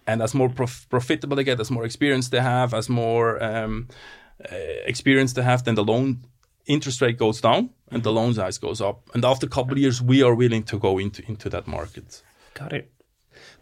And 0.06 0.22
as 0.22 0.34
more 0.34 0.50
prof- 0.50 0.86
profitable 0.88 1.36
they 1.36 1.44
get, 1.44 1.58
as 1.58 1.70
more 1.70 1.84
experience 1.84 2.28
they 2.28 2.40
have, 2.40 2.74
as 2.74 2.88
more 2.88 3.42
um, 3.42 3.88
uh, 4.52 4.56
experience 4.84 5.32
they 5.32 5.42
have, 5.42 5.64
then 5.64 5.74
the 5.74 5.84
loan 5.84 6.26
interest 6.66 7.00
rate 7.00 7.16
goes 7.18 7.40
down 7.40 7.70
and 7.90 8.02
the 8.02 8.10
mm-hmm. 8.10 8.16
loan 8.16 8.34
size 8.34 8.58
goes 8.58 8.80
up. 8.80 9.08
And 9.14 9.24
after 9.24 9.46
a 9.46 9.50
couple 9.50 9.72
of 9.72 9.78
years, 9.78 10.02
we 10.02 10.22
are 10.22 10.34
willing 10.34 10.64
to 10.64 10.78
go 10.78 10.98
into 10.98 11.22
into 11.28 11.48
that 11.50 11.66
market. 11.66 12.22
Got 12.54 12.72
it. 12.72 12.90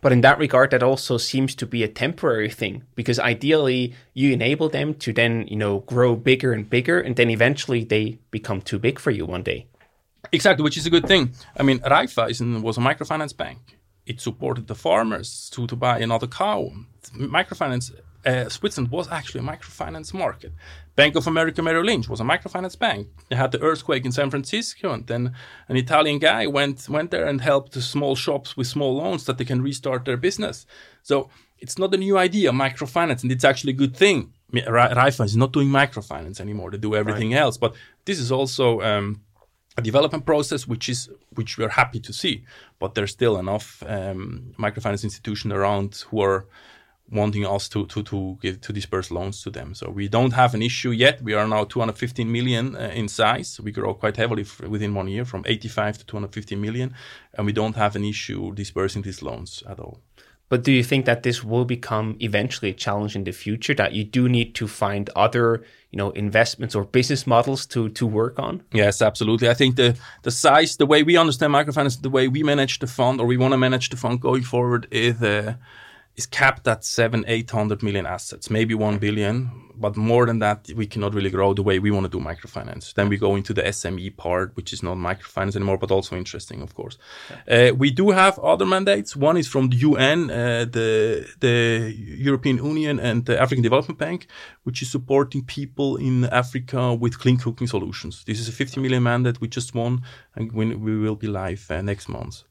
But 0.00 0.12
in 0.12 0.20
that 0.20 0.38
regard, 0.38 0.70
that 0.70 0.82
also 0.82 1.16
seems 1.16 1.54
to 1.56 1.66
be 1.66 1.82
a 1.82 1.88
temporary 1.88 2.50
thing 2.50 2.84
because 2.94 3.18
ideally 3.18 3.94
you 4.12 4.32
enable 4.32 4.68
them 4.68 4.94
to 4.94 5.12
then, 5.12 5.46
you 5.48 5.56
know, 5.56 5.80
grow 5.80 6.14
bigger 6.14 6.52
and 6.52 6.68
bigger, 6.68 7.00
and 7.00 7.16
then 7.16 7.30
eventually 7.30 7.84
they 7.84 8.18
become 8.30 8.60
too 8.60 8.78
big 8.78 8.98
for 8.98 9.10
you 9.10 9.24
one 9.24 9.42
day. 9.42 9.66
Exactly, 10.30 10.62
which 10.62 10.76
is 10.76 10.86
a 10.86 10.90
good 10.90 11.06
thing. 11.06 11.32
I 11.56 11.62
mean, 11.62 11.78
Raiffeisen 11.80 12.62
was 12.62 12.76
a 12.76 12.80
microfinance 12.80 13.36
bank. 13.36 13.78
It 14.06 14.20
supported 14.20 14.66
the 14.66 14.74
farmers 14.74 15.50
to, 15.54 15.66
to 15.66 15.76
buy 15.76 15.98
another 16.00 16.26
cow. 16.26 16.70
Microfinance 17.16 17.90
uh, 18.26 18.48
Switzerland 18.48 18.90
was 18.90 19.10
actually 19.10 19.40
a 19.40 19.44
microfinance 19.44 20.14
market. 20.14 20.52
Bank 20.96 21.16
of 21.16 21.26
America 21.26 21.62
Merrill 21.62 21.84
Lynch 21.84 22.08
was 22.08 22.20
a 22.20 22.24
microfinance 22.24 22.78
bank. 22.78 23.08
They 23.28 23.36
had 23.36 23.52
the 23.52 23.60
earthquake 23.60 24.04
in 24.04 24.12
San 24.12 24.30
Francisco, 24.30 24.92
and 24.92 25.06
then 25.06 25.34
an 25.68 25.76
Italian 25.76 26.18
guy 26.18 26.46
went 26.46 26.88
went 26.88 27.10
there 27.10 27.26
and 27.26 27.40
helped 27.40 27.72
the 27.72 27.82
small 27.82 28.14
shops 28.16 28.56
with 28.56 28.66
small 28.66 28.96
loans 28.96 29.24
that 29.24 29.38
they 29.38 29.44
can 29.44 29.62
restart 29.62 30.04
their 30.04 30.16
business. 30.16 30.66
So 31.02 31.30
it's 31.58 31.78
not 31.78 31.94
a 31.94 31.96
new 31.96 32.16
idea, 32.18 32.52
microfinance, 32.52 33.22
and 33.22 33.32
it's 33.32 33.44
actually 33.44 33.72
a 33.72 33.76
good 33.76 33.96
thing. 33.96 34.32
Raiffeisen 34.52 35.24
is 35.24 35.36
not 35.36 35.52
doing 35.52 35.68
microfinance 35.68 36.40
anymore; 36.40 36.70
they 36.70 36.78
do 36.78 36.94
everything 36.94 37.32
right. 37.32 37.40
else. 37.40 37.56
But 37.56 37.74
this 38.04 38.18
is 38.20 38.30
also 38.30 38.80
um, 38.80 39.20
a 39.76 39.82
development 39.82 40.24
process 40.24 40.68
which 40.68 40.88
is 40.88 41.10
which 41.34 41.58
we 41.58 41.64
are 41.64 41.70
happy 41.70 42.00
to 42.00 42.12
see. 42.12 42.44
But 42.78 42.94
there's 42.94 43.10
still 43.10 43.36
enough 43.38 43.82
um, 43.86 44.54
microfinance 44.58 45.02
institutions 45.02 45.52
around 45.52 46.04
who 46.10 46.20
are 46.22 46.46
wanting 47.10 47.46
us 47.46 47.68
to 47.68 47.86
to 47.86 48.02
to 48.02 48.38
give 48.40 48.60
to 48.60 48.72
disperse 48.72 49.10
loans 49.10 49.42
to 49.42 49.50
them. 49.50 49.74
So 49.74 49.90
we 49.90 50.08
don't 50.08 50.32
have 50.32 50.54
an 50.54 50.62
issue 50.62 50.90
yet. 50.90 51.22
We 51.22 51.34
are 51.34 51.46
now 51.46 51.64
215 51.64 52.30
million 52.30 52.74
uh, 52.76 52.90
in 52.94 53.08
size. 53.08 53.60
We 53.60 53.72
grow 53.72 53.94
quite 53.94 54.16
heavily 54.16 54.42
f- 54.42 54.60
within 54.60 54.94
one 54.94 55.08
year, 55.08 55.24
from 55.24 55.44
85 55.46 55.98
to 55.98 56.06
250 56.06 56.56
million, 56.56 56.94
and 57.34 57.46
we 57.46 57.52
don't 57.52 57.76
have 57.76 57.96
an 57.96 58.04
issue 58.04 58.52
dispersing 58.54 59.02
these 59.02 59.22
loans 59.22 59.62
at 59.68 59.78
all. 59.78 60.00
But 60.50 60.62
do 60.62 60.72
you 60.72 60.84
think 60.84 61.06
that 61.06 61.22
this 61.22 61.42
will 61.42 61.64
become 61.64 62.16
eventually 62.20 62.70
a 62.70 62.74
challenge 62.74 63.16
in 63.16 63.24
the 63.24 63.32
future? 63.32 63.74
That 63.74 63.92
you 63.92 64.04
do 64.04 64.28
need 64.28 64.54
to 64.56 64.68
find 64.68 65.10
other, 65.16 65.64
you 65.90 65.96
know, 65.96 66.10
investments 66.10 66.74
or 66.74 66.84
business 66.84 67.26
models 67.26 67.66
to 67.66 67.88
to 67.90 68.06
work 68.06 68.38
on? 68.38 68.62
Yes, 68.72 69.02
absolutely. 69.02 69.48
I 69.48 69.54
think 69.54 69.76
the 69.76 69.96
the 70.22 70.30
size, 70.30 70.76
the 70.76 70.86
way 70.86 71.02
we 71.02 71.16
understand 71.16 71.52
microfinance, 71.52 72.00
the 72.00 72.10
way 72.10 72.28
we 72.28 72.42
manage 72.42 72.78
the 72.78 72.86
fund, 72.86 73.20
or 73.20 73.26
we 73.26 73.36
want 73.36 73.52
to 73.52 73.58
manage 73.58 73.90
the 73.90 73.96
fund 73.96 74.20
going 74.20 74.42
forward, 74.42 74.86
is. 74.90 75.22
Uh, 75.22 75.54
is 76.16 76.26
capped 76.26 76.68
at 76.68 76.84
seven, 76.84 77.24
eight 77.26 77.50
hundred 77.50 77.82
million 77.82 78.06
assets, 78.06 78.48
maybe 78.48 78.74
one 78.74 78.98
billion, 78.98 79.50
but 79.76 79.96
more 79.96 80.26
than 80.26 80.38
that, 80.38 80.70
we 80.76 80.86
cannot 80.86 81.14
really 81.14 81.30
grow 81.30 81.54
the 81.54 81.62
way 81.62 81.78
we 81.78 81.90
want 81.90 82.04
to 82.04 82.18
do 82.18 82.24
microfinance. 82.24 82.94
Then 82.94 83.08
we 83.08 83.16
go 83.16 83.34
into 83.34 83.52
the 83.52 83.62
SME 83.62 84.16
part, 84.16 84.54
which 84.54 84.72
is 84.72 84.82
not 84.82 84.96
microfinance 84.96 85.56
anymore, 85.56 85.78
but 85.78 85.90
also 85.90 86.16
interesting, 86.16 86.62
of 86.62 86.74
course. 86.74 86.98
Uh, 87.50 87.72
we 87.76 87.90
do 87.90 88.10
have 88.10 88.38
other 88.38 88.64
mandates. 88.64 89.16
One 89.16 89.36
is 89.36 89.48
from 89.48 89.70
the 89.70 89.76
UN, 89.76 90.30
uh, 90.30 90.66
the 90.70 91.26
the 91.40 91.92
European 91.96 92.58
Union, 92.58 93.00
and 93.00 93.24
the 93.26 93.40
African 93.40 93.62
Development 93.62 93.98
Bank, 93.98 94.28
which 94.62 94.82
is 94.82 94.90
supporting 94.90 95.44
people 95.44 95.96
in 95.96 96.24
Africa 96.26 96.94
with 96.94 97.18
clean 97.18 97.38
cooking 97.38 97.66
solutions. 97.66 98.22
This 98.24 98.38
is 98.38 98.48
a 98.48 98.52
50 98.52 98.80
million 98.80 99.02
mandate 99.02 99.40
we 99.40 99.48
just 99.48 99.74
won, 99.74 100.02
and 100.36 100.52
we 100.52 100.74
will 100.76 101.16
be 101.16 101.26
live 101.26 101.66
uh, 101.70 101.82
next 101.82 102.08
month. 102.08 102.44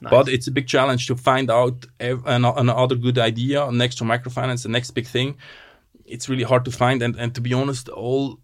Nice. 0.00 0.10
But 0.10 0.28
it's 0.28 0.46
a 0.46 0.50
big 0.50 0.66
challenge 0.66 1.06
to 1.06 1.16
find 1.16 1.50
out 1.50 1.86
another 1.98 2.96
good 2.96 3.18
idea 3.18 3.70
next 3.72 3.96
to 3.96 4.04
microfinance, 4.04 4.62
the 4.62 4.68
next 4.68 4.90
big 4.92 5.06
thing. 5.06 5.36
It's 6.04 6.28
really 6.28 6.44
hard 6.44 6.64
to 6.66 6.70
find. 6.70 7.02
And, 7.02 7.16
and 7.16 7.34
to 7.34 7.40
be 7.40 7.54
honest, 7.54 7.88
all 7.88 8.38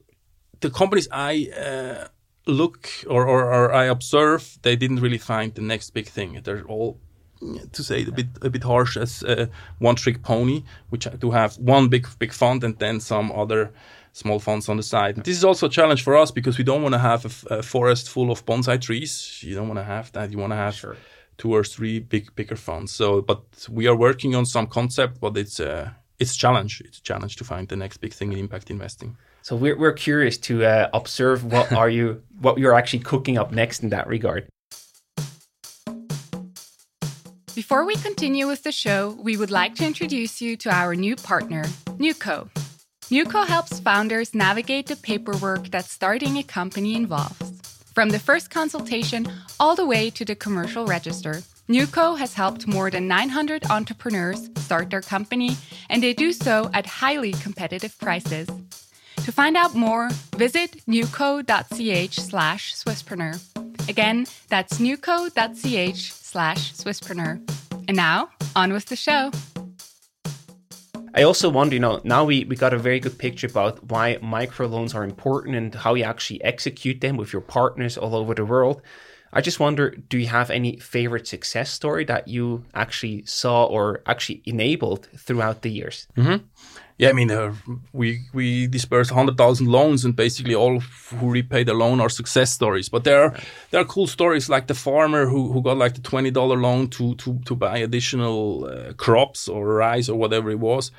the 0.61 0.71
companies 0.71 1.09
I 1.13 1.51
uh, 1.57 2.09
look 2.47 2.89
or, 3.07 3.27
or, 3.27 3.45
or, 3.53 3.73
I 3.73 3.85
observe, 3.85 4.59
they 4.63 4.77
didn't 4.77 5.01
really 5.01 5.19
find 5.19 5.55
the 5.55 5.63
next 5.63 5.91
big 5.91 6.07
thing. 6.07 6.41
They're 6.43 6.65
all, 6.65 6.99
to 7.73 7.83
say 7.83 8.03
it 8.03 8.09
a 8.09 8.13
bit 8.13 8.27
a 8.41 8.51
bit 8.51 8.63
harsh, 8.63 8.97
as 8.97 9.23
uh, 9.25 9.47
one 9.79 9.97
trick 9.97 10.23
pony, 10.23 10.63
which 10.91 11.07
to 11.21 11.31
have 11.33 11.59
one 11.59 11.89
big 11.89 12.07
big 12.19 12.33
fund 12.33 12.65
and 12.65 12.79
then 12.79 13.01
some 13.01 13.33
other 13.33 13.73
small 14.13 14.39
funds 14.39 14.69
on 14.69 14.77
the 14.77 14.83
side. 14.83 15.17
This 15.17 15.37
is 15.37 15.45
also 15.45 15.67
a 15.67 15.71
challenge 15.71 16.03
for 16.03 16.17
us 16.17 16.31
because 16.31 16.59
we 16.59 16.65
don't 16.65 16.83
want 16.83 16.95
to 16.95 16.99
have 16.99 17.25
a, 17.25 17.57
a 17.57 17.63
forest 17.63 18.09
full 18.09 18.31
of 18.31 18.45
bonsai 18.47 18.81
trees. 18.81 19.41
You 19.43 19.55
don't 19.55 19.69
want 19.69 19.81
to 19.81 19.85
have 19.85 20.13
that. 20.13 20.31
You 20.31 20.39
want 20.39 20.53
to 20.53 20.57
have 20.57 20.75
sure 20.75 20.97
two 21.43 21.53
or 21.53 21.65
three 21.65 21.99
big 21.99 22.33
bigger 22.37 22.57
funds. 22.57 22.93
So, 22.93 23.21
but 23.21 23.43
we 23.69 23.89
are 23.89 23.97
working 23.97 24.37
on 24.37 24.47
some 24.47 24.67
concept, 24.69 25.21
but 25.21 25.37
it's 25.37 25.59
a 25.59 25.73
uh, 25.73 25.91
it's 26.21 26.35
a 26.37 26.39
challenge. 26.39 26.81
It's 26.87 26.99
a 26.99 27.03
challenge 27.03 27.35
to 27.37 27.45
find 27.45 27.67
the 27.67 27.77
next 27.77 27.97
big 27.99 28.13
thing 28.19 28.33
in 28.33 28.39
impact 28.39 28.71
investing. 28.71 29.17
So 29.43 29.57
we're 29.57 29.77
we're 29.77 29.99
curious 30.09 30.39
to 30.49 30.55
uh, 30.65 31.01
observe 31.01 31.39
what 31.55 31.73
are 31.73 31.91
you 31.91 32.23
what 32.45 32.55
you're 32.59 32.77
actually 32.81 33.05
cooking 33.13 33.37
up 33.39 33.51
next 33.51 33.83
in 33.83 33.89
that 33.91 34.07
regard. 34.07 34.43
Before 37.57 37.85
we 37.85 37.97
continue 37.97 38.47
with 38.47 38.63
the 38.63 38.73
show, 38.85 39.01
we 39.29 39.37
would 39.37 39.51
like 39.51 39.75
to 39.79 39.85
introduce 39.85 40.41
you 40.45 40.57
to 40.63 40.69
our 40.71 40.95
new 40.95 41.17
partner, 41.17 41.65
Newco. 42.05 42.37
Newco 43.11 43.47
helps 43.55 43.81
founders 43.81 44.35
navigate 44.35 44.87
the 44.87 44.97
paperwork 44.97 45.65
that 45.73 45.85
starting 45.85 46.39
a 46.39 46.45
company 46.45 46.95
involves. 46.95 47.42
From 47.95 48.09
the 48.09 48.19
first 48.19 48.51
consultation 48.51 49.27
all 49.61 49.77
the 49.77 49.85
way 49.85 50.09
to 50.11 50.25
the 50.25 50.35
commercial 50.35 50.87
register, 50.87 51.43
Newco 51.69 52.19
has 52.19 52.35
helped 52.35 52.67
more 52.67 52.91
than 52.91 53.07
900 53.07 53.71
entrepreneurs 53.71 54.49
start 54.57 54.89
their 54.89 55.03
company, 55.03 55.57
and 55.91 56.03
they 56.03 56.15
do 56.15 56.33
so 56.33 56.71
at 56.73 56.87
highly 56.87 57.33
competitive 57.33 57.99
prices. 57.99 58.49
To 59.17 59.31
find 59.31 59.57
out 59.57 59.75
more, 59.75 60.09
visit 60.37 60.85
newco.ch 60.87 62.15
slash 62.19 62.75
Swisspreneur. 62.75 63.89
Again, 63.89 64.27
that's 64.49 64.79
newco.ch 64.79 66.13
slash 66.13 66.73
Swisspreneur. 66.73 67.41
And 67.89 67.97
now, 67.97 68.31
on 68.57 68.73
with 68.73 68.87
the 68.87 68.97
show. 68.97 69.31
I 71.15 71.23
also 71.25 71.51
wonder, 71.51 71.75
you 71.75 71.81
know, 71.81 72.01
now 72.05 72.25
we, 72.25 72.45
we 72.45 72.57
got 72.57 72.73
a 72.73 72.79
very 72.79 72.99
good 72.99 73.19
picture 73.19 73.47
about 73.47 73.91
why 73.91 74.17
microloans 74.23 74.95
are 74.95 75.05
important 75.05 75.57
and 75.57 75.75
how 75.75 75.95
you 75.95 76.05
actually 76.05 76.43
execute 76.43 77.01
them 77.01 77.17
with 77.17 77.33
your 77.33 77.43
partners 77.43 77.99
all 77.99 78.15
over 78.15 78.35
the 78.35 78.45
world. 78.45 78.81
I 79.33 79.41
just 79.41 79.61
wonder, 79.61 79.91
do 79.91 80.19
you 80.19 80.27
have 80.27 80.51
any 80.51 80.77
favorite 80.77 81.27
success 81.27 81.71
story 81.71 82.05
that 82.05 82.29
you 82.29 82.65
actually 82.75 83.25
saw 83.25 83.65
or 83.65 84.03
actually 84.07 84.43
enabled 84.45 85.09
throughout 85.17 85.63
the 85.63 85.71
years? 85.71 86.07
Mm-hmm. 86.17 86.45
Yeah, 87.03 87.11
I 87.11 87.15
mean, 87.15 87.33
uh, 87.33 87.53
we 87.93 88.21
we 88.33 88.69
dispersed 88.69 89.11
hundred 89.11 89.37
thousand 89.37 89.67
loans, 89.67 90.05
and 90.05 90.15
basically 90.15 90.55
all 90.55 90.79
who 91.19 91.33
repay 91.33 91.65
the 91.65 91.75
loan 91.75 92.01
are 92.01 92.09
success 92.09 92.53
stories. 92.53 92.89
But 92.89 93.03
there 93.03 93.25
are 93.25 93.31
right. 93.31 93.45
there 93.71 93.81
are 93.81 93.85
cool 93.85 94.07
stories 94.07 94.49
like 94.49 94.69
the 94.69 94.75
farmer 94.75 95.27
who, 95.27 95.53
who 95.53 95.63
got 95.63 95.77
like 95.79 95.95
the 95.95 96.01
twenty 96.01 96.31
dollar 96.31 96.57
loan 96.57 96.87
to 96.91 97.17
to 97.17 97.41
to 97.45 97.57
buy 97.57 97.79
additional 97.79 98.67
uh, 98.67 98.93
crops 98.93 99.49
or 99.49 99.67
rice 99.67 100.09
or 100.09 100.17
whatever 100.17 100.49
it 100.53 100.61
was, 100.61 100.93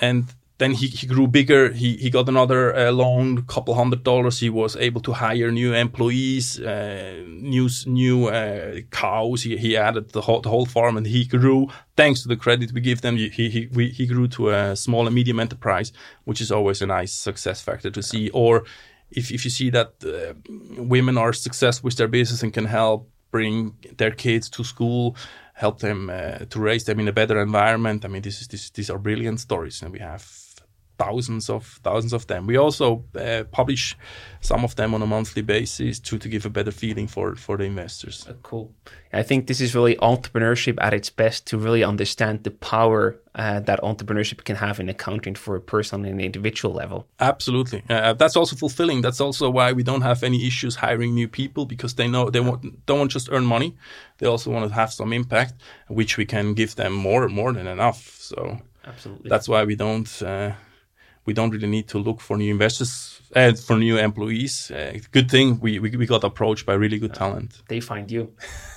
and 0.00 0.24
then 0.58 0.72
he, 0.72 0.86
he 0.86 1.06
grew 1.06 1.26
bigger. 1.26 1.72
He, 1.72 1.96
he 1.96 2.10
got 2.10 2.28
another 2.28 2.74
uh, 2.74 2.92
loan, 2.92 3.42
couple 3.46 3.74
hundred 3.74 4.04
dollars. 4.04 4.38
He 4.38 4.50
was 4.50 4.76
able 4.76 5.00
to 5.00 5.12
hire 5.12 5.50
new 5.50 5.74
employees, 5.74 6.60
uh, 6.60 7.24
new 7.26 7.68
new 7.86 8.26
uh, 8.26 8.80
cows. 8.90 9.42
He, 9.42 9.56
he 9.56 9.76
added 9.76 10.12
the 10.12 10.20
whole, 10.20 10.40
the 10.40 10.50
whole 10.50 10.66
farm, 10.66 10.96
and 10.96 11.06
he 11.06 11.24
grew. 11.24 11.68
Thanks 11.96 12.22
to 12.22 12.28
the 12.28 12.36
credit 12.36 12.72
we 12.72 12.80
give 12.80 13.00
them, 13.00 13.16
he 13.16 13.28
he 13.28 13.68
we, 13.72 13.88
he 13.88 14.06
grew 14.06 14.28
to 14.28 14.50
a 14.50 14.76
small 14.76 15.06
and 15.06 15.14
medium 15.14 15.40
enterprise, 15.40 15.92
which 16.24 16.40
is 16.40 16.52
always 16.52 16.82
a 16.82 16.86
nice 16.86 17.12
success 17.12 17.60
factor 17.60 17.90
to 17.90 18.02
see. 18.02 18.30
Or 18.30 18.64
if 19.10 19.32
if 19.32 19.44
you 19.44 19.50
see 19.50 19.70
that 19.70 19.92
uh, 20.04 20.34
women 20.78 21.18
are 21.18 21.32
successful 21.32 21.88
with 21.88 21.96
their 21.96 22.08
business 22.08 22.42
and 22.44 22.52
can 22.52 22.66
help 22.66 23.10
bring 23.32 23.76
their 23.96 24.12
kids 24.12 24.48
to 24.48 24.62
school 24.62 25.16
help 25.56 25.78
them 25.78 26.10
uh, 26.10 26.38
to 26.50 26.58
raise 26.60 26.84
them 26.84 26.98
in 26.98 27.06
a 27.08 27.12
better 27.12 27.40
environment. 27.40 28.04
I 28.04 28.08
mean, 28.08 28.22
this 28.22 28.40
is 28.40 28.48
this, 28.48 28.70
these 28.70 28.90
are 28.90 28.98
brilliant 28.98 29.38
stories, 29.38 29.82
and 29.82 29.92
we 29.92 30.00
have 30.00 30.43
thousands 30.98 31.50
of 31.50 31.80
thousands 31.82 32.12
of 32.12 32.26
them. 32.26 32.46
We 32.46 32.56
also 32.56 33.04
uh, 33.18 33.44
publish 33.50 33.96
some 34.40 34.64
of 34.64 34.74
them 34.76 34.94
on 34.94 35.02
a 35.02 35.06
monthly 35.06 35.42
basis 35.42 35.98
to, 36.00 36.18
to 36.18 36.28
give 36.28 36.46
a 36.46 36.50
better 36.50 36.70
feeling 36.70 37.08
for 37.08 37.34
for 37.36 37.56
the 37.56 37.64
investors. 37.64 38.26
Uh, 38.28 38.34
cool. 38.42 38.72
I 39.12 39.22
think 39.22 39.46
this 39.46 39.60
is 39.60 39.74
really 39.74 39.96
entrepreneurship 39.96 40.76
at 40.80 40.92
its 40.92 41.08
best 41.10 41.46
to 41.46 41.58
really 41.58 41.84
understand 41.84 42.42
the 42.42 42.50
power 42.50 43.16
uh, 43.36 43.60
that 43.60 43.80
entrepreneurship 43.82 44.44
can 44.44 44.56
have 44.56 44.80
in 44.80 44.88
accounting 44.88 45.36
for 45.36 45.54
a 45.56 45.60
person 45.60 46.00
on 46.00 46.06
an 46.06 46.20
individual 46.20 46.74
level. 46.74 47.06
Absolutely, 47.20 47.82
uh, 47.88 48.14
that's 48.14 48.36
also 48.36 48.56
fulfilling. 48.56 49.02
That's 49.02 49.20
also 49.20 49.50
why 49.50 49.72
we 49.72 49.82
don't 49.82 50.02
have 50.02 50.22
any 50.22 50.46
issues 50.46 50.76
hiring 50.76 51.14
new 51.14 51.28
people 51.28 51.64
because 51.66 51.94
they 51.94 52.08
know 52.08 52.30
they 52.30 52.40
want, 52.40 52.86
don't 52.86 52.98
want 52.98 53.10
just 53.12 53.28
earn 53.30 53.44
money. 53.44 53.76
They 54.18 54.26
also 54.26 54.50
want 54.50 54.68
to 54.68 54.74
have 54.74 54.92
some 54.92 55.12
impact, 55.12 55.54
which 55.88 56.16
we 56.16 56.24
can 56.24 56.54
give 56.54 56.74
them 56.74 56.92
more 56.92 57.28
more 57.28 57.52
than 57.52 57.66
enough. 57.66 58.16
So. 58.18 58.58
Absolutely. 58.86 59.30
That's 59.30 59.48
why 59.48 59.64
we 59.64 59.76
don't 59.76 60.22
uh, 60.22 60.52
we 61.26 61.32
don't 61.32 61.50
really 61.50 61.68
need 61.68 61.88
to 61.88 61.98
look 61.98 62.20
for 62.20 62.36
new 62.36 62.50
investors 62.50 63.20
and 63.34 63.56
uh, 63.56 63.60
for 63.60 63.76
new 63.76 63.98
employees. 63.98 64.70
Uh, 64.70 64.98
good 65.10 65.30
thing 65.30 65.58
we, 65.60 65.78
we, 65.78 65.90
we 65.96 66.06
got 66.06 66.24
approached 66.24 66.66
by 66.66 66.74
really 66.74 66.98
good 66.98 67.14
talent. 67.14 67.62
They 67.68 67.80
find 67.80 68.10
you. 68.10 68.32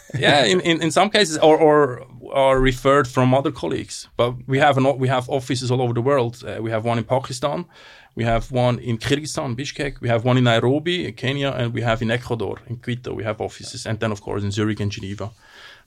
yeah, 0.17 0.45
in, 0.45 0.61
in, 0.61 0.81
in 0.81 0.91
some 0.91 1.09
cases, 1.09 1.37
or, 1.37 1.57
or 1.57 2.05
are 2.31 2.59
referred 2.59 3.07
from 3.07 3.33
other 3.33 3.51
colleagues. 3.51 4.07
But 4.15 4.47
we 4.47 4.59
have 4.59 4.77
an, 4.77 4.97
we 4.97 5.07
have 5.09 5.29
offices 5.29 5.69
all 5.69 5.81
over 5.81 5.93
the 5.93 6.01
world. 6.01 6.43
Uh, 6.45 6.61
we 6.61 6.71
have 6.71 6.85
one 6.85 6.97
in 6.97 7.03
Pakistan, 7.03 7.65
we 8.15 8.23
have 8.23 8.51
one 8.51 8.79
in 8.79 8.97
Kyrgyzstan, 8.97 9.55
Bishkek, 9.55 9.99
we 9.99 10.07
have 10.07 10.23
one 10.23 10.37
in 10.37 10.45
Nairobi, 10.45 11.11
Kenya, 11.11 11.51
and 11.51 11.73
we 11.73 11.81
have 11.81 12.01
in 12.01 12.09
Ecuador, 12.09 12.57
in 12.67 12.77
Quito. 12.77 13.13
We 13.13 13.23
have 13.23 13.41
offices, 13.41 13.85
and 13.85 13.99
then 13.99 14.11
of 14.11 14.21
course 14.21 14.43
in 14.43 14.51
Zurich 14.51 14.79
and 14.79 14.91
Geneva. 14.91 15.31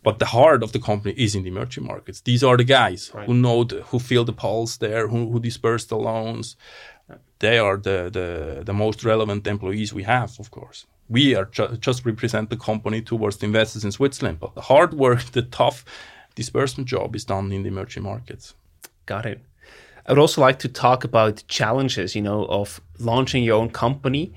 But 0.03 0.19
the 0.19 0.27
heart 0.27 0.63
of 0.63 0.73
the 0.73 0.79
company 0.79 1.15
is 1.17 1.35
in 1.35 1.43
the 1.43 1.51
emerging 1.51 1.85
markets. 1.85 2.21
These 2.23 2.43
are 2.43 2.57
the 2.57 2.65
guys 2.65 3.11
right. 3.15 3.27
who 3.27 3.35
know, 3.35 3.65
the, 3.65 3.83
who 3.83 3.99
feel 3.99 4.25
the 4.25 4.33
pulse 4.33 4.79
there, 4.79 5.09
who, 5.09 5.31
who 5.31 5.41
disperse 5.41 5.85
the 5.85 5.97
loans. 5.97 6.57
They 7.41 7.59
are 7.59 7.77
the, 7.77 8.11
the, 8.11 8.63
the 8.65 8.73
most 8.73 9.05
relevant 9.05 9.47
employees 9.47 9.93
we 9.93 10.05
have, 10.05 10.39
of 10.39 10.51
course. 10.51 10.87
We 11.09 11.35
are 11.35 11.47
ju- 11.47 11.77
just 11.81 12.07
represent 12.07 12.51
the 12.51 12.57
company 12.57 13.03
towards 13.03 13.39
the 13.39 13.47
investors 13.47 13.85
in 13.85 13.93
Switzerland, 13.93 14.39
but 14.41 14.55
the 14.55 14.61
hard 14.63 14.95
work, 14.95 15.25
the 15.33 15.43
tough 15.43 15.85
disbursement 16.35 16.89
job 16.89 17.17
is 17.17 17.25
done 17.25 17.53
in 17.53 17.63
the 17.63 17.69
emerging 17.69 18.05
markets. 18.05 18.55
Got 19.07 19.27
it. 19.27 19.41
I 20.07 20.13
would 20.13 20.19
also 20.19 20.41
like 20.41 20.59
to 20.61 20.69
talk 20.69 21.05
about 21.05 21.43
challenges, 21.49 22.15
you 22.15 22.23
know, 22.23 22.47
of 22.47 22.81
launching 22.99 23.45
your 23.45 23.57
own 23.57 23.71
company. 23.71 24.33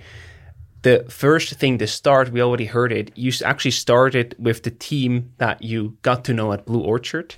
The 0.84 1.06
first 1.10 1.54
thing 1.54 1.78
to 1.78 1.88
start, 1.88 2.32
we 2.32 2.42
already 2.42 2.66
heard 2.66 2.92
it, 2.92 3.12
you 3.16 3.32
actually 3.44 3.72
started 3.72 4.36
with 4.38 4.64
the 4.64 4.72
team 4.72 5.32
that 5.38 5.64
you 5.64 5.98
got 6.02 6.26
to 6.26 6.34
know 6.34 6.52
at 6.52 6.66
Blue 6.66 6.82
Orchard. 6.82 7.36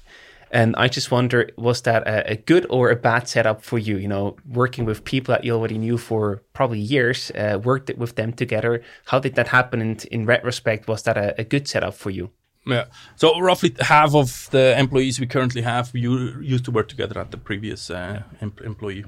And 0.52 0.76
I 0.78 0.88
just 0.88 1.12
wonder, 1.12 1.50
was 1.58 1.82
that 1.84 2.08
a, 2.08 2.32
a, 2.32 2.36
good 2.36 2.66
or 2.70 2.90
a 2.90 2.96
bad 2.96 3.28
setup 3.28 3.62
for 3.62 3.78
you? 3.78 3.98
You 3.98 4.08
know, 4.08 4.38
working 4.48 4.86
with 4.86 5.04
people 5.04 5.34
that 5.34 5.44
you 5.44 5.54
already 5.54 5.78
knew 5.78 5.98
for 5.98 6.42
probably 6.54 6.80
years, 6.80 7.32
uh, 7.32 7.60
worked 7.64 7.92
with 7.98 8.16
them 8.16 8.34
together. 8.34 8.82
How 9.06 9.20
did 9.20 9.36
that 9.36 9.50
happen? 9.50 9.82
And 9.82 10.04
in 10.06 10.26
retrospect, 10.26 10.88
was 10.88 11.04
that 11.04 11.18
a, 11.18 11.40
a 11.40 11.44
good 11.44 11.68
setup 11.68 11.94
for 11.94 12.10
you? 12.10 12.32
Yeah. 12.66 12.86
So 13.16 13.40
roughly 13.40 13.76
half 13.80 14.16
of 14.16 14.50
the 14.52 14.80
employees 14.80 15.20
we 15.20 15.28
currently 15.28 15.62
have, 15.62 15.94
we 15.94 16.02
used 16.02 16.66
to 16.66 16.72
work 16.72 16.88
together 16.88 17.20
at 17.20 17.32
the 17.32 17.38
previous 17.38 17.92
uh, 17.92 18.24
em 18.42 18.54
employee. 18.64 19.06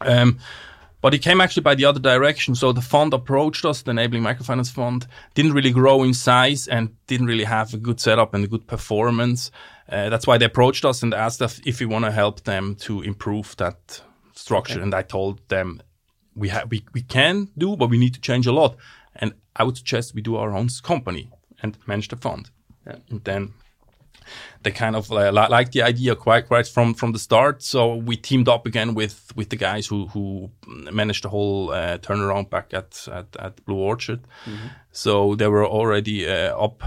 Um, 0.00 0.38
but 1.04 1.12
it 1.12 1.18
came 1.18 1.42
actually 1.42 1.60
by 1.60 1.74
the 1.74 1.84
other 1.84 2.00
direction. 2.00 2.54
So 2.54 2.72
the 2.72 2.80
fund 2.80 3.12
approached 3.12 3.66
us, 3.66 3.82
the 3.82 3.90
Enabling 3.90 4.22
Microfinance 4.22 4.72
Fund, 4.72 5.06
didn't 5.34 5.52
really 5.52 5.70
grow 5.70 6.02
in 6.02 6.14
size 6.14 6.66
and 6.66 6.96
didn't 7.08 7.26
really 7.26 7.44
have 7.44 7.74
a 7.74 7.76
good 7.76 8.00
setup 8.00 8.32
and 8.32 8.42
a 8.42 8.48
good 8.48 8.66
performance. 8.66 9.50
Uh, 9.86 10.08
that's 10.08 10.26
why 10.26 10.38
they 10.38 10.46
approached 10.46 10.82
us 10.82 11.02
and 11.02 11.12
asked 11.12 11.42
us 11.42 11.60
if 11.66 11.78
we 11.78 11.84
want 11.84 12.06
to 12.06 12.10
help 12.10 12.44
them 12.44 12.74
to 12.76 13.02
improve 13.02 13.54
that 13.56 14.00
structure. 14.32 14.76
Okay. 14.76 14.82
And 14.82 14.94
I 14.94 15.02
told 15.02 15.46
them 15.50 15.82
we 16.34 16.48
have 16.48 16.70
we, 16.70 16.82
we 16.94 17.02
can 17.02 17.50
do, 17.58 17.76
but 17.76 17.90
we 17.90 17.98
need 17.98 18.14
to 18.14 18.20
change 18.22 18.46
a 18.46 18.52
lot. 18.52 18.74
And 19.14 19.34
I 19.54 19.64
would 19.64 19.76
suggest 19.76 20.14
we 20.14 20.22
do 20.22 20.36
our 20.36 20.54
own 20.54 20.70
company 20.82 21.30
and 21.62 21.76
manage 21.86 22.08
the 22.08 22.16
fund. 22.16 22.48
Yeah. 22.86 22.96
And 23.10 23.22
then 23.24 23.52
they 24.64 24.70
kind 24.70 24.96
of 24.96 25.12
uh, 25.12 25.30
li- 25.30 25.48
liked 25.48 25.72
the 25.72 25.82
idea 25.82 26.16
quite 26.16 26.50
right 26.50 26.66
from 26.66 26.94
from 26.94 27.12
the 27.12 27.18
start. 27.18 27.62
So 27.62 27.94
we 27.94 28.16
teamed 28.16 28.48
up 28.48 28.66
again 28.66 28.94
with 28.94 29.32
with 29.36 29.50
the 29.50 29.56
guys 29.56 29.86
who 29.86 30.08
who 30.08 30.50
managed 30.92 31.24
the 31.24 31.28
whole 31.28 31.70
uh, 31.70 31.98
turnaround 31.98 32.50
back 32.50 32.74
at 32.74 33.06
at, 33.12 33.36
at 33.38 33.64
Blue 33.64 33.78
Orchard. 33.78 34.20
Mm-hmm. 34.46 34.68
So 34.90 35.34
they 35.36 35.48
were 35.48 35.66
already 35.66 36.28
uh, 36.28 36.56
up 36.58 36.82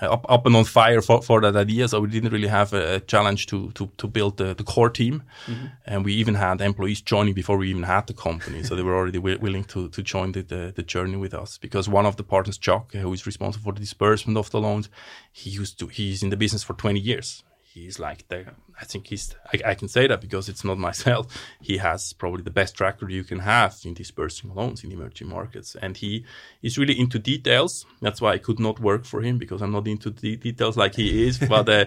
up, 0.00 0.26
up 0.28 0.46
and 0.46 0.56
on 0.56 0.64
fire 0.64 1.00
for, 1.00 1.22
for 1.22 1.40
that 1.40 1.56
idea. 1.56 1.88
So 1.88 2.00
we 2.00 2.08
didn't 2.08 2.32
really 2.32 2.48
have 2.48 2.72
a, 2.72 3.00
challenge 3.00 3.46
to, 3.46 3.70
to, 3.72 3.90
to 3.98 4.06
build 4.06 4.36
the, 4.36 4.54
the 4.54 4.64
core 4.64 4.90
team. 4.90 5.22
Mm-hmm. 5.46 5.66
And 5.86 6.04
we 6.04 6.14
even 6.14 6.34
had 6.34 6.60
employees 6.60 7.00
joining 7.00 7.34
before 7.34 7.56
we 7.56 7.70
even 7.70 7.84
had 7.84 8.06
the 8.06 8.14
company. 8.14 8.62
so 8.62 8.74
they 8.74 8.82
were 8.82 8.96
already 8.96 9.18
w- 9.18 9.38
willing 9.38 9.64
to, 9.64 9.88
to 9.88 10.02
join 10.02 10.32
the, 10.32 10.42
the, 10.42 10.72
the, 10.74 10.82
journey 10.82 11.16
with 11.16 11.34
us 11.34 11.58
because 11.58 11.88
one 11.88 12.06
of 12.06 12.16
the 12.16 12.22
partners, 12.22 12.58
Chuck, 12.58 12.92
who 12.92 13.12
is 13.12 13.26
responsible 13.26 13.64
for 13.64 13.72
the 13.72 13.80
disbursement 13.80 14.38
of 14.38 14.50
the 14.50 14.60
loans, 14.60 14.88
he 15.32 15.50
used 15.50 15.78
to, 15.80 15.86
he's 15.88 16.22
in 16.22 16.30
the 16.30 16.36
business 16.36 16.62
for 16.62 16.74
20 16.74 17.00
years 17.00 17.42
he's 17.76 17.98
like 17.98 18.26
the 18.28 18.46
I 18.80 18.84
think 18.84 19.06
he's 19.06 19.34
I, 19.52 19.70
I, 19.70 19.74
can 19.74 19.88
say 19.88 20.06
that 20.06 20.20
because 20.20 20.48
it's 20.48 20.64
not 20.64 20.78
myself. 20.88 21.26
He 21.60 21.78
has 21.78 22.12
probably 22.12 22.42
the 22.42 22.50
best 22.50 22.74
track 22.74 22.96
record 22.96 23.12
you 23.12 23.24
can 23.24 23.40
have 23.40 23.76
in 23.84 23.94
dispersing 23.94 24.54
loans 24.54 24.84
in 24.84 24.92
emerging 24.92 25.28
markets, 25.28 25.76
and 25.80 25.96
he 25.96 26.24
is 26.62 26.78
really 26.78 26.98
into 26.98 27.18
details. 27.18 27.86
That's 28.00 28.20
why 28.20 28.32
I 28.32 28.38
could 28.38 28.58
not 28.58 28.80
work 28.80 29.04
for 29.04 29.22
him 29.22 29.38
because 29.38 29.62
I'm 29.62 29.72
not 29.72 29.86
into 29.86 30.10
the 30.10 30.36
details 30.36 30.76
like 30.76 30.94
he 30.94 31.26
is. 31.26 31.38
but 31.48 31.68
uh, 31.68 31.86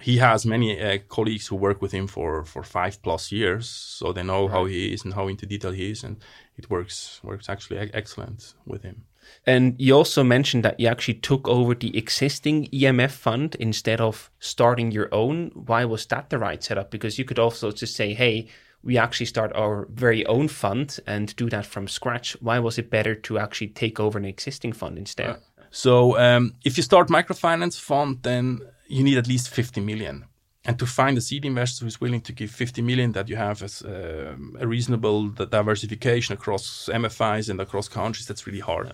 he 0.00 0.18
has 0.18 0.46
many 0.46 0.80
uh, 0.80 0.98
colleagues 1.08 1.46
who 1.46 1.56
work 1.56 1.82
with 1.82 1.92
him 1.92 2.06
for 2.06 2.44
for 2.44 2.62
five 2.62 3.02
plus 3.02 3.32
years, 3.32 3.68
so 3.68 4.12
they 4.12 4.22
know 4.22 4.42
right. 4.42 4.52
how 4.52 4.64
he 4.66 4.92
is 4.92 5.04
and 5.04 5.14
how 5.14 5.28
into 5.28 5.46
detail 5.46 5.72
he 5.72 5.90
is, 5.90 6.04
and 6.04 6.16
it 6.56 6.70
works 6.70 7.20
works 7.22 7.48
actually 7.48 7.90
excellent 7.94 8.54
with 8.66 8.82
him. 8.82 9.04
And 9.46 9.74
you 9.78 9.94
also 9.94 10.22
mentioned 10.22 10.64
that 10.64 10.78
you 10.78 10.86
actually 10.86 11.14
took 11.14 11.48
over 11.48 11.74
the 11.74 11.96
existing 11.96 12.68
EMF 12.68 13.10
fund 13.10 13.56
instead 13.56 14.00
of 14.00 14.30
starting 14.38 14.92
your 14.92 15.08
own. 15.12 15.50
Why 15.54 15.84
was 15.84 16.06
that 16.06 16.30
the 16.30 16.38
right 16.38 16.62
setup? 16.62 16.90
Because 16.90 17.18
you 17.18 17.24
could 17.24 17.38
also 17.38 17.72
just 17.72 17.96
say, 17.96 18.14
hey, 18.14 18.48
we 18.82 18.98
actually 18.98 19.26
start 19.26 19.52
our 19.54 19.86
very 19.90 20.24
own 20.26 20.48
fund 20.48 20.98
and 21.06 21.34
do 21.36 21.48
that 21.50 21.66
from 21.66 21.88
scratch. 21.88 22.36
Why 22.40 22.58
was 22.58 22.78
it 22.78 22.90
better 22.90 23.14
to 23.14 23.38
actually 23.38 23.68
take 23.68 24.00
over 24.00 24.18
an 24.18 24.24
existing 24.24 24.72
fund 24.72 24.98
instead? 24.98 25.30
Uh, 25.30 25.36
so 25.70 26.18
um, 26.18 26.54
if 26.64 26.76
you 26.76 26.82
start 26.82 27.08
microfinance 27.08 27.80
fund, 27.80 28.18
then 28.22 28.60
you 28.86 29.02
need 29.02 29.18
at 29.18 29.26
least 29.26 29.48
50 29.48 29.80
million 29.80 30.26
and 30.64 30.78
to 30.78 30.86
find 30.86 31.18
a 31.18 31.20
seed 31.20 31.44
investor 31.44 31.84
who's 31.84 32.00
willing 32.00 32.20
to 32.20 32.32
give 32.32 32.50
50 32.50 32.82
million 32.82 33.12
that 33.12 33.28
you 33.28 33.34
have 33.34 33.62
as 33.62 33.82
uh, 33.82 34.36
a 34.60 34.66
reasonable 34.66 35.28
diversification 35.28 36.34
across 36.34 36.88
MFIs 36.92 37.50
and 37.50 37.60
across 37.60 37.88
countries, 37.88 38.26
that's 38.26 38.46
really 38.46 38.60
hard. 38.60 38.86
Yeah. 38.86 38.92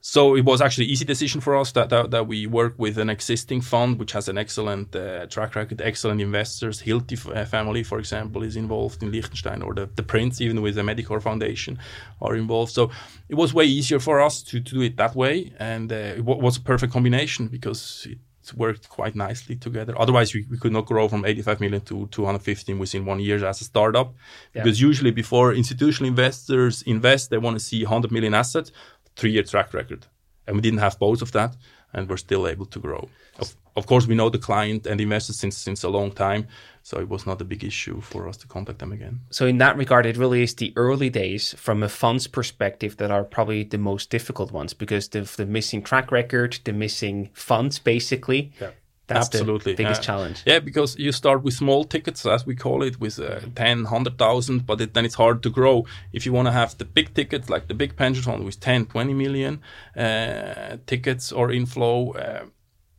So 0.00 0.36
it 0.36 0.44
was 0.44 0.60
actually 0.60 0.84
an 0.84 0.90
easy 0.90 1.04
decision 1.04 1.40
for 1.40 1.56
us 1.56 1.72
that, 1.72 1.90
that, 1.90 2.12
that 2.12 2.28
we 2.28 2.46
work 2.46 2.74
with 2.78 2.98
an 2.98 3.10
existing 3.10 3.62
fund 3.62 3.98
which 3.98 4.12
has 4.12 4.28
an 4.28 4.38
excellent 4.38 4.94
uh, 4.94 5.26
track 5.26 5.56
record, 5.56 5.82
excellent 5.82 6.20
investors. 6.20 6.82
Hilti 6.82 7.18
uh, 7.36 7.44
family, 7.44 7.82
for 7.82 7.98
example, 7.98 8.44
is 8.44 8.54
involved 8.54 9.02
in 9.02 9.10
Liechtenstein, 9.10 9.60
or 9.60 9.74
the, 9.74 9.90
the 9.96 10.04
Prince, 10.04 10.40
even 10.40 10.62
with 10.62 10.76
the 10.76 10.82
Medicor 10.82 11.20
Foundation, 11.20 11.80
are 12.22 12.36
involved. 12.36 12.70
So 12.72 12.92
it 13.28 13.34
was 13.34 13.52
way 13.52 13.64
easier 13.64 13.98
for 13.98 14.20
us 14.20 14.40
to, 14.44 14.60
to 14.60 14.74
do 14.76 14.82
it 14.82 14.96
that 14.98 15.16
way, 15.16 15.52
and 15.58 15.92
uh, 15.92 16.14
it 16.16 16.24
was 16.24 16.58
a 16.58 16.60
perfect 16.60 16.92
combination 16.92 17.48
because 17.48 18.06
it 18.08 18.18
worked 18.54 18.88
quite 18.88 19.14
nicely 19.14 19.56
together. 19.56 19.94
Otherwise, 19.98 20.34
we, 20.34 20.46
we 20.50 20.58
could 20.58 20.72
not 20.72 20.86
grow 20.86 21.08
from 21.08 21.24
85 21.24 21.60
million 21.60 21.80
to 21.82 22.06
215 22.08 22.78
within 22.78 23.04
one 23.04 23.20
year 23.20 23.44
as 23.44 23.60
a 23.60 23.64
startup. 23.64 24.14
Yeah. 24.54 24.62
Because 24.62 24.80
usually, 24.80 25.10
before 25.10 25.52
institutional 25.52 26.08
investors 26.08 26.82
invest, 26.82 27.30
they 27.30 27.38
want 27.38 27.58
to 27.58 27.64
see 27.64 27.84
100 27.84 28.12
million 28.12 28.34
assets, 28.34 28.72
three 29.16 29.32
year 29.32 29.42
track 29.42 29.74
record. 29.74 30.06
And 30.46 30.56
we 30.56 30.62
didn't 30.62 30.78
have 30.78 30.98
both 30.98 31.20
of 31.22 31.32
that, 31.32 31.56
and 31.92 32.08
we're 32.08 32.16
still 32.16 32.46
able 32.46 32.66
to 32.66 32.78
grow. 32.78 33.08
Of, 33.38 33.56
of 33.76 33.86
course, 33.86 34.06
we 34.06 34.14
know 34.14 34.28
the 34.28 34.38
client 34.38 34.86
and 34.86 35.00
investors 35.00 35.38
since 35.38 35.56
since 35.56 35.84
a 35.84 35.88
long 35.88 36.10
time, 36.10 36.46
so 36.82 36.98
it 36.98 37.08
was 37.08 37.26
not 37.26 37.40
a 37.40 37.44
big 37.44 37.62
issue 37.64 38.00
for 38.00 38.28
us 38.28 38.36
to 38.38 38.46
contact 38.46 38.78
them 38.78 38.92
again. 38.92 39.20
So 39.30 39.46
in 39.46 39.58
that 39.58 39.76
regard, 39.76 40.06
it 40.06 40.16
really 40.16 40.42
is 40.42 40.54
the 40.54 40.72
early 40.74 41.10
days 41.10 41.54
from 41.56 41.82
a 41.82 41.88
fund's 41.88 42.26
perspective 42.26 42.96
that 42.96 43.10
are 43.10 43.24
probably 43.24 43.62
the 43.62 43.78
most 43.78 44.10
difficult 44.10 44.52
ones 44.52 44.74
because 44.74 45.14
of 45.14 45.36
the 45.36 45.46
missing 45.46 45.82
track 45.82 46.10
record, 46.10 46.58
the 46.64 46.72
missing 46.72 47.30
funds, 47.34 47.78
basically. 47.78 48.52
Yeah. 48.60 48.70
That's 49.08 49.26
Absolutely. 49.34 49.72
the 49.72 49.76
biggest 49.76 50.02
challenge. 50.02 50.42
Yeah, 50.44 50.58
because 50.58 50.98
you 50.98 51.12
start 51.12 51.42
with 51.42 51.54
small 51.54 51.84
tickets, 51.84 52.26
as 52.26 52.44
we 52.44 52.54
call 52.54 52.82
it, 52.82 53.00
with 53.00 53.18
uh, 53.18 53.40
10, 53.54 53.84
100,000, 53.84 54.66
but 54.66 54.82
it, 54.82 54.92
then 54.92 55.06
it's 55.06 55.14
hard 55.14 55.42
to 55.44 55.50
grow. 55.50 55.86
If 56.12 56.26
you 56.26 56.32
want 56.34 56.46
to 56.46 56.52
have 56.52 56.76
the 56.76 56.84
big 56.84 57.14
tickets, 57.14 57.48
like 57.48 57.68
the 57.68 57.74
big 57.74 57.96
pension 57.96 58.22
fund 58.22 58.44
with 58.44 58.60
10, 58.60 58.84
20 58.86 59.14
million 59.14 59.62
uh, 59.96 60.76
tickets 60.86 61.32
or 61.32 61.50
inflow 61.50 62.12
uh, 62.12 62.44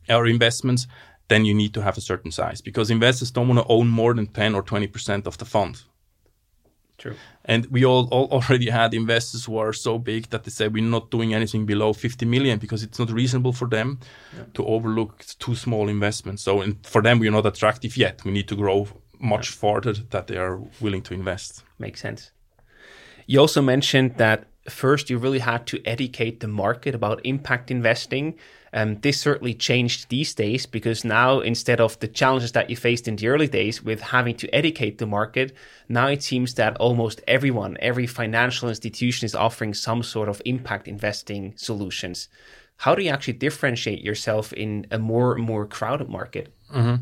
or 0.08 0.26
investments, 0.26 0.88
then 1.28 1.44
you 1.44 1.54
need 1.54 1.72
to 1.74 1.82
have 1.82 1.96
a 1.96 2.00
certain 2.00 2.32
size 2.32 2.60
because 2.60 2.90
investors 2.90 3.30
don't 3.30 3.46
want 3.46 3.60
to 3.60 3.72
own 3.72 3.86
more 3.86 4.12
than 4.12 4.26
10 4.26 4.56
or 4.56 4.64
20% 4.64 5.26
of 5.26 5.38
the 5.38 5.44
fund. 5.44 5.84
True. 7.00 7.16
And 7.46 7.66
we 7.66 7.84
all, 7.84 8.08
all, 8.10 8.28
already 8.30 8.68
had 8.68 8.92
investors 8.92 9.46
who 9.46 9.56
are 9.56 9.72
so 9.72 9.98
big 9.98 10.28
that 10.30 10.44
they 10.44 10.50
say 10.50 10.68
we're 10.68 10.84
not 10.84 11.10
doing 11.10 11.32
anything 11.34 11.64
below 11.64 11.94
50 11.94 12.26
million 12.26 12.58
because 12.58 12.82
it's 12.82 12.98
not 12.98 13.10
reasonable 13.10 13.54
for 13.54 13.66
them 13.66 13.98
yeah. 14.36 14.44
to 14.54 14.66
overlook 14.66 15.24
too 15.38 15.54
small 15.54 15.88
investments. 15.88 16.42
So 16.42 16.62
for 16.82 17.00
them, 17.00 17.18
we're 17.18 17.30
not 17.30 17.46
attractive 17.46 17.96
yet. 17.96 18.22
We 18.24 18.32
need 18.32 18.48
to 18.48 18.56
grow 18.56 18.86
much 19.18 19.50
yeah. 19.50 19.56
farther 19.60 19.94
that 19.94 20.26
they 20.26 20.36
are 20.36 20.60
willing 20.80 21.02
to 21.02 21.14
invest. 21.14 21.64
Makes 21.78 22.02
sense. 22.02 22.32
You 23.26 23.40
also 23.40 23.62
mentioned 23.62 24.16
that 24.18 24.49
first 24.70 25.10
you 25.10 25.18
really 25.18 25.38
had 25.38 25.66
to 25.66 25.80
educate 25.84 26.40
the 26.40 26.48
market 26.48 26.94
about 26.94 27.20
impact 27.24 27.70
investing 27.70 28.34
um, 28.72 29.00
this 29.00 29.20
certainly 29.20 29.54
changed 29.54 30.08
these 30.08 30.34
days 30.34 30.66
because 30.66 31.04
now 31.04 31.40
instead 31.40 31.80
of 31.80 31.98
the 31.98 32.08
challenges 32.08 32.52
that 32.52 32.70
you 32.70 32.76
faced 32.76 33.08
in 33.08 33.16
the 33.16 33.28
early 33.28 33.48
days 33.48 33.82
with 33.82 34.00
having 34.00 34.36
to 34.36 34.54
educate 34.54 34.98
the 34.98 35.06
market, 35.06 35.52
now 35.88 36.06
it 36.06 36.22
seems 36.22 36.54
that 36.54 36.76
almost 36.76 37.20
everyone, 37.26 37.76
every 37.80 38.06
financial 38.06 38.68
institution 38.68 39.26
is 39.26 39.34
offering 39.34 39.74
some 39.74 40.02
sort 40.02 40.28
of 40.28 40.40
impact 40.44 40.86
investing 40.86 41.54
solutions. 41.56 42.28
How 42.76 42.94
do 42.94 43.02
you 43.02 43.10
actually 43.10 43.34
differentiate 43.34 44.02
yourself 44.02 44.52
in 44.52 44.86
a 44.90 44.98
more 44.98 45.34
and 45.34 45.44
more 45.44 45.66
crowded 45.66 46.08
market? 46.08 46.54
Mm-hmm. 46.72 46.96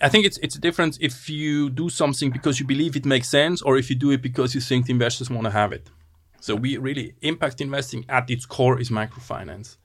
I 0.00 0.08
think 0.08 0.26
it's 0.26 0.36
it's 0.38 0.56
a 0.56 0.60
difference 0.60 0.98
if 1.00 1.30
you 1.30 1.70
do 1.70 1.88
something 1.90 2.30
because 2.30 2.58
you 2.58 2.66
believe 2.66 2.96
it 2.96 3.04
makes 3.04 3.28
sense, 3.28 3.62
or 3.62 3.78
if 3.78 3.88
you 3.88 3.94
do 3.94 4.10
it 4.10 4.20
because 4.20 4.52
you 4.52 4.60
think 4.60 4.86
the 4.86 4.92
investors 4.92 5.30
want 5.30 5.44
to 5.44 5.50
have 5.50 5.72
it. 5.72 5.88
So 6.40 6.54
we 6.56 6.76
really 6.76 7.14
impact 7.22 7.60
investing 7.60 8.04
at 8.08 8.30
its 8.30 8.46
core 8.46 8.80
is 8.80 8.90
microfinance 8.90 9.76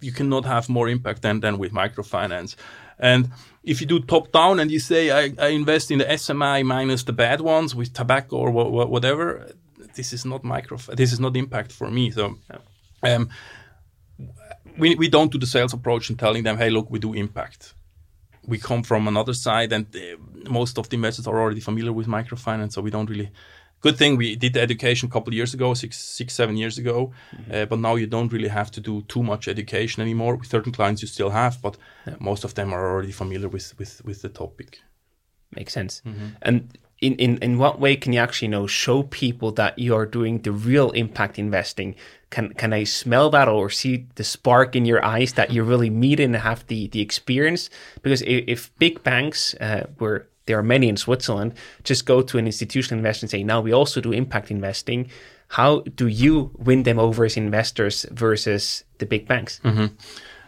you 0.00 0.12
cannot 0.12 0.44
have 0.44 0.68
more 0.68 0.88
impact 0.88 1.22
than, 1.22 1.40
than 1.40 1.58
with 1.58 1.72
microfinance. 1.72 2.56
And 2.98 3.30
if 3.64 3.80
you 3.80 3.86
do 3.86 4.00
top 4.00 4.32
down 4.32 4.60
and 4.60 4.70
you 4.70 4.78
say, 4.78 5.10
I, 5.10 5.32
I 5.38 5.48
invest 5.48 5.90
in 5.90 5.98
the 5.98 6.04
SMI 6.04 6.64
minus 6.64 7.02
the 7.04 7.12
bad 7.12 7.40
ones 7.40 7.74
with 7.74 7.92
tobacco 7.92 8.36
or 8.36 8.50
wh- 8.50 8.68
wh- 8.68 8.90
whatever, 8.90 9.52
this 9.94 10.12
is 10.12 10.24
not 10.24 10.44
micro, 10.44 10.76
this 10.76 11.12
is 11.12 11.20
not 11.20 11.36
impact 11.36 11.72
for 11.72 11.90
me. 11.90 12.10
So, 12.10 12.36
um, 13.02 13.30
we, 14.78 14.94
we 14.94 15.08
don't 15.08 15.32
do 15.32 15.38
the 15.38 15.46
sales 15.46 15.72
approach 15.72 16.10
and 16.10 16.18
telling 16.18 16.42
them, 16.42 16.58
hey, 16.58 16.70
look, 16.70 16.90
we 16.90 16.98
do 16.98 17.14
impact. 17.14 17.74
We 18.46 18.58
come 18.58 18.82
from 18.82 19.06
another 19.06 19.34
side, 19.34 19.72
and 19.72 19.86
uh, 19.94 20.16
most 20.50 20.78
of 20.78 20.88
the 20.88 20.96
investors 20.96 21.26
are 21.26 21.38
already 21.38 21.60
familiar 21.60 21.92
with 21.92 22.06
microfinance, 22.06 22.72
so 22.72 22.80
we 22.80 22.90
don't 22.90 23.08
really 23.08 23.30
good 23.80 23.96
thing 23.96 24.16
we 24.16 24.36
did 24.36 24.54
the 24.54 24.60
education 24.60 25.08
a 25.08 25.12
couple 25.12 25.30
of 25.30 25.34
years 25.34 25.54
ago, 25.54 25.74
six, 25.74 25.98
six, 25.98 26.34
seven 26.34 26.56
years 26.56 26.78
ago. 26.78 27.12
Mm-hmm. 27.34 27.52
Uh, 27.54 27.66
but 27.66 27.78
now 27.78 27.94
you 27.96 28.06
don't 28.06 28.32
really 28.32 28.48
have 28.48 28.70
to 28.72 28.80
do 28.80 29.02
too 29.02 29.22
much 29.22 29.48
education 29.48 30.02
anymore. 30.02 30.36
With 30.36 30.48
certain 30.48 30.72
clients, 30.72 31.02
you 31.02 31.08
still 31.08 31.30
have, 31.30 31.60
but 31.62 31.76
yeah. 32.06 32.14
most 32.20 32.44
of 32.44 32.54
them 32.54 32.72
are 32.72 32.90
already 32.90 33.12
familiar 33.12 33.48
with 33.48 33.78
with 33.78 34.04
with 34.04 34.22
the 34.22 34.28
topic. 34.28 34.80
Makes 35.56 35.72
sense. 35.72 36.02
Mm-hmm. 36.06 36.26
And 36.42 36.78
in, 37.00 37.14
in, 37.16 37.38
in 37.38 37.58
what 37.58 37.80
way 37.80 37.96
can 37.96 38.12
you 38.12 38.20
actually 38.20 38.46
you 38.46 38.52
know 38.52 38.66
show 38.66 39.02
people 39.02 39.52
that 39.52 39.78
you 39.78 39.94
are 39.94 40.06
doing 40.06 40.42
the 40.42 40.52
real 40.52 40.90
impact 40.90 41.38
investing? 41.38 41.96
Can 42.30 42.52
can 42.54 42.72
I 42.72 42.84
smell 42.84 43.30
that 43.30 43.48
or 43.48 43.70
see 43.70 44.06
the 44.14 44.24
spark 44.24 44.76
in 44.76 44.84
your 44.84 45.04
eyes 45.04 45.32
that 45.32 45.50
you 45.50 45.64
really 45.64 45.90
meet 45.90 46.20
and 46.20 46.36
have 46.36 46.66
the 46.66 46.88
the 46.88 47.00
experience? 47.00 47.70
Because 48.02 48.22
if, 48.22 48.44
if 48.46 48.78
big 48.78 49.02
banks, 49.02 49.54
uh, 49.54 49.86
where 49.98 50.28
there 50.50 50.58
are 50.58 50.68
many 50.76 50.88
in 50.88 50.96
Switzerland, 50.96 51.54
just 51.84 52.06
go 52.06 52.22
to 52.22 52.38
an 52.38 52.46
institutional 52.46 52.98
investor 52.98 53.24
and 53.24 53.30
say, 53.30 53.44
"Now 53.44 53.60
we 53.60 53.72
also 53.72 54.00
do 54.00 54.12
impact 54.12 54.50
investing." 54.50 55.08
How 55.58 55.82
do 55.96 56.06
you 56.06 56.50
win 56.58 56.82
them 56.82 56.98
over 56.98 57.24
as 57.24 57.36
investors 57.36 58.06
versus 58.10 58.84
the 58.98 59.06
big 59.06 59.26
banks? 59.26 59.60
Mm-hmm. 59.64 59.86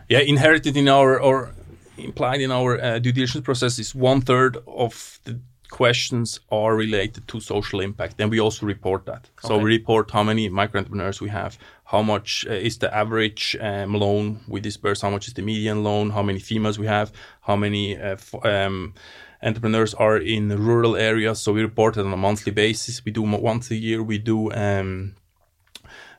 Yeah, 0.09 0.21
inherited 0.21 0.77
in 0.77 0.89
our 0.89 1.21
or 1.21 1.51
implied 1.97 2.41
in 2.41 2.51
our 2.51 2.81
uh, 2.81 2.99
due 2.99 3.13
diligence 3.13 3.45
process 3.45 3.79
is 3.79 3.95
one 3.95 4.21
third 4.21 4.57
of 4.67 5.21
the 5.25 5.41
questions 5.71 6.41
are 6.51 6.77
related 6.77 7.27
to 7.27 7.41
social 7.41 7.81
impact. 7.81 8.21
And 8.21 8.31
we 8.31 8.41
also 8.41 8.67
report 8.67 9.07
that. 9.07 9.23
Okay. 9.39 9.49
So 9.49 9.59
we 9.59 9.65
report 9.79 10.11
how 10.11 10.23
many 10.23 10.49
micro 10.49 10.79
entrepreneurs 10.79 11.21
we 11.21 11.31
have, 11.31 11.59
how 11.85 12.03
much 12.03 12.47
uh, 12.49 12.53
is 12.53 12.79
the 12.79 12.95
average 12.95 13.57
um, 13.61 13.95
loan 13.95 14.41
we 14.47 14.61
disperse, 14.61 15.01
how 15.01 15.11
much 15.11 15.27
is 15.29 15.35
the 15.35 15.43
median 15.43 15.83
loan, 15.83 16.11
how 16.11 16.23
many 16.23 16.39
females 16.39 16.79
we 16.79 16.87
have, 16.87 17.11
how 17.41 17.57
many 17.57 17.97
uh, 17.97 18.17
f- 18.25 18.45
um, 18.45 18.95
entrepreneurs 19.43 19.95
are 19.95 20.17
in 20.17 20.49
rural 20.49 20.97
areas. 20.97 21.41
So 21.41 21.53
we 21.53 21.63
report 21.63 21.97
it 21.97 22.07
on 22.07 22.13
a 22.13 22.17
monthly 22.17 22.53
basis. 22.53 23.05
We 23.05 23.13
do 23.13 23.23
once 23.23 23.71
a 23.71 23.77
year. 23.77 24.03
We 24.03 24.19
do 24.19 24.53
um, 24.53 25.15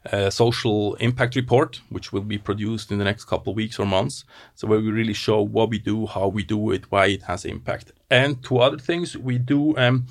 a 0.05 0.31
social 0.31 0.95
impact 0.95 1.35
report, 1.35 1.81
which 1.89 2.11
will 2.11 2.21
be 2.21 2.37
produced 2.37 2.91
in 2.91 2.97
the 2.97 3.05
next 3.05 3.25
couple 3.25 3.51
of 3.51 3.57
weeks 3.57 3.79
or 3.79 3.85
months. 3.85 4.25
So 4.55 4.67
where 4.67 4.79
we 4.79 4.91
really 4.91 5.13
show 5.13 5.41
what 5.41 5.69
we 5.69 5.79
do, 5.79 6.05
how 6.05 6.27
we 6.27 6.43
do 6.43 6.71
it, 6.71 6.91
why 6.91 7.07
it 7.07 7.23
has 7.23 7.45
impact. 7.45 7.91
And 8.09 8.43
two 8.43 8.59
other 8.59 8.77
things 8.77 9.17
we 9.17 9.37
do. 9.37 9.77
Um, 9.77 10.07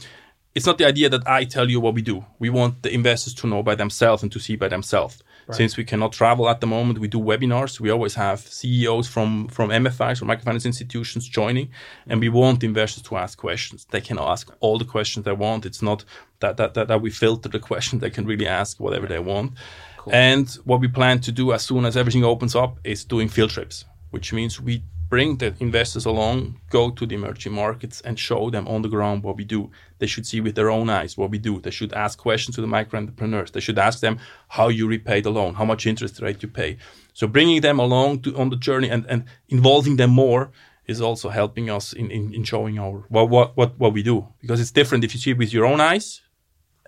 it's 0.55 0.67
not 0.67 0.79
the 0.79 0.87
idea 0.87 1.09
that 1.09 1.27
I 1.27 1.45
tell 1.45 1.71
you 1.71 1.81
what 1.81 1.95
we 1.95 2.03
do. 2.03 2.25
We 2.39 2.51
want 2.51 2.83
the 2.83 2.93
investors 2.93 3.35
to 3.35 3.47
know 3.47 3.63
by 3.63 3.75
themselves 3.75 4.23
and 4.23 4.31
to 4.33 4.39
see 4.39 4.57
by 4.57 4.69
themselves. 4.69 5.23
Right. 5.47 5.57
Since 5.57 5.77
we 5.77 5.85
cannot 5.85 6.13
travel 6.13 6.49
at 6.49 6.61
the 6.61 6.67
moment, 6.67 6.99
we 6.99 7.09
do 7.09 7.19
webinars. 7.19 7.81
We 7.81 7.91
always 7.91 8.15
have 8.15 8.41
CEOs 8.41 9.09
from 9.09 9.49
from 9.49 9.71
MFIs 9.71 10.23
or 10.23 10.27
microfinance 10.27 10.65
institutions 10.65 11.29
joining, 11.29 11.71
and 12.07 12.21
we 12.21 12.29
want 12.29 12.63
investors 12.63 13.03
to 13.05 13.17
ask 13.17 13.39
questions. 13.39 13.87
They 13.91 14.01
can 14.01 14.19
ask 14.19 14.51
all 14.61 14.79
the 14.79 14.85
questions 14.85 15.25
they 15.25 15.33
want. 15.33 15.67
It's 15.67 15.83
not 15.83 16.05
that 16.41 16.57
that 16.59 16.75
that, 16.75 16.89
that 16.89 17.01
we 17.03 17.11
filter 17.11 17.49
the 17.49 17.59
question. 17.59 17.99
They 17.99 18.11
can 18.11 18.25
really 18.25 18.47
ask 18.47 18.79
whatever 18.79 19.07
they 19.07 19.19
want. 19.19 19.53
Cool. 19.97 20.15
And 20.15 20.49
what 20.65 20.81
we 20.81 20.89
plan 20.89 21.21
to 21.21 21.33
do 21.33 21.53
as 21.53 21.63
soon 21.63 21.85
as 21.85 21.97
everything 21.97 22.25
opens 22.25 22.55
up 22.55 22.79
is 22.85 23.05
doing 23.05 23.29
field 23.29 23.51
trips, 23.51 23.85
which 24.11 24.33
means 24.33 24.61
we 24.61 24.83
bring 25.13 25.37
the 25.37 25.55
investors 25.61 26.07
along, 26.07 26.59
go 26.71 26.91
to 26.91 27.05
the 27.05 27.15
emerging 27.15 27.53
markets 27.53 28.01
and 28.01 28.19
show 28.19 28.49
them 28.49 28.67
on 28.67 28.81
the 28.81 28.89
ground 28.89 29.23
what 29.23 29.37
we 29.37 29.45
do. 29.45 29.71
They 29.99 30.07
should 30.07 30.27
see 30.27 30.41
with 30.41 30.55
their 30.55 30.71
own 30.71 30.89
eyes 30.89 31.19
what 31.19 31.31
we 31.31 31.37
do. 31.37 31.61
They 31.61 31.71
should 31.71 31.93
ask 31.93 32.19
questions 32.19 32.55
to 32.55 32.63
the 32.63 32.67
micro 32.67 32.99
entrepreneurs. 32.99 33.51
They 33.51 33.61
should 33.61 33.79
ask 33.79 34.01
them 34.01 34.19
how 34.49 34.69
you 34.69 34.89
repay 34.89 35.21
the 35.21 35.31
loan, 35.31 35.53
how 35.53 35.67
much 35.67 35.85
interest 35.85 36.23
rate 36.23 36.43
you 36.43 36.49
pay. 36.49 36.79
So 37.13 37.27
bringing 37.27 37.61
them 37.61 37.79
along 37.79 38.23
to, 38.23 38.35
on 38.39 38.49
the 38.49 38.57
journey 38.57 38.89
and, 38.89 39.05
and 39.07 39.27
involving 39.51 39.97
them 39.97 40.13
more 40.13 40.51
is 40.87 41.03
also 41.03 41.29
helping 41.29 41.69
us 41.69 41.93
in, 41.93 42.11
in, 42.11 42.33
in 42.33 42.43
showing 42.45 42.79
our 42.79 43.05
what, 43.11 43.29
what, 43.29 43.55
what, 43.55 43.79
what 43.79 43.93
we 43.93 44.03
do. 44.03 44.27
Because 44.41 44.63
it's 44.63 44.71
different 44.71 45.05
if 45.05 45.13
you 45.13 45.21
see 45.21 45.33
it 45.33 45.39
with 45.39 45.53
your 45.53 45.67
own 45.67 45.83
eyes 45.83 46.23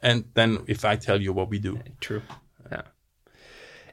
and 0.03 0.25
then 0.33 0.65
if 0.67 0.87
I 0.87 0.97
tell 0.97 1.21
you 1.21 1.35
what 1.35 1.51
we 1.51 1.59
do. 1.59 1.79
True 2.01 2.23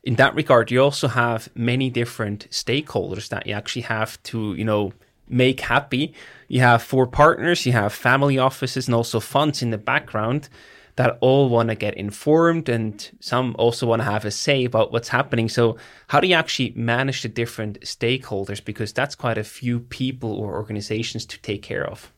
in 0.03 0.15
that 0.15 0.35
regard, 0.35 0.71
you 0.71 0.81
also 0.81 1.07
have 1.07 1.49
many 1.55 1.89
different 1.89 2.49
stakeholders 2.49 3.29
that 3.29 3.45
you 3.45 3.53
actually 3.53 3.83
have 3.83 4.21
to, 4.23 4.55
you 4.55 4.65
know, 4.65 4.93
make 5.27 5.61
happy. 5.61 6.13
You 6.47 6.61
have 6.61 6.81
four 6.81 7.07
partners, 7.07 7.65
you 7.65 7.71
have 7.73 7.93
family 7.93 8.37
offices, 8.37 8.87
and 8.87 8.95
also 8.95 9.19
funds 9.19 9.61
in 9.61 9.69
the 9.69 9.77
background 9.77 10.49
that 10.97 11.17
all 11.21 11.49
want 11.49 11.69
to 11.69 11.75
get 11.75 11.95
informed, 11.95 12.67
and 12.67 13.11
some 13.21 13.55
also 13.57 13.87
want 13.87 14.01
to 14.01 14.03
have 14.05 14.25
a 14.25 14.31
say 14.31 14.65
about 14.65 14.91
what's 14.91 15.07
happening. 15.07 15.47
So, 15.47 15.77
how 16.07 16.19
do 16.19 16.27
you 16.27 16.35
actually 16.35 16.73
manage 16.75 17.21
the 17.21 17.29
different 17.29 17.79
stakeholders? 17.81 18.63
Because 18.63 18.91
that's 18.91 19.15
quite 19.15 19.37
a 19.37 19.43
few 19.43 19.79
people 19.79 20.33
or 20.33 20.55
organizations 20.55 21.25
to 21.27 21.39
take 21.41 21.61
care 21.61 21.85
of 21.85 22.11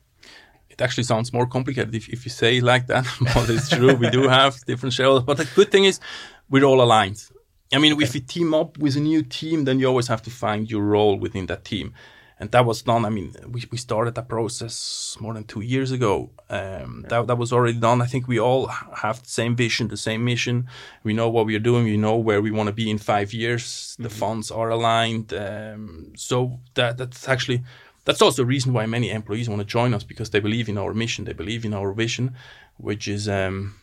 it 0.70 0.82
actually 0.82 1.04
sounds 1.04 1.32
more 1.32 1.46
complicated 1.46 1.94
if, 1.94 2.10
if 2.10 2.26
you 2.26 2.32
say 2.32 2.60
like 2.60 2.88
that, 2.88 3.06
but 3.36 3.48
it's 3.48 3.70
true. 3.70 3.94
we 3.94 4.10
do 4.10 4.28
have 4.28 4.60
different 4.66 4.94
shareholders. 4.94 5.24
But 5.24 5.38
the 5.38 5.46
good 5.54 5.72
thing 5.72 5.86
is 5.86 6.00
we're 6.50 6.64
all 6.64 6.82
aligned. 6.82 7.24
I 7.74 7.80
mean, 7.80 8.00
if 8.02 8.14
you 8.14 8.22
team 8.22 8.54
up 8.54 8.78
with 8.78 8.96
a 8.96 9.00
new 9.00 9.24
team, 9.24 9.66
then 9.66 9.80
you 9.80 9.88
always 9.88 10.08
have 10.08 10.22
to 10.24 10.30
find 10.30 10.70
your 10.70 10.84
role 10.84 11.18
within 11.18 11.48
that 11.48 11.66
team. 11.66 11.94
And 12.40 12.52
that 12.52 12.66
was 12.66 12.82
done. 12.82 13.06
I 13.06 13.10
mean, 13.10 13.34
we, 13.48 13.64
we 13.72 13.78
started 13.78 14.16
that 14.16 14.28
process 14.28 15.16
more 15.20 15.34
than 15.34 15.46
two 15.46 15.62
years 15.62 15.92
ago. 15.92 16.32
Um, 16.50 17.06
that, 17.08 17.28
that 17.28 17.38
was 17.38 17.54
already 17.54 17.80
done. 17.80 18.02
I 18.02 18.06
think 18.06 18.28
we 18.28 18.40
all 18.40 18.68
have 18.68 19.22
the 19.22 19.30
same 19.30 19.56
vision, 19.56 19.88
the 19.88 19.98
same 19.98 20.26
mission. 20.26 20.68
We 21.04 21.14
know 21.14 21.30
what 21.30 21.46
we 21.46 21.56
are 21.56 21.60
doing. 21.60 21.86
We 21.86 21.98
know 21.98 22.18
where 22.18 22.42
we 22.42 22.52
want 22.52 22.68
to 22.68 22.74
be 22.74 22.90
in 22.90 22.98
five 22.98 23.34
years. 23.34 23.64
Mm-hmm. 23.64 24.04
The 24.04 24.10
funds 24.10 24.52
are 24.52 24.70
aligned. 24.70 25.34
Um, 25.34 26.14
so 26.16 26.60
that 26.74 26.98
that's 26.98 27.30
actually 27.30 27.64
that's 28.06 28.22
also 28.22 28.42
a 28.44 28.46
reason 28.46 28.74
why 28.74 28.86
many 28.88 29.10
employees 29.10 29.48
want 29.48 29.62
to 29.62 29.66
join 29.66 29.94
us 29.94 30.04
because 30.04 30.32
they 30.32 30.42
believe 30.42 30.68
in 30.68 30.78
our 30.78 30.94
mission. 30.94 31.26
They 31.26 31.34
believe 31.34 31.64
in 31.64 31.74
our 31.74 31.94
vision, 31.94 32.36
which 32.78 33.08
is 33.08 33.30
um, 33.30 33.76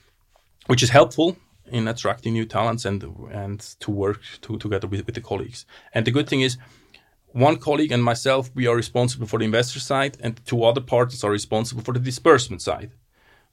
which 0.67 0.83
is 0.83 0.91
helpful 0.91 1.37
in 1.71 1.89
attracting 1.89 2.33
new 2.33 2.47
talents 2.47 2.85
and 2.85 3.03
and 3.33 3.61
to 3.81 3.91
work 3.91 4.21
to, 4.43 4.59
together 4.59 4.89
with, 4.89 5.07
with 5.07 5.15
the 5.15 5.21
colleagues. 5.21 5.67
And 5.95 6.07
the 6.07 6.11
good 6.11 6.29
thing 6.29 6.41
is, 6.41 6.57
one 7.33 7.57
colleague 7.57 7.93
and 7.93 8.03
myself, 8.03 8.51
we 8.55 8.67
are 8.67 8.77
responsible 8.77 9.27
for 9.27 9.39
the 9.39 9.45
investor 9.45 9.81
side, 9.81 10.17
and 10.21 10.45
two 10.45 10.65
other 10.65 10.81
partners 10.81 11.23
are 11.25 11.31
responsible 11.31 11.83
for 11.83 11.95
the 11.95 12.01
disbursement 12.01 12.63
side. 12.63 12.91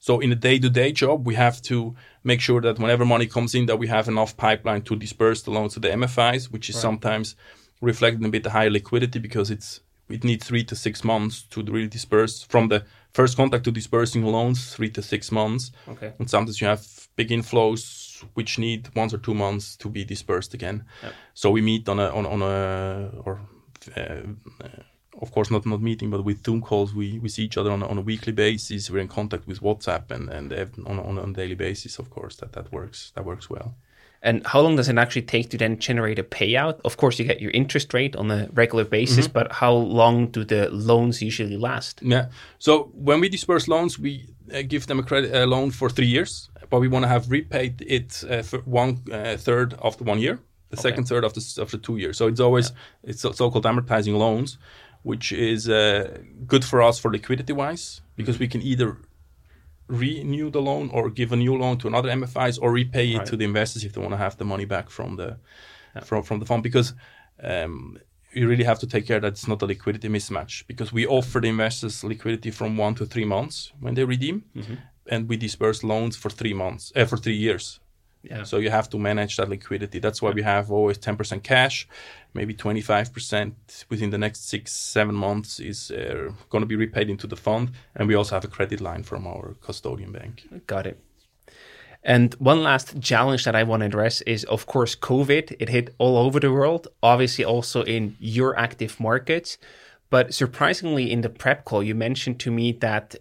So 0.00 0.20
in 0.20 0.30
a 0.30 0.36
day-to-day 0.36 0.92
job, 0.92 1.26
we 1.26 1.34
have 1.34 1.60
to 1.62 1.96
make 2.22 2.40
sure 2.40 2.60
that 2.60 2.78
whenever 2.78 3.04
money 3.04 3.26
comes 3.26 3.54
in, 3.54 3.66
that 3.66 3.78
we 3.78 3.88
have 3.88 4.08
enough 4.08 4.36
pipeline 4.36 4.82
to 4.82 4.96
disperse 4.96 5.42
the 5.42 5.50
loans 5.50 5.74
to 5.74 5.80
the 5.80 5.88
MFIs, 5.88 6.50
which 6.52 6.68
is 6.68 6.76
right. 6.76 6.82
sometimes 6.82 7.34
reflecting 7.80 8.24
a 8.24 8.28
bit 8.28 8.44
the 8.44 8.50
higher 8.50 8.70
liquidity 8.70 9.18
because 9.18 9.50
it's 9.50 9.80
it 10.08 10.24
needs 10.24 10.46
three 10.46 10.64
to 10.64 10.74
six 10.74 11.04
months 11.04 11.42
to 11.42 11.62
really 11.62 11.86
disperse 11.86 12.42
from 12.42 12.68
the 12.68 12.82
first 13.12 13.36
contact 13.36 13.64
to 13.64 13.70
dispersing 13.70 14.24
loans, 14.24 14.74
three 14.74 14.88
to 14.90 15.02
six 15.02 15.30
months. 15.30 15.70
Okay. 15.86 16.12
And 16.18 16.30
sometimes 16.30 16.60
you 16.60 16.66
have 16.66 16.86
big 17.16 17.28
inflows 17.28 18.07
which 18.34 18.58
need 18.58 18.88
once 18.94 19.14
or 19.14 19.18
two 19.18 19.34
months 19.34 19.76
to 19.76 19.88
be 19.88 20.04
dispersed 20.04 20.54
again. 20.54 20.84
Yep. 21.02 21.12
So 21.34 21.50
we 21.50 21.60
meet 21.60 21.88
on 21.88 21.98
a 21.98 22.08
on, 22.10 22.26
on 22.26 22.42
a 22.42 23.10
or 23.24 23.40
uh, 23.96 24.20
of 25.20 25.30
course 25.32 25.50
not 25.50 25.66
not 25.66 25.80
meeting, 25.80 26.10
but 26.10 26.24
with 26.24 26.44
Zoom 26.44 26.60
calls 26.60 26.94
we, 26.94 27.18
we 27.18 27.28
see 27.28 27.44
each 27.44 27.58
other 27.58 27.70
on 27.70 27.82
a, 27.82 27.86
on 27.88 27.98
a 27.98 28.02
weekly 28.02 28.32
basis. 28.32 28.90
We're 28.90 29.00
in 29.00 29.08
contact 29.08 29.46
with 29.46 29.60
WhatsApp 29.60 30.10
and 30.10 30.28
and 30.30 30.52
on 30.86 30.98
on 30.98 31.18
a 31.18 31.32
daily 31.32 31.54
basis. 31.54 31.98
Of 31.98 32.10
course 32.10 32.36
that 32.36 32.52
that 32.52 32.72
works 32.72 33.12
that 33.14 33.24
works 33.24 33.48
well. 33.50 33.76
And 34.22 34.44
how 34.46 34.60
long 34.60 34.76
does 34.76 34.88
it 34.88 34.98
actually 34.98 35.22
take 35.22 35.50
to 35.50 35.58
then 35.58 35.78
generate 35.78 36.18
a 36.18 36.24
payout? 36.24 36.80
Of 36.84 36.96
course, 36.96 37.18
you 37.18 37.24
get 37.24 37.40
your 37.40 37.52
interest 37.52 37.94
rate 37.94 38.16
on 38.16 38.30
a 38.30 38.48
regular 38.52 38.84
basis, 38.84 39.26
mm-hmm. 39.26 39.32
but 39.32 39.52
how 39.52 39.72
long 39.72 40.26
do 40.28 40.44
the 40.44 40.68
loans 40.70 41.22
usually 41.22 41.56
last? 41.56 42.00
Yeah. 42.02 42.26
So 42.58 42.90
when 42.94 43.20
we 43.20 43.28
disperse 43.28 43.68
loans, 43.68 43.98
we 43.98 44.26
uh, 44.52 44.62
give 44.62 44.86
them 44.86 44.98
a 44.98 45.02
credit 45.02 45.34
a 45.34 45.46
loan 45.46 45.70
for 45.70 45.88
three 45.88 46.06
years, 46.06 46.50
but 46.68 46.80
we 46.80 46.88
want 46.88 47.04
to 47.04 47.08
have 47.08 47.30
repaid 47.30 47.84
it 47.86 48.24
uh, 48.28 48.42
for 48.42 48.58
one 48.60 49.02
uh, 49.12 49.36
third 49.36 49.74
after 49.84 50.02
one 50.02 50.18
year, 50.18 50.40
the 50.70 50.76
okay. 50.76 50.88
second 50.88 51.04
third 51.04 51.24
after 51.24 51.40
after 51.62 51.78
two 51.78 51.96
years. 51.96 52.18
So 52.18 52.26
it's 52.26 52.40
always 52.40 52.70
yeah. 52.70 53.10
it's 53.10 53.22
so-called 53.22 53.64
amortizing 53.64 54.16
loans, 54.18 54.58
which 55.02 55.30
is 55.32 55.68
uh, 55.68 56.18
good 56.46 56.64
for 56.64 56.82
us 56.82 56.98
for 56.98 57.10
liquidity 57.10 57.52
wise 57.52 58.00
because 58.16 58.34
mm-hmm. 58.34 58.44
we 58.44 58.48
can 58.48 58.62
either 58.62 58.96
renew 59.88 60.50
the 60.50 60.60
loan 60.60 60.90
or 60.90 61.10
give 61.10 61.32
a 61.32 61.36
new 61.36 61.56
loan 61.56 61.78
to 61.78 61.88
another 61.88 62.10
MFIs 62.10 62.58
or 62.60 62.70
repay 62.70 63.14
it 63.14 63.18
right. 63.18 63.26
to 63.26 63.36
the 63.36 63.44
investors 63.44 63.84
if 63.84 63.92
they 63.92 64.00
want 64.00 64.12
to 64.12 64.18
have 64.18 64.36
the 64.36 64.44
money 64.44 64.64
back 64.64 64.90
from 64.90 65.16
the 65.16 65.38
yeah. 65.94 66.04
from 66.04 66.22
from 66.22 66.38
the 66.38 66.46
fund 66.46 66.62
because 66.62 66.94
um, 67.42 67.98
you 68.32 68.48
really 68.48 68.64
have 68.64 68.78
to 68.78 68.86
take 68.86 69.06
care 69.06 69.20
that 69.20 69.28
it's 69.28 69.48
not 69.48 69.62
a 69.62 69.66
liquidity 69.66 70.08
mismatch 70.08 70.66
because 70.66 70.92
we 70.92 71.06
offer 71.06 71.40
the 71.40 71.48
investors 71.48 72.04
liquidity 72.04 72.50
from 72.50 72.76
one 72.76 72.94
to 72.94 73.06
three 73.06 73.24
months 73.24 73.72
when 73.80 73.94
they 73.94 74.04
redeem, 74.04 74.44
mm-hmm. 74.54 74.74
and 75.06 75.28
we 75.28 75.36
disperse 75.36 75.82
loans 75.82 76.16
for 76.16 76.30
three 76.30 76.54
months 76.54 76.92
uh, 76.94 77.04
for 77.04 77.16
three 77.16 77.36
years. 77.36 77.80
Yeah. 78.28 78.44
So 78.44 78.58
you 78.58 78.70
have 78.70 78.88
to 78.90 78.98
manage 78.98 79.36
that 79.36 79.48
liquidity. 79.48 79.98
That's 79.98 80.20
why 80.20 80.30
we 80.30 80.42
have 80.42 80.70
always 80.70 80.98
10% 80.98 81.42
cash, 81.42 81.88
maybe 82.34 82.54
25% 82.54 83.84
within 83.88 84.10
the 84.10 84.18
next 84.18 84.48
six, 84.48 84.72
seven 84.72 85.14
months 85.14 85.60
is 85.60 85.90
uh, 85.90 86.32
going 86.50 86.62
to 86.62 86.66
be 86.66 86.76
repaid 86.76 87.08
into 87.08 87.26
the 87.26 87.36
fund. 87.36 87.70
And 87.94 88.06
we 88.06 88.14
also 88.14 88.36
have 88.36 88.44
a 88.44 88.48
credit 88.48 88.80
line 88.80 89.02
from 89.02 89.26
our 89.26 89.54
custodian 89.62 90.12
bank. 90.12 90.46
Got 90.66 90.86
it. 90.86 91.00
And 92.04 92.34
one 92.34 92.62
last 92.62 93.00
challenge 93.00 93.44
that 93.44 93.56
I 93.56 93.64
want 93.64 93.80
to 93.80 93.86
address 93.86 94.20
is, 94.22 94.44
of 94.44 94.66
course, 94.66 94.94
COVID. 94.94 95.56
It 95.58 95.68
hit 95.68 95.94
all 95.98 96.16
over 96.16 96.38
the 96.38 96.52
world, 96.52 96.88
obviously 97.02 97.44
also 97.44 97.82
in 97.82 98.16
your 98.20 98.58
active 98.58 99.00
markets. 99.00 99.58
But 100.10 100.32
surprisingly, 100.32 101.10
in 101.10 101.20
the 101.22 101.28
prep 101.28 101.64
call, 101.64 101.82
you 101.82 101.94
mentioned 101.94 102.40
to 102.40 102.50
me 102.50 102.72
that 102.72 103.16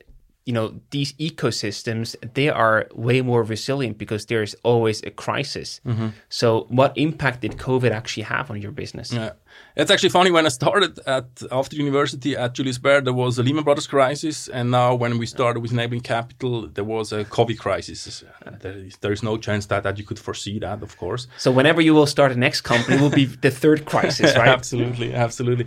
you 0.48 0.54
know 0.58 0.68
these 0.95 1.12
ecosystems 1.28 2.16
they 2.38 2.50
are 2.50 2.78
way 3.08 3.22
more 3.22 3.43
resilient 3.56 3.98
because 3.98 4.26
there's 4.32 4.54
always 4.64 4.98
a 5.04 5.12
crisis 5.26 5.82
Mm-hmm. 5.86 6.08
so 6.30 6.48
what 6.80 6.91
impact 6.98 7.38
did 7.41 7.54
covid 7.68 7.91
actually 8.00 8.24
have 8.36 8.45
on 8.54 8.58
your 8.64 8.72
business 8.82 9.12
Yeah. 9.12 9.32
It's 9.76 9.91
actually 9.93 10.10
funny 10.20 10.32
when 10.38 10.45
I 10.45 10.50
started 10.50 10.91
at 11.18 11.26
after 11.52 11.76
university 11.88 12.32
at 12.43 12.54
Julius 12.58 12.78
Baer, 12.84 13.02
there 13.02 13.18
was 13.26 13.39
a 13.39 13.43
Lehman 13.43 13.64
Brothers 13.64 13.88
crisis, 13.88 14.48
and 14.58 14.66
now 14.80 14.89
when 15.04 15.18
we 15.22 15.26
started 15.26 15.60
with 15.64 15.72
Enabling 15.72 16.02
Capital, 16.16 16.54
there 16.76 16.84
was 16.95 17.12
a 17.12 17.20
COVID 17.38 17.58
crisis. 17.66 18.24
There 18.64 18.78
is, 18.88 18.98
there 19.04 19.14
is 19.18 19.24
no 19.24 19.38
chance 19.38 19.64
that, 19.68 19.82
that 19.84 19.95
you 20.00 20.06
could 20.10 20.20
foresee 20.28 20.60
that, 20.60 20.80
of 20.88 20.91
course. 20.98 21.28
so 21.43 21.50
whenever 21.60 21.82
you 21.88 21.93
will 21.98 22.06
start 22.16 22.32
a 22.32 22.36
next 22.48 22.62
company 22.72 22.98
it 22.98 23.02
will 23.02 23.18
be 23.24 23.26
the 23.45 23.52
third 23.64 23.80
crisis 23.91 24.30
right 24.41 24.48
absolutely, 24.60 25.10
absolutely. 25.26 25.66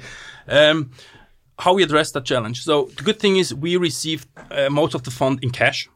Um, 0.59 0.91
how 1.61 1.75
we 1.75 1.83
address 1.83 2.13
that 2.13 2.25
challenge? 2.25 2.63
So 2.65 2.91
the 2.97 3.03
good 3.03 3.19
thing 3.21 3.37
is 3.37 3.55
we 3.55 3.77
received 3.77 4.29
uh, 4.51 4.71
most 4.71 4.95
of 4.95 5.03
the 5.03 5.11
fund 5.11 5.39
in 5.43 5.51
cash, 5.51 5.89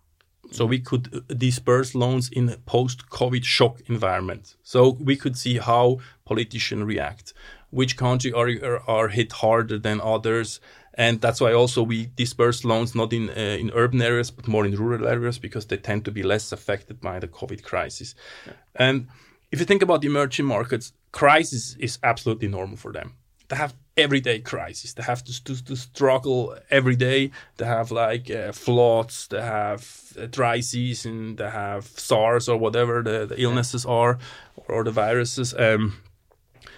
so 0.51 0.67
we 0.67 0.79
could 0.79 1.09
uh, 1.13 1.35
disperse 1.35 1.95
loans 1.95 2.29
in 2.29 2.49
a 2.49 2.57
post-COVID 2.57 3.45
shock 3.45 3.81
environment. 3.87 4.57
So 4.63 4.97
we 5.01 5.17
could 5.17 5.37
see 5.37 5.59
how 5.59 5.99
politicians 6.25 6.85
react, 6.85 7.35
which 7.71 7.97
country 7.97 8.33
are, 8.33 8.49
are 8.63 8.81
are 8.89 9.09
hit 9.09 9.33
harder 9.33 9.79
than 9.79 10.01
others, 10.01 10.61
and 10.95 11.21
that's 11.21 11.41
why 11.41 11.53
also 11.53 11.83
we 11.83 12.07
disperse 12.17 12.65
loans 12.65 12.95
not 12.95 13.13
in 13.13 13.31
uh, 13.31 13.59
in 13.63 13.71
urban 13.75 14.03
areas 14.03 14.31
but 14.31 14.47
more 14.47 14.67
in 14.67 14.77
rural 14.77 15.09
areas 15.09 15.39
because 15.39 15.67
they 15.67 15.77
tend 15.79 16.05
to 16.05 16.13
be 16.13 16.23
less 16.23 16.53
affected 16.53 17.01
by 17.01 17.19
the 17.19 17.29
COVID 17.29 17.63
crisis. 17.63 18.15
And 18.75 19.09
if 19.51 19.61
you 19.61 19.67
think 19.67 19.83
about 19.83 20.01
the 20.01 20.09
emerging 20.09 20.47
markets, 20.47 20.93
crisis 21.11 21.77
is 21.79 21.99
absolutely 22.03 22.49
normal 22.49 22.77
for 22.77 22.93
them. 22.93 23.15
They 23.55 23.59
have 23.59 23.75
everyday 23.97 24.41
crisis. 24.41 24.95
They 24.95 25.05
have 25.05 25.23
to, 25.23 25.45
to, 25.45 25.65
to 25.67 25.77
struggle 25.77 26.59
every 26.71 26.97
day. 26.97 27.31
They 27.57 27.67
have 27.67 27.93
like 27.93 28.29
uh, 28.29 28.51
floods. 28.51 29.29
They 29.29 29.41
have 29.41 30.13
a 30.17 30.27
dry 30.27 30.59
season. 30.59 31.37
They 31.37 31.49
have 31.49 31.85
SARS 31.85 32.49
or 32.49 32.57
whatever 32.57 33.01
the, 33.05 33.27
the 33.27 33.41
illnesses 33.41 33.87
are, 33.87 34.19
or, 34.57 34.79
or 34.79 34.83
the 34.83 34.91
viruses. 34.91 35.55
Um, 35.57 36.03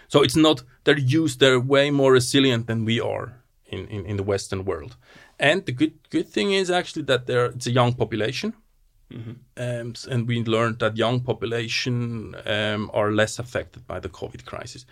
so 0.09 0.23
it's 0.23 0.37
not 0.37 0.65
they're 0.85 0.99
used. 0.99 1.41
They're 1.41 1.59
way 1.59 1.91
more 1.91 2.13
resilient 2.13 2.67
than 2.67 2.85
we 2.85 3.01
are 3.01 3.33
in, 3.65 3.89
in, 3.89 4.05
in 4.05 4.17
the 4.19 4.23
Western 4.23 4.67
world. 4.67 4.97
And 5.39 5.65
the 5.65 5.73
good 5.73 5.95
good 6.11 6.29
thing 6.29 6.53
is 6.53 6.71
actually 6.71 7.05
that 7.05 7.27
there 7.27 7.47
it's 7.47 7.67
a 7.67 7.73
young 7.73 7.95
population. 7.95 8.53
Um, 9.57 9.95
and 10.11 10.27
we 10.27 10.43
learned 10.43 10.81
that 10.81 10.97
young 10.97 11.21
population 11.21 12.35
um, 12.45 12.91
are 12.93 13.13
less 13.13 13.39
affected 13.39 13.87
by 13.87 14.01
the 14.01 14.09
COVID 14.09 14.45
crisis. 14.45 14.85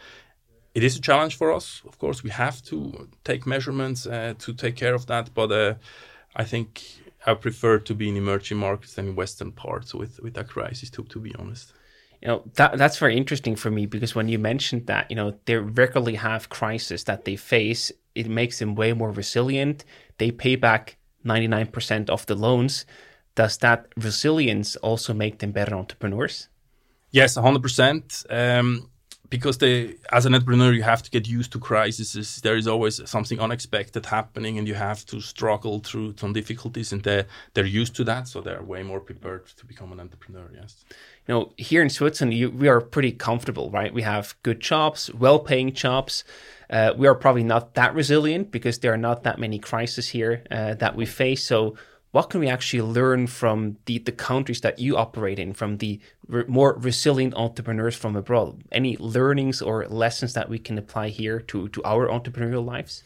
It 0.75 0.83
is 0.83 0.97
a 0.97 1.01
challenge 1.01 1.37
for 1.37 1.53
us, 1.53 1.83
of 1.87 1.99
course. 1.99 2.25
We 2.25 2.31
have 2.31 2.63
to 2.65 3.09
take 3.23 3.47
measurements 3.47 4.07
uh, 4.07 4.35
to 4.39 4.53
take 4.53 4.77
care 4.77 4.95
of 4.95 5.07
that, 5.07 5.33
but 5.33 5.53
uh, 5.53 5.75
I 6.35 6.45
think 6.45 6.83
I 7.27 7.35
prefer 7.35 7.79
to 7.79 7.95
be 7.95 8.09
in 8.09 8.17
emerging 8.17 8.59
markets 8.59 8.95
than 8.95 9.09
in 9.09 9.15
Western 9.15 9.53
parts 9.53 9.95
with 9.95 10.21
with 10.21 10.35
that 10.35 10.49
crisis. 10.49 10.91
To 10.91 11.05
to 11.05 11.21
be 11.21 11.33
honest, 11.39 11.73
you 12.21 12.29
know 12.29 12.43
that 12.55 12.77
that's 12.77 12.99
very 12.99 13.17
interesting 13.17 13.57
for 13.57 13.71
me 13.71 13.87
because 13.87 14.17
when 14.17 14.29
you 14.29 14.39
mentioned 14.39 14.87
that 14.87 15.11
you 15.11 15.17
know 15.17 15.35
they 15.45 15.57
regularly 15.57 16.17
have 16.17 16.49
crisis 16.49 17.05
that 17.05 17.25
they 17.25 17.37
face 17.37 17.93
it 18.15 18.29
makes 18.29 18.59
them 18.59 18.75
way 18.75 18.93
more 18.93 19.11
resilient 19.11 19.85
they 20.19 20.31
pay 20.31 20.55
back 20.57 20.97
99% 21.25 22.11
of 22.11 22.27
the 22.27 22.35
loans 22.37 22.87
does 23.35 23.59
that 23.59 23.87
resilience 23.97 24.77
also 24.77 25.13
make 25.13 25.39
them 25.39 25.51
better 25.51 25.75
entrepreneurs 25.75 26.49
Yes, 27.15 27.37
100%. 27.37 28.27
Um, 28.29 28.91
because 29.35 29.59
they, 29.59 29.97
as 30.13 30.27
an 30.27 30.33
entrepreneur, 30.35 30.73
you 30.73 30.85
have 30.85 31.03
to 31.03 31.11
get 31.11 31.27
used 31.27 31.51
to 31.55 31.59
crises. 31.59 32.41
There 32.47 32.57
is 32.57 32.69
always 32.69 32.95
something 33.11 33.41
unexpected 33.41 34.07
happening, 34.07 34.59
and 34.59 34.69
you 34.69 34.75
have 34.75 35.05
to 35.07 35.21
struggle 35.21 35.81
through 35.81 36.15
some 36.23 36.33
difficulties. 36.33 36.93
And 36.93 37.03
they're 37.03 37.27
they're 37.55 37.73
used 37.83 37.97
to 37.97 38.05
that, 38.05 38.29
so 38.29 38.41
they're 38.41 38.63
way 38.63 38.83
more 38.85 39.01
prepared 39.01 39.45
to 39.59 39.67
become 39.67 39.91
an 39.95 39.99
entrepreneur. 39.99 40.49
Yes. 40.61 40.85
you 41.27 41.35
know 41.35 41.53
here 41.57 41.83
in 41.83 41.91
switzerland 41.91 42.35
you, 42.41 42.51
we 42.63 42.69
are 42.69 42.81
pretty 42.95 43.13
comfortable 43.29 43.67
right 43.79 43.93
we 43.99 44.03
have 44.03 44.35
good 44.43 44.61
jobs 44.61 45.01
well-paying 45.15 45.73
jobs 45.73 46.25
uh, 46.71 46.93
we 47.01 47.07
are 47.11 47.15
probably 47.25 47.47
not 47.55 47.75
that 47.75 47.95
resilient 47.95 48.51
because 48.57 48.79
there 48.79 48.93
are 48.93 49.03
not 49.09 49.23
that 49.27 49.39
many 49.39 49.59
crises 49.59 50.07
here 50.17 50.35
uh, 50.51 50.75
that 50.75 50.95
we 50.97 51.07
face 51.07 51.43
so 51.53 51.59
what 52.15 52.31
can 52.31 52.39
we 52.39 52.49
actually 52.49 52.81
learn 52.81 53.27
from 53.27 53.77
the, 53.87 53.99
the 53.99 54.13
countries 54.13 54.61
that 54.61 54.79
you 54.79 54.97
operate 54.97 55.41
in 55.41 55.53
from 55.53 55.79
the 55.79 55.99
re- 56.29 56.45
more 56.47 56.75
resilient 56.79 57.35
entrepreneurs 57.35 57.97
from 57.97 58.15
abroad 58.15 58.63
any 58.71 58.97
learnings 58.99 59.61
or 59.61 59.85
lessons 59.89 60.33
that 60.33 60.49
we 60.49 60.59
can 60.59 60.79
apply 60.79 61.09
here 61.09 61.41
to, 61.41 61.69
to 61.71 61.83
our 61.85 62.09
entrepreneurial 62.09 62.65
lives 62.65 63.03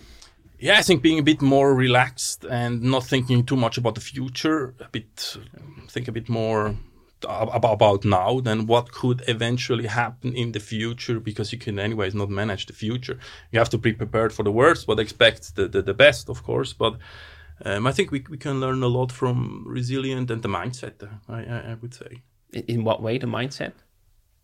Yeah, 0.61 0.79
I 0.79 0.83
think 0.83 1.03
being 1.03 1.21
a 1.21 1.23
bit 1.23 1.41
more 1.41 1.75
relaxed 1.75 2.45
and 2.45 2.83
not 2.83 3.05
thinking 3.05 3.47
too 3.47 3.57
much 3.57 3.79
about 3.79 3.95
the 3.95 4.01
future, 4.01 4.75
a 4.81 4.89
bit 4.97 5.37
think 5.95 6.09
a 6.09 6.13
bit 6.13 6.29
more 6.29 6.75
ab- 7.29 7.65
about 7.65 8.05
now 8.05 8.41
than 8.41 8.67
what 8.67 8.93
could 8.93 9.23
eventually 9.27 9.87
happen 9.87 10.35
in 10.35 10.53
the 10.53 10.61
future 10.61 11.19
because 11.21 11.53
you 11.53 11.59
can 11.59 11.79
anyways 11.79 12.15
not 12.15 12.29
manage 12.31 12.67
the 12.67 12.73
future. 12.73 13.19
You 13.53 13.59
have 13.59 13.71
to 13.71 13.79
be 13.79 13.93
prepared 13.93 14.33
for 14.33 14.43
the 14.45 14.53
worst, 14.53 14.87
but 14.87 14.99
expect 14.99 15.55
the, 15.57 15.69
the, 15.69 15.83
the 15.83 15.95
best, 15.95 16.29
of 16.29 16.43
course. 16.43 16.73
But 16.73 16.95
um, 17.65 17.87
I 17.87 17.93
think 17.93 18.11
we, 18.11 18.25
we 18.29 18.37
can 18.39 18.61
learn 18.61 18.83
a 18.83 18.89
lot 18.89 19.13
from 19.13 19.65
resilient 19.67 20.31
and 20.31 20.43
the 20.43 20.49
mindset, 20.49 21.09
I, 21.29 21.45
I, 21.45 21.73
I 21.73 21.75
would 21.75 21.95
say. 21.95 22.23
in, 22.53 22.85
what 22.85 23.03
way 23.03 23.19
the 23.19 23.27
mindset 23.27 23.73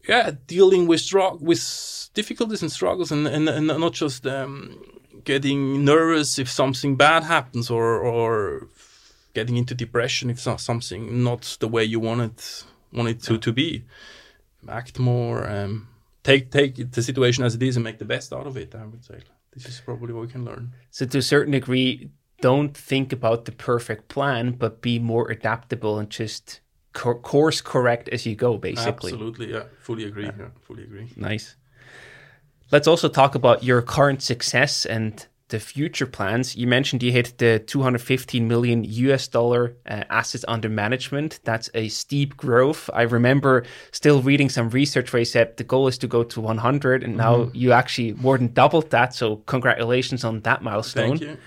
yeah, 0.09 0.33
dealing 0.47 0.87
with 0.87 1.01
strugg- 1.01 1.41
with 1.41 2.11
difficulties 2.15 2.63
and 2.63 2.71
struggles, 2.71 3.11
and, 3.11 3.27
and, 3.27 3.49
and 3.49 3.67
not 3.67 3.93
just 3.93 4.27
um, 4.27 4.83
getting 5.25 5.85
nervous 5.85 6.39
if 6.39 6.51
something 6.51 6.97
bad 6.97 7.25
happens, 7.25 7.71
or 7.71 7.99
or 7.99 8.69
getting 9.35 9.57
into 9.57 9.75
depression 9.75 10.31
if 10.31 10.39
something 10.39 11.25
not 11.25 11.57
the 11.61 11.69
way 11.69 11.85
you 11.85 12.01
want 12.01 12.21
it 12.21 12.65
want 12.93 13.09
it 13.09 13.23
to, 13.23 13.39
to 13.39 13.53
be. 13.53 13.85
Act 14.69 14.99
more, 14.99 15.49
um, 15.49 15.89
take 16.23 16.51
take 16.51 16.93
the 16.93 17.03
situation 17.03 17.45
as 17.45 17.55
it 17.55 17.63
is, 17.63 17.77
and 17.77 17.85
make 17.85 17.99
the 17.99 18.05
best 18.05 18.33
out 18.33 18.47
of 18.47 18.57
it. 18.57 18.75
I 18.75 18.85
would 18.85 19.05
say 19.05 19.21
this 19.53 19.67
is 19.67 19.81
probably 19.81 20.13
what 20.13 20.23
we 20.23 20.29
can 20.29 20.45
learn. 20.45 20.75
So 20.91 21.07
to 21.07 21.19
a 21.19 21.23
certain 21.23 21.53
degree, 21.53 22.11
don't 22.45 22.77
think 22.77 23.11
about 23.11 23.47
the 23.47 23.53
perfect 23.53 24.09
plan, 24.09 24.53
but 24.53 24.83
be 24.83 24.99
more 24.99 25.31
adaptable 25.31 25.99
and 25.99 26.11
just 26.11 26.61
co- 26.93 27.15
course 27.15 27.63
correct 27.63 28.07
as 28.11 28.27
you 28.27 28.37
go, 28.37 28.59
basically. 28.59 29.13
Absolutely, 29.13 29.51
yeah, 29.51 29.63
fully 29.81 30.05
agree. 30.05 30.27
Yeah, 30.27 30.51
fully 30.61 30.83
agree. 30.83 31.09
Nice. 31.17 31.57
Let's 32.71 32.87
also 32.87 33.09
talk 33.09 33.35
about 33.35 33.65
your 33.65 33.81
current 33.81 34.21
success 34.21 34.85
and 34.85 35.27
the 35.49 35.59
future 35.59 36.05
plans. 36.05 36.55
You 36.55 36.67
mentioned 36.67 37.03
you 37.03 37.13
hit 37.13 37.39
the 37.39 37.61
215 37.61 38.47
million 38.47 38.85
US 38.85 39.27
dollar 39.27 39.77
uh, 39.89 40.05
assets 40.11 40.45
under 40.47 40.69
management. 40.69 41.41
That's 41.45 41.71
a 41.73 41.89
steep 41.89 42.37
growth. 42.37 42.91
I 42.93 43.03
remember 43.03 43.65
still 43.91 44.21
reading 44.21 44.51
some 44.51 44.69
research 44.69 45.15
where 45.15 45.21
you 45.21 45.27
said 45.27 45.57
the 45.57 45.65
goal 45.65 45.89
is 45.89 45.97
to 45.99 46.07
go 46.07 46.23
to 46.25 46.41
100, 46.43 47.05
and 47.05 47.17
now 47.17 47.49
you 47.55 47.73
actually 47.73 48.13
more 48.13 48.37
than 48.37 48.53
doubled 48.53 48.91
that. 48.91 49.15
So 49.15 49.37
congratulations 49.47 50.25
on 50.25 50.41
that 50.41 50.63
milestone. 50.63 51.17
Thank 51.17 51.23
you. 51.23 51.39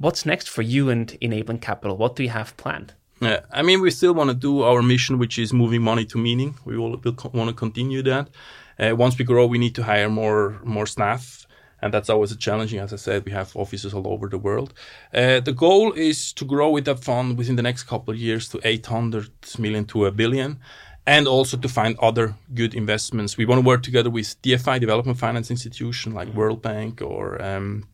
What's 0.00 0.24
next 0.24 0.48
for 0.48 0.62
you 0.62 0.88
and 0.88 1.14
Enabling 1.20 1.58
Capital? 1.58 1.94
What 1.94 2.16
do 2.16 2.22
you 2.22 2.30
have 2.30 2.56
planned? 2.56 2.94
Yeah, 3.20 3.40
I 3.52 3.60
mean, 3.60 3.82
we 3.82 3.90
still 3.90 4.14
want 4.14 4.30
to 4.30 4.34
do 4.34 4.62
our 4.62 4.80
mission, 4.80 5.18
which 5.18 5.38
is 5.38 5.52
moving 5.52 5.82
money 5.82 6.06
to 6.06 6.16
meaning. 6.16 6.54
We 6.64 6.78
will, 6.78 6.96
will 6.96 7.12
co- 7.12 7.30
want 7.34 7.50
to 7.50 7.54
continue 7.54 8.02
that. 8.04 8.30
Uh, 8.78 8.96
once 8.96 9.18
we 9.18 9.26
grow, 9.26 9.44
we 9.44 9.58
need 9.58 9.74
to 9.74 9.82
hire 9.82 10.08
more 10.08 10.58
more 10.64 10.86
staff, 10.86 11.46
and 11.82 11.92
that's 11.92 12.08
always 12.08 12.32
a 12.32 12.36
challenging. 12.36 12.80
As 12.80 12.94
I 12.94 12.96
said, 12.96 13.26
we 13.26 13.32
have 13.32 13.54
offices 13.54 13.92
all 13.92 14.08
over 14.08 14.26
the 14.30 14.38
world. 14.38 14.72
Uh, 15.12 15.40
the 15.40 15.52
goal 15.52 15.92
is 15.92 16.32
to 16.32 16.46
grow 16.46 16.70
with 16.70 16.86
that 16.86 17.04
fund 17.04 17.36
within 17.36 17.56
the 17.56 17.62
next 17.62 17.82
couple 17.82 18.14
of 18.14 18.18
years 18.18 18.48
to 18.48 18.60
800 18.64 19.28
million 19.58 19.84
to 19.84 20.06
a 20.06 20.10
billion, 20.10 20.60
and 21.06 21.28
also 21.28 21.58
to 21.58 21.68
find 21.68 21.98
other 21.98 22.36
good 22.54 22.74
investments. 22.74 23.36
We 23.36 23.44
want 23.44 23.60
to 23.60 23.68
work 23.68 23.82
together 23.82 24.08
with 24.08 24.40
DFI, 24.40 24.80
Development 24.80 25.18
Finance 25.18 25.50
Institution, 25.50 26.14
like 26.14 26.32
World 26.32 26.62
Bank 26.62 27.02
or 27.02 27.42
um, 27.42 27.84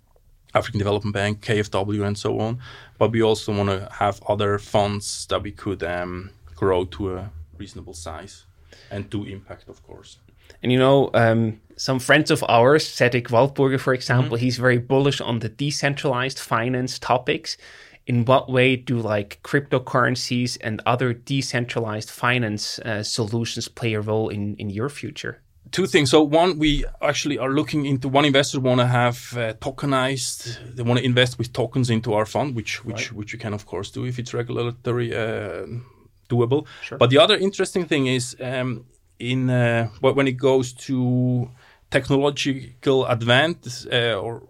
African 0.57 0.79
Development 0.79 1.15
Bank, 1.15 1.41
KfW, 1.45 2.07
and 2.07 2.17
so 2.17 2.41
on. 2.41 2.59
But 2.99 3.13
we 3.13 3.23
also 3.23 3.55
want 3.55 3.69
to 3.69 3.89
have 3.93 4.23
other 4.27 4.59
funds 4.59 5.27
that 5.27 5.43
we 5.43 5.53
could 5.53 5.83
um, 5.83 6.31
grow 6.55 6.85
to 6.97 7.17
a 7.17 7.31
reasonable 7.59 7.95
size 7.95 8.47
and 8.91 9.09
do 9.11 9.25
impact, 9.25 9.69
of 9.69 9.83
course. 9.87 10.19
And 10.63 10.73
you 10.73 10.79
know, 10.79 11.11
um, 11.15 11.61
some 11.77 11.99
friends 11.99 12.31
of 12.31 12.43
ours, 12.49 12.87
Cedric 12.87 13.29
Waldburger, 13.29 13.79
for 13.79 13.95
example, 13.95 14.37
he's 14.37 14.57
very 14.57 14.79
bullish 14.79 15.21
on 15.21 15.41
the 15.41 15.49
decentralized 15.49 16.39
finance 16.39 16.99
topics. 16.99 17.57
In 18.07 18.25
what 18.25 18.49
way 18.49 18.77
do 18.77 18.99
like 18.99 19.41
cryptocurrencies 19.43 20.57
and 20.61 20.81
other 20.87 21.13
decentralized 21.13 22.09
finance 22.09 22.79
uh, 22.79 23.03
solutions 23.03 23.67
play 23.69 23.95
a 23.95 24.01
role 24.01 24.29
in, 24.29 24.55
in 24.57 24.71
your 24.71 24.89
future? 24.89 25.43
Two 25.77 25.87
things. 25.87 26.11
So 26.11 26.23
one, 26.23 26.59
we 26.59 26.87
actually 27.03 27.37
are 27.37 27.51
looking 27.51 27.85
into 27.85 28.09
one 28.09 28.25
investor 28.25 28.61
want 28.61 28.81
to 28.81 28.87
have 28.87 29.17
uh, 29.37 29.53
tokenized. 29.67 30.75
They 30.75 30.83
want 30.83 30.99
to 31.01 31.05
invest 31.05 31.37
with 31.37 31.53
tokens 31.53 31.91
into 31.91 32.15
our 32.15 32.25
fund, 32.25 32.57
which 32.57 32.83
which 32.83 33.13
which 33.13 33.35
you 33.35 33.39
can 33.39 33.53
of 33.53 33.67
course 33.67 33.91
do 33.91 34.07
if 34.07 34.19
it's 34.19 34.33
regulatory 34.33 35.15
uh, 35.15 35.67
doable. 36.31 36.67
But 36.99 37.11
the 37.11 37.19
other 37.19 37.37
interesting 37.37 37.85
thing 37.85 38.07
is 38.07 38.35
um, 38.41 38.87
in 39.19 39.51
uh, 39.51 39.89
when 40.01 40.27
it 40.27 40.39
goes 40.39 40.73
to 40.89 41.51
technological 41.91 43.05
advance 43.05 43.87
uh, 43.93 44.19
or 44.23 44.45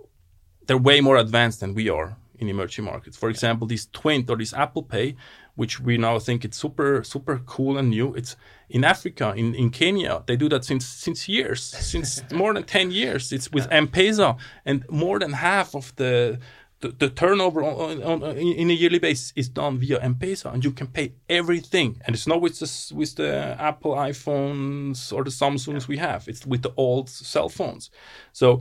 they're 0.66 0.84
way 0.90 1.00
more 1.00 1.16
advanced 1.16 1.58
than 1.58 1.74
we 1.74 1.88
are 1.88 2.16
in 2.38 2.48
emerging 2.48 2.84
markets. 2.84 3.16
For 3.16 3.30
example, 3.30 3.66
this 3.66 3.86
Twint 3.86 4.30
or 4.30 4.36
this 4.36 4.52
Apple 4.52 4.84
Pay, 4.84 5.16
which 5.57 5.80
we 5.80 5.98
now 5.98 6.18
think 6.18 6.44
it's 6.44 6.57
super 6.57 7.02
super 7.02 7.40
cool 7.46 7.76
and 7.76 7.90
new. 7.90 8.14
It's 8.14 8.36
in 8.68 8.84
Africa, 8.84 9.32
in, 9.36 9.54
in 9.54 9.70
Kenya, 9.70 10.22
they 10.26 10.36
do 10.36 10.48
that 10.50 10.64
since 10.64 10.86
since 10.86 11.28
years, 11.28 11.62
since 11.62 12.22
more 12.32 12.54
than 12.54 12.64
ten 12.64 12.90
years. 12.90 13.32
It's 13.32 13.50
with 13.50 13.66
M-Pesa, 13.70 14.38
and 14.64 14.84
more 14.88 15.18
than 15.18 15.32
half 15.32 15.74
of 15.74 15.94
the 15.96 16.38
the, 16.80 16.88
the 16.88 17.09
turnover 17.09 17.62
on, 17.62 18.02
on, 18.02 18.22
on, 18.22 18.36
in 18.36 18.70
a 18.70 18.72
yearly 18.72 18.98
basis 18.98 19.32
is 19.34 19.48
done 19.48 19.78
via 19.78 19.98
M-Pesa, 20.00 20.52
and 20.52 20.62
you 20.62 20.72
can 20.72 20.86
pay 20.86 21.14
everything. 21.28 22.00
And 22.07 22.14
it's 22.14 22.26
not 22.26 22.40
with 22.40 22.59
the 22.59 22.94
with 22.94 23.16
the 23.16 23.57
Apple 23.59 23.94
iPhones 23.94 25.12
or 25.12 25.24
the 25.24 25.30
Samsungs 25.30 25.88
we 25.88 25.96
have. 25.96 26.28
It's 26.28 26.44
with 26.46 26.62
the 26.62 26.72
old 26.76 27.09
cell 27.09 27.48
phones. 27.48 27.90
So 28.32 28.61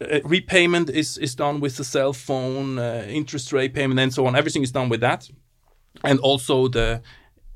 uh, 0.00 0.20
repayment 0.24 0.90
is 0.90 1.18
is 1.18 1.34
done 1.34 1.60
with 1.60 1.76
the 1.76 1.84
cell 1.84 2.12
phone, 2.12 2.78
uh, 2.78 3.06
interest 3.08 3.52
rate 3.52 3.74
payment, 3.74 3.98
and 4.00 4.12
so 4.12 4.26
on. 4.26 4.36
Everything 4.36 4.62
is 4.62 4.72
done 4.72 4.88
with 4.88 5.00
that, 5.00 5.28
and 6.04 6.18
also 6.20 6.68
the 6.68 7.02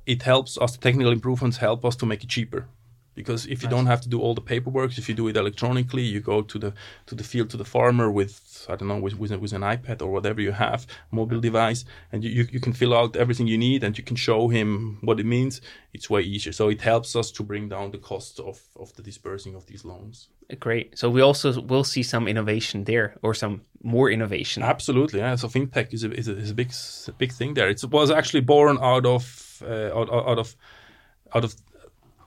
it 0.07 0.23
helps 0.23 0.59
us. 0.59 0.73
The 0.73 0.79
technical 0.79 1.13
improvements 1.13 1.59
help 1.59 1.85
us 1.85 1.97
to 1.97 2.07
make 2.07 2.25
it 2.25 2.29
cheaper 2.29 2.67
because 3.15 3.47
if 3.47 3.63
you 3.63 3.69
nice. 3.69 3.77
don't 3.77 3.87
have 3.87 4.01
to 4.01 4.09
do 4.09 4.21
all 4.21 4.35
the 4.35 4.41
paperwork 4.41 4.97
if 4.97 5.09
you 5.09 5.15
do 5.15 5.29
it 5.29 5.37
electronically 5.37 6.03
you 6.03 6.21
go 6.21 6.43
to 6.43 6.59
the 6.59 6.73
to 7.07 7.15
the 7.15 7.25
field 7.25 7.51
to 7.51 7.57
the 7.57 7.65
farmer 7.65 8.11
with 8.11 8.67
i 8.69 8.77
don't 8.77 8.89
know 8.89 8.99
with, 8.99 9.19
with, 9.19 9.33
with 9.33 9.53
an 9.53 9.63
ipad 9.63 10.01
or 10.01 10.11
whatever 10.11 10.41
you 10.41 10.53
have 10.53 10.87
mobile 11.11 11.41
device 11.41 11.85
and 12.11 12.25
you, 12.25 12.31
you, 12.31 12.49
you, 12.53 12.61
can 12.61 12.73
fill 12.73 12.95
out 12.95 13.17
everything 13.17 13.47
you 13.47 13.59
need 13.59 13.85
and 13.85 13.99
you 13.99 14.05
can 14.05 14.17
show 14.17 14.49
him 14.49 14.99
what 15.03 15.21
it 15.21 15.27
means 15.27 15.61
it's 15.93 16.09
way 16.09 16.23
easier 16.23 16.53
so 16.53 16.69
it 16.69 16.81
helps 16.81 17.15
us 17.15 17.31
to 17.31 17.43
bring 17.43 17.69
down 17.69 17.91
the 17.91 17.99
cost 17.99 18.41
of 18.41 18.61
of 18.77 18.95
the 18.95 19.03
dispersing 19.03 19.55
of 19.55 19.67
these 19.67 19.85
loans 19.85 20.29
great 20.61 20.99
so 20.99 21.11
we 21.11 21.21
also 21.21 21.61
will 21.63 21.85
see 21.85 22.03
some 22.03 22.29
innovation 22.29 22.85
there 22.85 23.17
or 23.23 23.35
some 23.35 23.63
more 23.83 24.11
innovation 24.11 24.63
absolutely 24.63 25.21
yeah 25.21 25.35
so 25.35 25.49
fintech 25.49 25.93
is 25.93 26.05
a, 26.05 26.13
is 26.13 26.29
a, 26.29 26.37
is 26.37 26.51
a 26.51 26.55
big 26.55 26.73
a 27.09 27.13
big 27.13 27.33
thing 27.33 27.55
there 27.55 27.69
it 27.69 27.83
was 27.91 28.11
actually 28.11 28.41
born 28.41 28.79
out 28.81 29.07
of 29.07 29.63
uh, 29.67 29.99
out, 29.99 30.09
out 30.13 30.39
of 30.39 30.57
out 31.35 31.45
of 31.45 31.55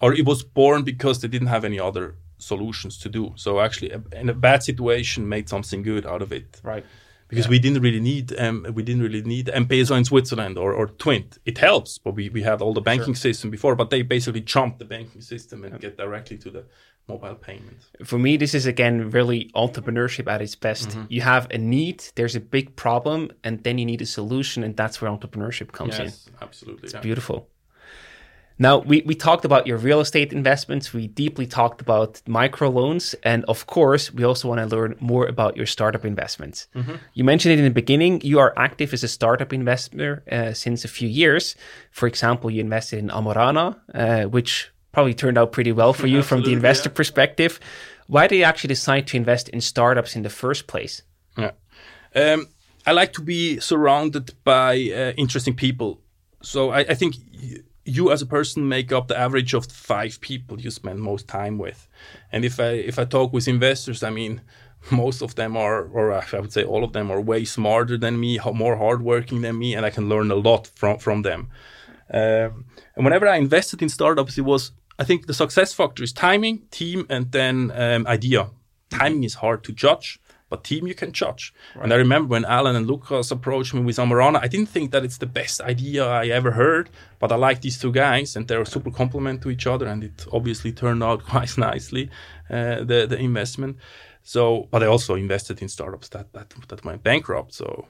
or 0.01 0.13
it 0.13 0.25
was 0.25 0.43
born 0.43 0.83
because 0.83 1.21
they 1.21 1.27
didn't 1.27 1.47
have 1.47 1.65
any 1.65 1.79
other 1.79 2.15
solutions 2.37 2.97
to 2.99 3.09
do. 3.09 3.33
So 3.35 3.59
actually, 3.59 3.91
in 4.13 4.29
a 4.29 4.33
bad 4.33 4.63
situation, 4.63 5.27
made 5.27 5.49
something 5.49 5.81
good 5.83 6.05
out 6.05 6.21
of 6.21 6.31
it. 6.31 6.59
Right. 6.63 6.85
Because 7.27 7.45
yeah. 7.45 7.51
we 7.51 7.59
didn't 7.59 7.81
really 7.81 7.99
need 7.99 8.37
um, 8.39 8.67
we 8.73 8.83
didn't 8.83 9.01
really 9.01 9.23
need 9.23 9.49
M-Pesa 9.49 9.97
in 9.97 10.05
Switzerland 10.05 10.57
or, 10.57 10.73
or 10.73 10.87
Twint. 10.87 11.39
It 11.45 11.57
helps, 11.57 11.97
but 11.97 12.13
we, 12.13 12.29
we 12.29 12.43
had 12.43 12.61
all 12.61 12.73
the 12.73 12.81
banking 12.81 13.15
sure. 13.15 13.31
system 13.31 13.49
before. 13.49 13.75
But 13.75 13.89
they 13.89 14.03
basically 14.03 14.41
jumped 14.41 14.79
the 14.79 14.85
banking 14.85 15.21
system 15.21 15.63
and 15.63 15.73
yeah. 15.73 15.79
get 15.79 15.97
directly 15.97 16.37
to 16.37 16.51
the 16.51 16.65
mobile 17.07 17.35
payment. 17.35 17.77
For 18.03 18.19
me, 18.19 18.37
this 18.37 18.53
is 18.53 18.65
again 18.65 19.09
really 19.11 19.51
entrepreneurship 19.55 20.27
at 20.31 20.41
its 20.41 20.55
best. 20.55 20.89
Mm-hmm. 20.89 21.05
You 21.09 21.21
have 21.21 21.47
a 21.51 21.57
need, 21.57 22.03
there's 22.15 22.35
a 22.35 22.39
big 22.39 22.75
problem, 22.75 23.31
and 23.43 23.63
then 23.63 23.77
you 23.77 23.85
need 23.85 24.01
a 24.01 24.05
solution, 24.05 24.63
and 24.63 24.75
that's 24.75 25.01
where 25.01 25.11
entrepreneurship 25.11 25.71
comes 25.71 25.97
yes, 25.97 26.27
in. 26.27 26.33
Absolutely, 26.41 26.83
it's 26.83 26.93
yeah. 26.93 27.01
beautiful. 27.01 27.49
Now, 28.57 28.77
we, 28.77 29.01
we 29.05 29.15
talked 29.15 29.43
about 29.43 29.67
your 29.67 29.77
real 29.77 29.99
estate 29.99 30.31
investments. 30.31 30.93
We 30.93 31.07
deeply 31.07 31.45
talked 31.45 31.81
about 31.81 32.21
microloans. 32.25 33.13
And 33.23 33.43
of 33.45 33.67
course, 33.67 34.13
we 34.13 34.23
also 34.23 34.47
want 34.47 34.61
to 34.61 34.75
learn 34.75 34.95
more 34.99 35.25
about 35.25 35.57
your 35.57 35.65
startup 35.65 36.05
investments. 36.05 36.67
Mm-hmm. 36.73 36.95
You 37.13 37.23
mentioned 37.25 37.53
it 37.53 37.59
in 37.59 37.65
the 37.65 37.71
beginning. 37.71 38.21
You 38.21 38.39
are 38.39 38.53
active 38.57 38.93
as 38.93 39.03
a 39.03 39.09
startup 39.09 39.51
investor 39.51 40.23
uh, 40.31 40.53
since 40.53 40.85
a 40.85 40.87
few 40.87 41.09
years. 41.09 41.55
For 41.91 42.07
example, 42.07 42.49
you 42.49 42.61
invested 42.61 42.99
in 42.99 43.09
Amorana, 43.09 43.77
uh, 43.93 44.23
which 44.29 44.71
probably 44.93 45.13
turned 45.13 45.37
out 45.37 45.51
pretty 45.51 45.73
well 45.73 45.91
for 45.91 46.07
you 46.07 46.21
from 46.21 46.43
the 46.43 46.53
investor 46.59 46.89
yeah. 46.89 46.95
perspective. 46.95 47.59
Why 48.07 48.27
did 48.27 48.37
you 48.37 48.43
actually 48.43 48.69
decide 48.69 49.07
to 49.07 49.17
invest 49.17 49.49
in 49.49 49.59
startups 49.59 50.15
in 50.15 50.23
the 50.23 50.29
first 50.29 50.67
place? 50.67 51.01
Yeah. 51.37 51.51
Um, 52.15 52.47
I 52.85 52.93
like 52.93 53.11
to 53.13 53.21
be 53.21 53.59
surrounded 53.59 54.33
by 54.45 54.75
uh, 54.75 55.11
interesting 55.17 55.55
people. 55.55 55.99
So 56.41 56.69
I, 56.69 56.79
I 56.79 56.93
think 56.93 57.15
you 57.85 58.11
as 58.11 58.21
a 58.21 58.25
person 58.25 58.67
make 58.67 58.91
up 58.91 59.07
the 59.07 59.17
average 59.17 59.53
of 59.53 59.65
five 59.67 60.19
people 60.19 60.59
you 60.59 60.71
spend 60.71 60.99
most 60.99 61.27
time 61.27 61.57
with. 61.57 61.87
And 62.31 62.43
if 62.43 62.59
I 62.59 62.71
if 62.91 62.99
I 62.99 63.05
talk 63.05 63.31
with 63.31 63.47
investors, 63.47 64.03
I 64.03 64.09
mean 64.09 64.41
most 64.91 65.21
of 65.21 65.35
them 65.35 65.55
are, 65.55 65.85
or 65.85 66.11
I 66.11 66.39
would 66.39 66.51
say 66.51 66.63
all 66.63 66.83
of 66.83 66.93
them 66.93 67.11
are 67.11 67.21
way 67.21 67.45
smarter 67.45 67.97
than 67.97 68.19
me, 68.19 68.39
more 68.53 68.75
hardworking 68.75 69.41
than 69.41 69.57
me, 69.57 69.75
and 69.75 69.85
I 69.85 69.89
can 69.91 70.09
learn 70.09 70.31
a 70.31 70.35
lot 70.35 70.67
from 70.67 70.97
from 70.97 71.21
them. 71.21 71.49
Um, 72.11 72.65
and 72.95 73.03
whenever 73.03 73.27
I 73.27 73.37
invested 73.37 73.81
in 73.81 73.89
startups, 73.89 74.37
it 74.37 74.45
was 74.45 74.71
I 74.97 75.03
think 75.03 75.27
the 75.27 75.33
success 75.33 75.73
factor 75.73 76.03
is 76.03 76.13
timing, 76.13 76.63
team, 76.71 77.05
and 77.09 77.31
then 77.31 77.71
um, 77.75 78.07
idea. 78.07 78.49
Timing 78.89 79.23
is 79.23 79.35
hard 79.35 79.63
to 79.63 79.71
judge 79.71 80.19
but 80.49 80.63
team 80.63 80.87
you 80.87 80.95
can 80.95 81.11
judge. 81.11 81.53
Right. 81.75 81.83
And 81.83 81.93
I 81.93 81.97
remember 81.97 82.27
when 82.29 82.45
Alan 82.45 82.75
and 82.75 82.87
Lucas 82.87 83.31
approached 83.31 83.73
me 83.73 83.81
with 83.81 83.97
Amorana, 83.97 84.39
I 84.41 84.47
didn't 84.47 84.69
think 84.69 84.91
that 84.91 85.03
it's 85.03 85.17
the 85.17 85.25
best 85.25 85.61
idea 85.61 86.05
I 86.05 86.27
ever 86.27 86.51
heard, 86.51 86.89
but 87.19 87.31
I 87.31 87.35
like 87.35 87.61
these 87.61 87.77
two 87.79 87.91
guys 87.91 88.35
and 88.35 88.47
they're 88.47 88.61
a 88.61 88.65
super 88.65 88.91
complement 88.91 89.41
to 89.41 89.49
each 89.49 89.67
other, 89.67 89.87
and 89.87 90.03
it 90.03 90.25
obviously 90.31 90.71
turned 90.71 91.03
out 91.03 91.23
quite 91.31 91.57
nicely 91.57 92.09
uh, 92.49 92.83
the 92.83 93.07
the 93.09 93.17
investment. 93.17 93.77
So, 94.23 94.67
but 94.71 94.81
I 94.81 94.87
also 94.87 95.15
invested 95.15 95.61
in 95.61 95.69
startups 95.69 96.09
that 96.09 96.33
that 96.33 96.53
that 96.69 96.85
went 96.85 97.03
bankrupt. 97.03 97.53
So. 97.53 97.87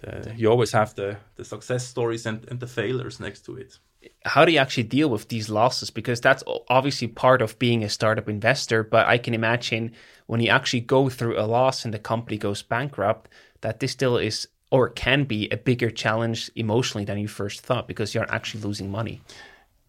The, 0.00 0.32
you 0.36 0.48
always 0.48 0.70
have 0.70 0.94
the, 0.94 1.16
the 1.34 1.44
success 1.44 1.84
stories 1.84 2.24
and, 2.24 2.46
and 2.48 2.60
the 2.60 2.68
failures 2.68 3.18
next 3.18 3.44
to 3.46 3.56
it 3.56 3.80
how 4.24 4.44
do 4.44 4.52
you 4.52 4.58
actually 4.58 4.84
deal 4.84 5.10
with 5.10 5.28
these 5.28 5.48
losses? 5.48 5.90
Because 5.90 6.20
that's 6.20 6.42
obviously 6.68 7.08
part 7.08 7.42
of 7.42 7.58
being 7.58 7.82
a 7.82 7.88
startup 7.88 8.28
investor. 8.28 8.82
But 8.82 9.06
I 9.06 9.18
can 9.18 9.34
imagine 9.34 9.92
when 10.28 10.40
you 10.40 10.50
actually 10.50 10.80
go 10.80 11.08
through 11.08 11.40
a 11.40 11.46
loss 11.46 11.84
and 11.84 11.92
the 11.92 11.98
company 11.98 12.36
goes 12.38 12.62
bankrupt, 12.62 13.28
that 13.62 13.80
this 13.80 13.92
still 13.92 14.18
is 14.18 14.46
or 14.70 14.90
can 14.90 15.24
be 15.24 15.48
a 15.50 15.56
bigger 15.56 15.90
challenge 15.90 16.50
emotionally 16.54 17.06
than 17.06 17.18
you 17.18 17.26
first 17.26 17.62
thought 17.62 17.88
because 17.88 18.14
you're 18.14 18.30
actually 18.30 18.62
losing 18.62 18.90
money. 18.90 19.22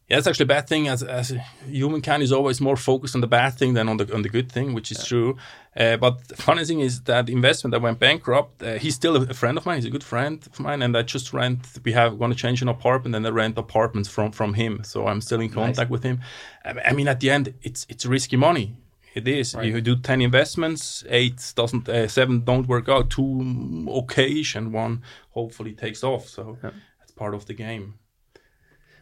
Yeah, 0.08 0.18
it's 0.18 0.26
actually 0.26 0.46
a 0.46 0.56
bad 0.56 0.68
thing. 0.68 0.88
As, 0.88 1.04
as 1.04 1.36
humankind 1.68 2.24
is 2.24 2.32
always 2.32 2.62
more 2.62 2.78
focused 2.78 3.16
on 3.16 3.22
the 3.22 3.28
bad 3.28 3.52
thing 3.56 3.74
than 3.74 3.90
on 3.90 3.98
the 3.98 4.12
on 4.16 4.22
the 4.24 4.30
good 4.30 4.50
thing, 4.52 4.74
which 4.74 4.92
is 4.92 5.00
yeah. 5.00 5.10
true. 5.10 5.38
Uh, 5.78 5.98
but 5.98 6.30
the 6.30 6.36
funny 6.36 6.66
thing 6.66 6.80
is 6.80 7.02
that 7.02 7.30
investment 7.30 7.74
that 7.74 7.82
went 7.82 8.00
bankrupt. 8.00 8.64
Uh, 8.64 8.80
he's 8.80 8.96
still 8.96 9.16
a 9.18 9.34
friend 9.34 9.56
of 9.58 9.66
mine. 9.68 9.76
He's 9.76 9.86
a 9.86 9.92
good 9.92 10.04
friend 10.04 10.44
of 10.52 10.60
mine, 10.60 10.82
and 10.82 10.98
I 10.98 11.04
just 11.04 11.32
rent. 11.32 11.60
We 11.84 11.92
have 11.92 12.18
going 12.18 12.32
to 12.32 12.38
change 12.38 12.64
an 12.64 12.70
apartment, 12.70 13.14
and 13.16 13.28
I 13.28 13.30
rent 13.30 13.58
apartments 13.58 14.10
from 14.10 14.32
from 14.32 14.56
him. 14.56 14.84
So 14.84 15.06
I'm 15.06 15.22
still 15.22 15.42
in 15.42 15.50
contact 15.50 15.90
nice. 15.90 15.90
with 15.90 16.04
him. 16.04 16.22
I 16.66 16.94
mean, 16.94 17.08
at 17.08 17.20
the 17.20 17.30
end, 17.30 17.54
it's 17.62 17.86
it's 17.88 18.04
risky 18.06 18.38
money. 18.38 18.76
It 19.14 19.28
is. 19.28 19.56
Right. 19.56 19.66
You 19.66 19.82
do 19.82 19.96
ten 19.96 20.22
investments, 20.22 21.04
eight 21.10 21.54
doesn't, 21.56 21.90
uh, 21.90 22.08
seven 22.08 22.44
don't 22.44 22.68
work 22.68 22.88
out, 22.88 23.10
two 23.10 23.88
okay, 23.90 24.44
and 24.56 24.72
one 24.72 25.02
hopefully 25.32 25.74
takes 25.74 26.04
off. 26.04 26.28
So 26.28 26.58
yeah. 26.64 26.72
that's 27.00 27.12
part 27.12 27.34
of 27.34 27.46
the 27.46 27.54
game 27.54 28.00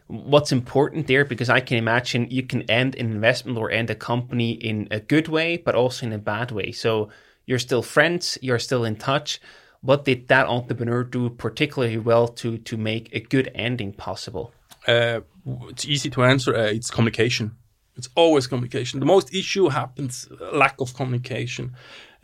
what's 0.08 0.52
important 0.52 1.06
there 1.06 1.24
because 1.24 1.50
I 1.50 1.60
can 1.60 1.76
imagine 1.76 2.28
you 2.30 2.42
can 2.42 2.62
end 2.62 2.96
an 2.96 3.12
investment 3.12 3.58
or 3.58 3.70
end 3.70 3.90
a 3.90 3.94
company 3.94 4.52
in 4.52 4.88
a 4.90 5.00
good 5.00 5.28
way, 5.28 5.58
but 5.58 5.74
also 5.74 6.06
in 6.06 6.12
a 6.12 6.18
bad 6.18 6.50
way. 6.50 6.72
So 6.72 7.10
you're 7.46 7.58
still 7.58 7.82
friends, 7.82 8.38
you're 8.40 8.58
still 8.58 8.84
in 8.84 8.96
touch. 8.96 9.40
What 9.80 10.04
did 10.04 10.28
that 10.28 10.46
entrepreneur 10.46 11.04
do 11.04 11.30
particularly 11.30 11.98
well 11.98 12.26
to 12.28 12.58
to 12.58 12.76
make 12.76 13.14
a 13.14 13.20
good 13.20 13.50
ending 13.54 13.92
possible? 13.92 14.52
Uh, 14.86 15.20
it's 15.68 15.84
easy 15.84 16.10
to 16.10 16.24
answer. 16.24 16.56
Uh, 16.56 16.62
it's 16.62 16.90
communication. 16.90 17.56
It's 17.98 18.08
always 18.14 18.46
communication. 18.46 19.00
The 19.00 19.06
most 19.06 19.34
issue 19.34 19.68
happens 19.68 20.28
uh, 20.40 20.56
lack 20.56 20.80
of 20.80 20.94
communication. 20.94 21.74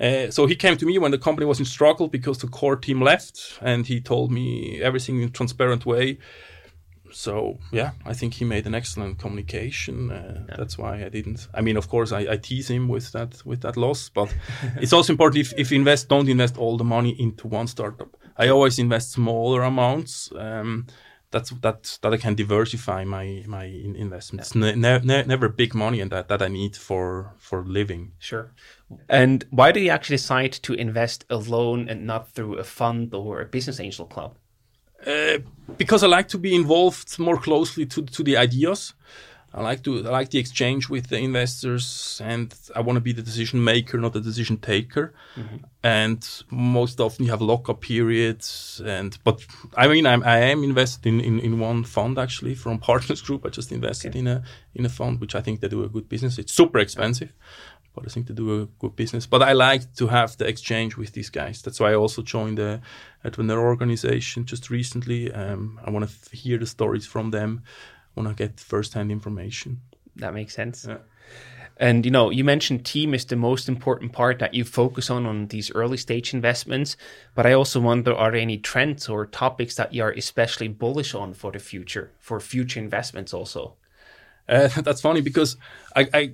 Uh, 0.01 0.31
so 0.31 0.47
he 0.47 0.57
came 0.57 0.77
to 0.77 0.87
me 0.87 0.99
when 0.99 1.11
the 1.11 1.19
company 1.19 1.47
was 1.47 1.59
in 1.59 1.67
struggle 1.67 2.09
because 2.09 2.39
the 2.39 2.49
core 2.49 2.77
team 2.77 3.01
left, 3.01 3.59
and 3.61 3.87
he 3.87 4.01
told 4.01 4.33
me 4.33 4.81
everything 4.83 5.21
in 5.21 5.29
a 5.29 5.31
transparent 5.31 5.85
way 5.85 6.19
so 7.15 7.59
yeah, 7.71 7.93
I 8.05 8.13
think 8.13 8.35
he 8.35 8.45
made 8.45 8.67
an 8.67 8.75
excellent 8.75 9.19
communication. 9.19 10.11
Uh, 10.11 10.45
yeah. 10.49 10.57
That's 10.59 10.77
why 10.77 11.05
I 11.05 11.09
didn't. 11.09 11.49
I 11.55 11.61
mean, 11.61 11.77
of 11.77 11.89
course, 11.89 12.13
I, 12.13 12.33
I 12.33 12.37
tease 12.37 12.69
him 12.69 12.89
with 12.89 13.13
that 13.13 13.41
with 13.47 13.61
that 13.63 13.77
loss, 13.77 14.09
but 14.09 14.35
it's 14.77 14.93
also 14.93 15.13
important 15.13 15.47
if 15.47 15.53
if 15.57 15.73
invest 15.73 16.09
don't 16.09 16.29
invest 16.29 16.59
all 16.59 16.77
the 16.77 16.85
money 16.85 17.15
into 17.19 17.47
one 17.47 17.69
startup. 17.69 18.17
I 18.37 18.49
always 18.49 18.79
invest 18.79 19.13
smaller 19.13 19.63
amounts. 19.63 20.33
Um, 20.37 20.87
that's 21.35 21.51
that 21.51 21.99
that 22.03 22.13
I 22.13 22.17
can 22.17 22.35
diversify 22.35 23.05
my 23.05 23.45
my 23.47 23.65
investments. 23.65 24.55
Yeah. 24.55 24.75
Ne- 24.77 25.01
ne- 25.05 25.25
never 25.27 25.49
big 25.49 25.75
money 25.75 26.01
and 26.01 26.11
that 26.13 26.29
that 26.29 26.41
I 26.41 26.49
need 26.49 26.77
for 26.77 27.35
for 27.39 27.65
living. 27.65 28.13
Sure. 28.19 28.53
And 29.09 29.45
why 29.51 29.73
do 29.73 29.81
you 29.81 29.91
actually 29.91 30.17
decide 30.17 30.53
to 30.63 30.73
invest 30.75 31.25
alone 31.29 31.89
and 31.91 32.07
not 32.07 32.29
through 32.35 32.59
a 32.59 32.65
fund 32.65 33.15
or 33.15 33.41
a 33.41 33.47
business 33.47 33.81
angel 33.81 34.07
club? 34.07 34.37
Uh, 35.07 35.39
because 35.77 36.07
I 36.07 36.07
like 36.07 36.29
to 36.29 36.39
be 36.39 36.55
involved 36.55 37.19
more 37.19 37.41
closely 37.41 37.87
to 37.87 38.03
to 38.03 38.23
the 38.23 38.37
ideas. 38.37 38.95
I 39.57 39.63
like 39.63 39.85
to 39.85 40.05
I 40.05 40.11
like 40.11 40.31
the 40.31 40.39
exchange 40.39 40.89
with 40.89 41.09
the 41.09 41.19
investors, 41.19 42.21
and 42.25 42.53
I 42.75 42.81
want 42.81 42.97
to 42.97 43.01
be 43.01 43.13
the 43.13 43.23
decision 43.23 43.63
maker, 43.63 43.99
not 43.99 44.13
the 44.13 44.21
decision 44.21 44.57
taker. 44.57 45.15
Mm-hmm. 45.37 45.57
And 45.85 46.43
most 46.51 46.99
often 47.01 47.25
you 47.25 47.31
have 47.31 47.41
lockup 47.41 47.81
periods, 47.81 48.83
and 48.85 49.17
but 49.23 49.47
I 49.77 49.87
mean 49.87 50.07
I'm, 50.07 50.25
I 50.25 50.39
am 50.39 50.65
invested 50.65 51.07
in, 51.07 51.21
in, 51.21 51.39
in 51.39 51.61
one 51.61 51.85
fund 51.85 52.19
actually 52.19 52.57
from 52.57 52.79
Partners 52.91 53.23
Group. 53.23 53.47
I 53.47 53.51
just 53.51 53.71
invested 53.71 54.11
okay. 54.11 54.19
in 54.19 54.27
a 54.27 54.43
in 54.75 54.85
a 54.87 54.89
fund 54.89 55.21
which 55.21 55.37
I 55.37 55.41
think 55.41 55.61
they 55.61 55.69
do 55.69 55.85
a 55.85 55.89
good 55.89 56.09
business. 56.09 56.37
It's 56.37 56.53
super 56.53 56.81
expensive, 56.81 57.33
but 57.95 58.05
I 58.05 58.09
think 58.09 58.27
they 58.27 58.35
do 58.35 58.63
a 58.63 58.67
good 58.81 58.97
business. 58.97 59.25
But 59.25 59.43
I 59.43 59.53
like 59.53 59.95
to 59.95 60.09
have 60.09 60.37
the 60.37 60.49
exchange 60.49 60.97
with 60.97 61.13
these 61.13 61.31
guys. 61.31 61.63
That's 61.63 61.79
why 61.79 61.93
I 61.93 61.95
also 61.95 62.23
joined 62.23 62.59
the 62.59 62.81
Entrepreneur 63.25 63.61
organization 63.61 64.47
just 64.47 64.69
recently. 64.69 65.33
Um, 65.33 65.79
I 65.85 65.91
want 65.91 66.09
to 66.09 66.13
f- 66.13 66.33
hear 66.33 66.59
the 66.59 66.67
stories 66.67 67.07
from 67.07 67.31
them. 67.31 67.63
I 68.17 68.21
want 68.21 68.37
to 68.37 68.43
get 68.43 68.61
first-hand 68.61 69.11
information. 69.11 69.81
That 70.17 70.35
makes 70.35 70.55
sense. 70.55 70.87
Yeah. 70.89 70.99
And 71.77 72.05
you 72.05 72.11
know, 72.11 72.31
you 72.31 72.45
mentioned 72.45 72.85
team 72.85 73.15
is 73.15 73.25
the 73.25 73.37
most 73.37 73.69
important 73.69 74.13
part 74.13 74.39
that 74.39 74.55
you 74.55 74.65
focus 74.65 75.11
on 75.11 75.27
on 75.27 75.49
these 75.49 75.73
early 75.73 75.97
stage 75.97 76.33
investments. 76.33 76.97
But 77.35 77.47
I 77.47 77.53
also 77.53 77.81
wonder, 77.81 78.15
are 78.15 78.31
there 78.31 78.41
any 78.41 78.59
trends 78.59 79.09
or 79.09 79.27
topics 79.27 79.75
that 79.75 79.93
you 79.93 80.03
are 80.05 80.13
especially 80.13 80.69
bullish 80.69 81.15
on 81.15 81.35
for 81.35 81.51
the 81.51 81.59
future, 81.59 82.13
for 82.21 82.39
future 82.39 82.79
investments 82.79 83.35
also? 83.35 83.75
Uh, 84.49 84.69
that's 84.83 85.01
funny 85.01 85.21
because 85.21 85.57
I, 85.97 86.09
I 86.15 86.33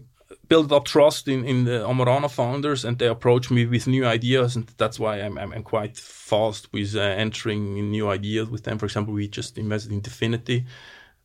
built 0.49 0.73
up 0.73 0.85
trust 0.85 1.27
in, 1.27 1.45
in 1.45 1.65
the 1.65 1.85
Amorana 1.89 2.31
founders 2.31 2.85
and 2.85 2.99
they 2.99 3.07
approach 3.07 3.51
me 3.51 3.65
with 3.65 3.87
new 3.87 4.05
ideas. 4.05 4.57
And 4.57 4.67
that's 4.77 5.01
why 5.01 5.23
I'm, 5.23 5.39
I'm, 5.39 5.53
I'm 5.55 5.63
quite 5.63 5.97
fast 5.97 6.71
with 6.73 6.95
uh, 6.97 7.01
entering 7.01 7.91
new 7.91 8.11
ideas 8.11 8.51
with 8.51 8.65
them. 8.65 8.79
For 8.79 8.85
example, 8.85 9.15
we 9.15 9.27
just 9.27 9.57
invested 9.57 9.93
in 9.93 10.03
DFINITY, 10.03 10.67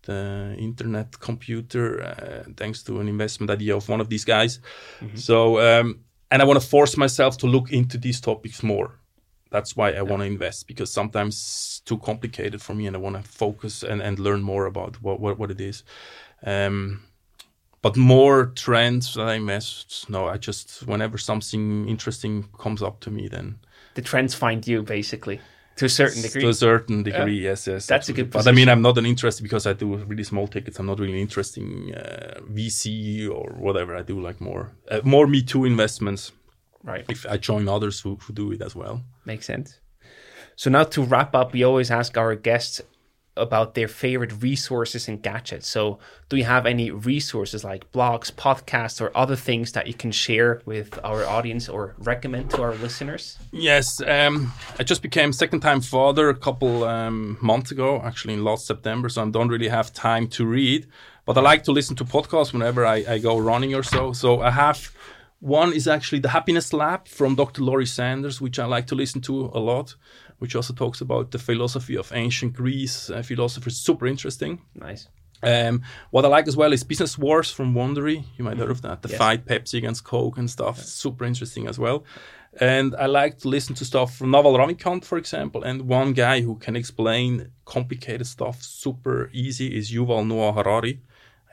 the 0.05 0.55
internet 0.57 1.19
computer, 1.19 2.01
uh, 2.03 2.51
thanks 2.57 2.83
to 2.83 2.99
an 2.99 3.07
investment 3.07 3.49
idea 3.49 3.75
of 3.75 3.89
one 3.89 4.01
of 4.01 4.09
these 4.09 4.25
guys. 4.25 4.59
So, 5.15 5.59
um, 5.59 5.99
and 6.31 6.41
I 6.41 6.45
want 6.45 6.61
to 6.61 6.67
force 6.67 6.97
myself 6.97 7.37
to 7.37 7.47
look 7.47 7.71
into 7.71 7.97
these 7.97 8.21
topics 8.21 8.63
more. 8.63 8.99
That's 9.51 9.75
why 9.75 9.91
I 9.91 10.01
want 10.01 10.21
to 10.21 10.25
invest 10.25 10.67
because 10.67 10.91
sometimes 10.91 11.35
it's 11.35 11.79
too 11.85 11.97
complicated 11.97 12.61
for 12.61 12.73
me 12.73 12.87
and 12.87 12.95
I 12.95 12.99
want 12.99 13.15
to 13.15 13.23
focus 13.23 13.83
and, 13.83 14.01
and 14.01 14.19
learn 14.19 14.41
more 14.41 14.65
about 14.65 15.01
what, 15.01 15.19
what, 15.19 15.37
what 15.39 15.51
it 15.51 15.61
is. 15.61 15.83
Um, 16.43 17.03
but 17.81 17.95
more 17.95 18.47
trends 18.47 19.13
that 19.13 19.27
I 19.27 19.35
invest, 19.35 20.09
no, 20.09 20.27
I 20.27 20.37
just, 20.37 20.87
whenever 20.87 21.17
something 21.17 21.87
interesting 21.87 22.45
comes 22.57 22.81
up 22.81 22.99
to 23.01 23.11
me, 23.11 23.27
then 23.27 23.59
The 23.93 24.01
trends 24.01 24.33
find 24.33 24.67
you 24.67 24.83
basically 24.83 25.39
to 25.77 25.85
a 25.85 25.89
certain 25.89 26.21
degree. 26.21 26.41
to 26.41 26.49
a 26.49 26.53
certain 26.53 27.03
degree, 27.03 27.41
yes, 27.41 27.67
yes. 27.67 27.85
That's 27.85 28.09
a 28.09 28.13
good 28.13 28.31
point. 28.31 28.45
But 28.45 28.49
I 28.49 28.55
mean. 28.55 28.69
I'm 28.69 28.81
not 28.81 28.97
an 28.97 29.05
interested 29.05 29.43
because 29.43 29.65
I 29.67 29.73
do 29.73 29.95
really 29.95 30.23
small 30.23 30.47
tickets. 30.47 30.79
I'm 30.79 30.85
not 30.85 30.99
really 30.99 31.21
interested 31.21 31.63
in 31.63 31.93
uh, 31.93 32.39
VC 32.51 33.29
or 33.29 33.51
whatever. 33.57 33.95
I 33.95 34.01
do 34.01 34.19
like 34.21 34.39
more, 34.39 34.71
uh, 34.89 35.01
more 35.03 35.27
Me 35.27 35.41
Too 35.41 35.65
investments. 35.65 36.31
right. 36.83 37.05
If 37.09 37.25
I 37.25 37.37
join 37.37 37.67
others 37.67 37.99
who, 37.99 38.15
who 38.15 38.33
do 38.33 38.51
it 38.51 38.61
as 38.61 38.75
well. 38.75 39.03
Makes 39.25 39.47
sense. 39.47 39.79
So 40.55 40.69
now 40.69 40.83
to 40.85 41.01
wrap 41.03 41.35
up, 41.35 41.51
we 41.53 41.63
always 41.63 41.91
ask 41.91 42.17
our 42.17 42.35
guests 42.35 42.81
about 43.37 43.73
their 43.73 43.87
favorite 43.87 44.41
resources 44.41 45.07
and 45.07 45.21
gadgets. 45.21 45.67
So 45.67 45.99
do 46.29 46.37
you 46.37 46.45
have 46.45 46.65
any 46.65 46.91
resources 46.91 47.63
like 47.63 47.91
blogs, 47.91 48.31
podcasts, 48.31 49.01
or 49.01 49.11
other 49.15 49.35
things 49.35 49.73
that 49.73 49.87
you 49.87 49.93
can 49.93 50.11
share 50.11 50.61
with 50.65 50.99
our 51.03 51.25
audience 51.25 51.67
or 51.67 51.95
recommend 51.97 52.51
to 52.51 52.61
our 52.61 52.75
listeners? 52.75 53.37
Yes, 53.51 54.01
um, 54.01 54.53
I 54.79 54.83
just 54.83 55.01
became 55.01 55.33
second 55.33 55.59
time 55.59 55.81
father 55.81 56.29
a 56.29 56.35
couple 56.35 56.83
um, 56.83 57.37
months 57.41 57.71
ago, 57.71 58.01
actually 58.03 58.35
in 58.35 58.43
last 58.43 58.65
September. 58.65 59.09
So 59.09 59.23
I 59.23 59.29
don't 59.29 59.49
really 59.49 59.69
have 59.69 59.93
time 59.93 60.27
to 60.29 60.45
read, 60.45 60.87
but 61.25 61.37
I 61.37 61.41
like 61.41 61.63
to 61.65 61.71
listen 61.71 61.95
to 61.97 62.05
podcasts 62.05 62.53
whenever 62.53 62.85
I, 62.85 63.03
I 63.07 63.17
go 63.19 63.37
running 63.37 63.75
or 63.75 63.83
so. 63.83 64.13
So 64.13 64.41
I 64.41 64.51
have 64.51 64.91
one 65.45 65.73
is 65.73 65.87
actually 65.87 66.19
the 66.19 66.29
Happiness 66.29 66.73
Lab 66.73 67.07
from 67.07 67.35
Dr. 67.35 67.61
Laurie 67.61 67.85
Santos, 67.85 68.41
which 68.41 68.57
I 68.57 68.65
like 68.65 68.87
to 68.87 68.95
listen 68.95 69.21
to 69.21 69.51
a 69.53 69.59
lot, 69.59 69.95
which 70.39 70.55
also 70.55 70.73
talks 70.73 71.01
about 71.01 71.31
the 71.31 71.39
philosophy 71.39 71.97
of 71.97 72.11
ancient 72.13 72.53
Greece. 72.53 73.09
Uh, 73.09 73.21
philosophy 73.21 73.67
is 73.69 73.77
super 73.77 74.05
interesting. 74.07 74.61
Nice. 74.75 75.07
Um, 75.43 75.83
what 76.11 76.25
I 76.25 76.29
like 76.29 76.47
as 76.47 76.57
well 76.57 76.73
is 76.73 76.83
Business 76.83 77.17
Wars 77.17 77.51
from 77.51 77.73
Wondery. 77.75 78.23
You 78.37 78.43
might 78.45 78.51
have 78.57 78.59
heard 78.67 78.71
of 78.71 78.81
that. 78.81 79.01
The 79.01 79.09
Yes. 79.09 79.17
fight 79.17 79.45
Pepsi 79.45 79.77
against 79.77 80.03
Coke 80.03 80.37
and 80.37 80.49
stuff. 80.49 80.81
Super 80.81 81.25
interesting 81.25 81.67
as 81.67 81.77
well. 81.77 82.03
And 82.59 82.95
I 82.95 83.05
like 83.07 83.39
to 83.39 83.49
listen 83.49 83.75
to 83.75 83.85
stuff 83.85 84.15
from 84.17 84.31
Naval 84.31 84.57
Ravikant, 84.57 85.03
for 85.03 85.17
example. 85.17 85.61
And 85.63 85.81
one 85.83 86.13
guy 86.13 86.39
who 86.41 86.55
can 86.55 86.75
explain 86.75 87.51
complicated 87.65 88.25
stuff 88.27 88.63
super 88.63 89.29
easy 89.33 89.75
is 89.77 89.91
Yuval 89.91 90.25
Noah 90.25 90.53
Harari. 90.53 91.01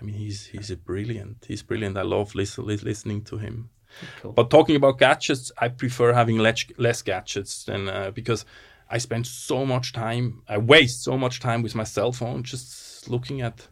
I 0.01 0.05
mean, 0.05 0.15
he's 0.15 0.47
he's 0.47 0.71
a 0.71 0.77
brilliant. 0.77 1.45
He's 1.49 1.63
brilliant. 1.63 1.99
I 1.99 2.03
love 2.03 2.35
listen, 2.37 2.65
lis- 2.67 2.85
listening 2.85 3.23
to 3.25 3.37
him. 3.39 3.71
Cool. 4.21 4.33
But 4.33 4.49
talking 4.49 4.77
about 4.77 4.99
gadgets, 4.99 5.53
I 5.59 5.69
prefer 5.69 6.13
having 6.15 6.39
less, 6.39 6.65
less 6.79 7.03
gadgets 7.03 7.65
than 7.65 7.89
uh, 7.89 8.11
because 8.13 8.47
I 8.95 8.99
spend 8.99 9.27
so 9.27 9.65
much 9.65 9.93
time, 9.93 10.43
I 10.49 10.59
waste 10.59 11.03
so 11.03 11.17
much 11.17 11.41
time 11.41 11.63
with 11.63 11.75
my 11.75 11.85
cell 11.85 12.13
phone 12.13 12.43
just 12.43 13.09
looking 13.09 13.41
at, 13.41 13.67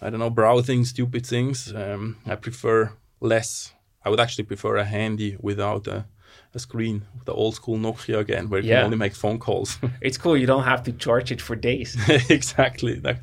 I 0.00 0.10
don't 0.10 0.18
know, 0.20 0.30
browsing 0.30 0.84
stupid 0.86 1.26
things. 1.26 1.72
Um, 1.74 2.16
I 2.26 2.36
prefer 2.36 2.92
less. 3.20 3.72
I 4.04 4.08
would 4.10 4.20
actually 4.20 4.44
prefer 4.44 4.76
a 4.76 4.84
handy 4.84 5.36
without 5.40 5.86
a, 5.86 6.06
a 6.54 6.58
screen, 6.58 7.02
the 7.26 7.32
old 7.34 7.54
school 7.54 7.76
Nokia 7.78 8.18
again, 8.18 8.48
where 8.48 8.62
you 8.62 8.70
Yeah. 8.70 8.76
can 8.78 8.84
only 8.86 8.96
make 8.96 9.14
phone 9.14 9.38
calls. 9.38 9.78
It's 10.00 10.18
cool. 10.18 10.36
You 10.36 10.46
don't 10.46 10.64
have 10.64 10.82
to 10.84 10.92
charge 10.92 11.30
it 11.34 11.40
for 11.42 11.56
days. 11.56 11.96
exactly. 12.30 12.94
That, 13.00 13.18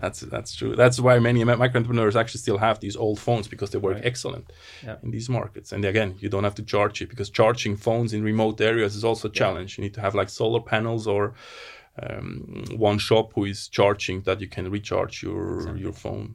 that's 0.00 0.20
that's 0.20 0.54
true. 0.54 0.74
That's 0.76 0.98
why 1.00 1.18
many 1.18 1.44
micro 1.44 1.66
entrepreneurs 1.80 2.16
actually 2.16 2.40
still 2.40 2.58
have 2.58 2.80
these 2.80 2.96
old 2.96 3.18
phones 3.20 3.46
because 3.48 3.70
they 3.70 3.78
work 3.78 3.94
Right. 3.96 4.04
excellent 4.06 4.52
Yeah. 4.84 4.96
in 5.02 5.10
these 5.10 5.28
markets. 5.28 5.72
And 5.72 5.84
again, 5.84 6.14
you 6.20 6.28
don't 6.28 6.44
have 6.44 6.54
to 6.56 6.64
charge 6.64 7.00
it 7.02 7.08
because 7.08 7.30
charging 7.30 7.76
phones 7.76 8.12
in 8.12 8.22
remote 8.24 8.60
areas 8.60 8.96
is 8.96 9.04
also 9.04 9.28
a 9.28 9.32
challenge. 9.32 9.78
You 9.78 9.84
need 9.84 9.94
to 9.94 10.00
have 10.00 10.14
like 10.14 10.28
solar 10.30 10.60
panels 10.60 11.06
or 11.06 11.34
um, 12.02 12.64
one 12.76 12.98
shop 12.98 13.32
who 13.34 13.44
is 13.44 13.68
charging 13.68 14.22
that 14.22 14.40
you 14.40 14.48
can 14.48 14.70
recharge 14.70 15.22
your 15.22 15.76
your 15.76 15.92
phone. 15.92 16.34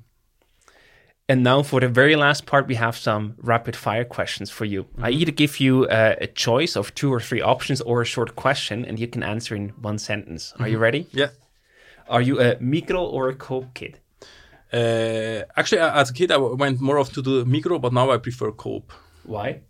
And 1.32 1.44
now 1.44 1.62
for 1.64 1.80
the 1.80 1.88
very 1.90 2.16
last 2.16 2.46
part, 2.48 2.68
we 2.68 2.76
have 2.76 2.98
some 2.98 3.36
rapid 3.38 3.76
fire 3.76 4.06
questions 4.06 4.50
for 4.50 4.66
you. 4.66 4.86
I 4.98 5.12
either 5.12 5.32
give 5.32 5.60
you 5.60 5.86
uh, 5.86 6.16
a 6.22 6.26
choice 6.28 6.76
of 6.80 6.92
two 6.96 7.14
or 7.14 7.20
three 7.20 7.42
options 7.42 7.82
or 7.82 8.02
a 8.02 8.06
short 8.06 8.36
question, 8.36 8.84
and 8.86 8.98
you 9.00 9.08
can 9.08 9.22
answer 9.22 9.56
in 9.56 9.70
one 9.82 10.00
sentence. 10.00 10.54
Are 10.60 10.68
you 10.68 10.80
ready? 10.80 11.06
Yeah. 11.12 11.30
Are 12.10 12.22
you 12.22 12.40
a 12.40 12.56
Migros 12.56 13.14
or 13.14 13.30
a 13.30 13.36
Coop 13.36 13.74
kid? 13.74 14.00
Uh, 14.74 15.44
actually, 15.56 15.82
as 15.82 16.10
a 16.10 16.14
kid, 16.14 16.32
I 16.32 16.38
went 16.38 16.82
more 16.82 16.98
often 16.98 17.14
to 17.16 17.22
the 17.22 17.46
Migros, 17.46 17.82
but 17.82 17.94
now 17.94 18.12
I 18.12 18.18
prefer 18.18 18.52
Coop. 18.52 18.92
Why? 19.24 19.62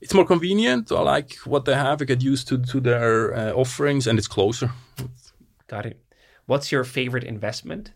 It's 0.00 0.14
more 0.14 0.24
convenient. 0.24 0.90
I 0.92 1.00
like 1.00 1.34
what 1.44 1.64
they 1.64 1.74
have. 1.74 2.00
I 2.00 2.04
get 2.04 2.22
used 2.22 2.48
to 2.48 2.58
to 2.58 2.80
their 2.80 3.34
uh, 3.34 3.52
offerings, 3.52 4.06
and 4.06 4.18
it's 4.18 4.28
closer. 4.28 4.70
Got 5.66 5.86
it. 5.86 5.98
What's 6.46 6.72
your 6.72 6.84
favorite 6.84 7.24
investment? 7.24 7.92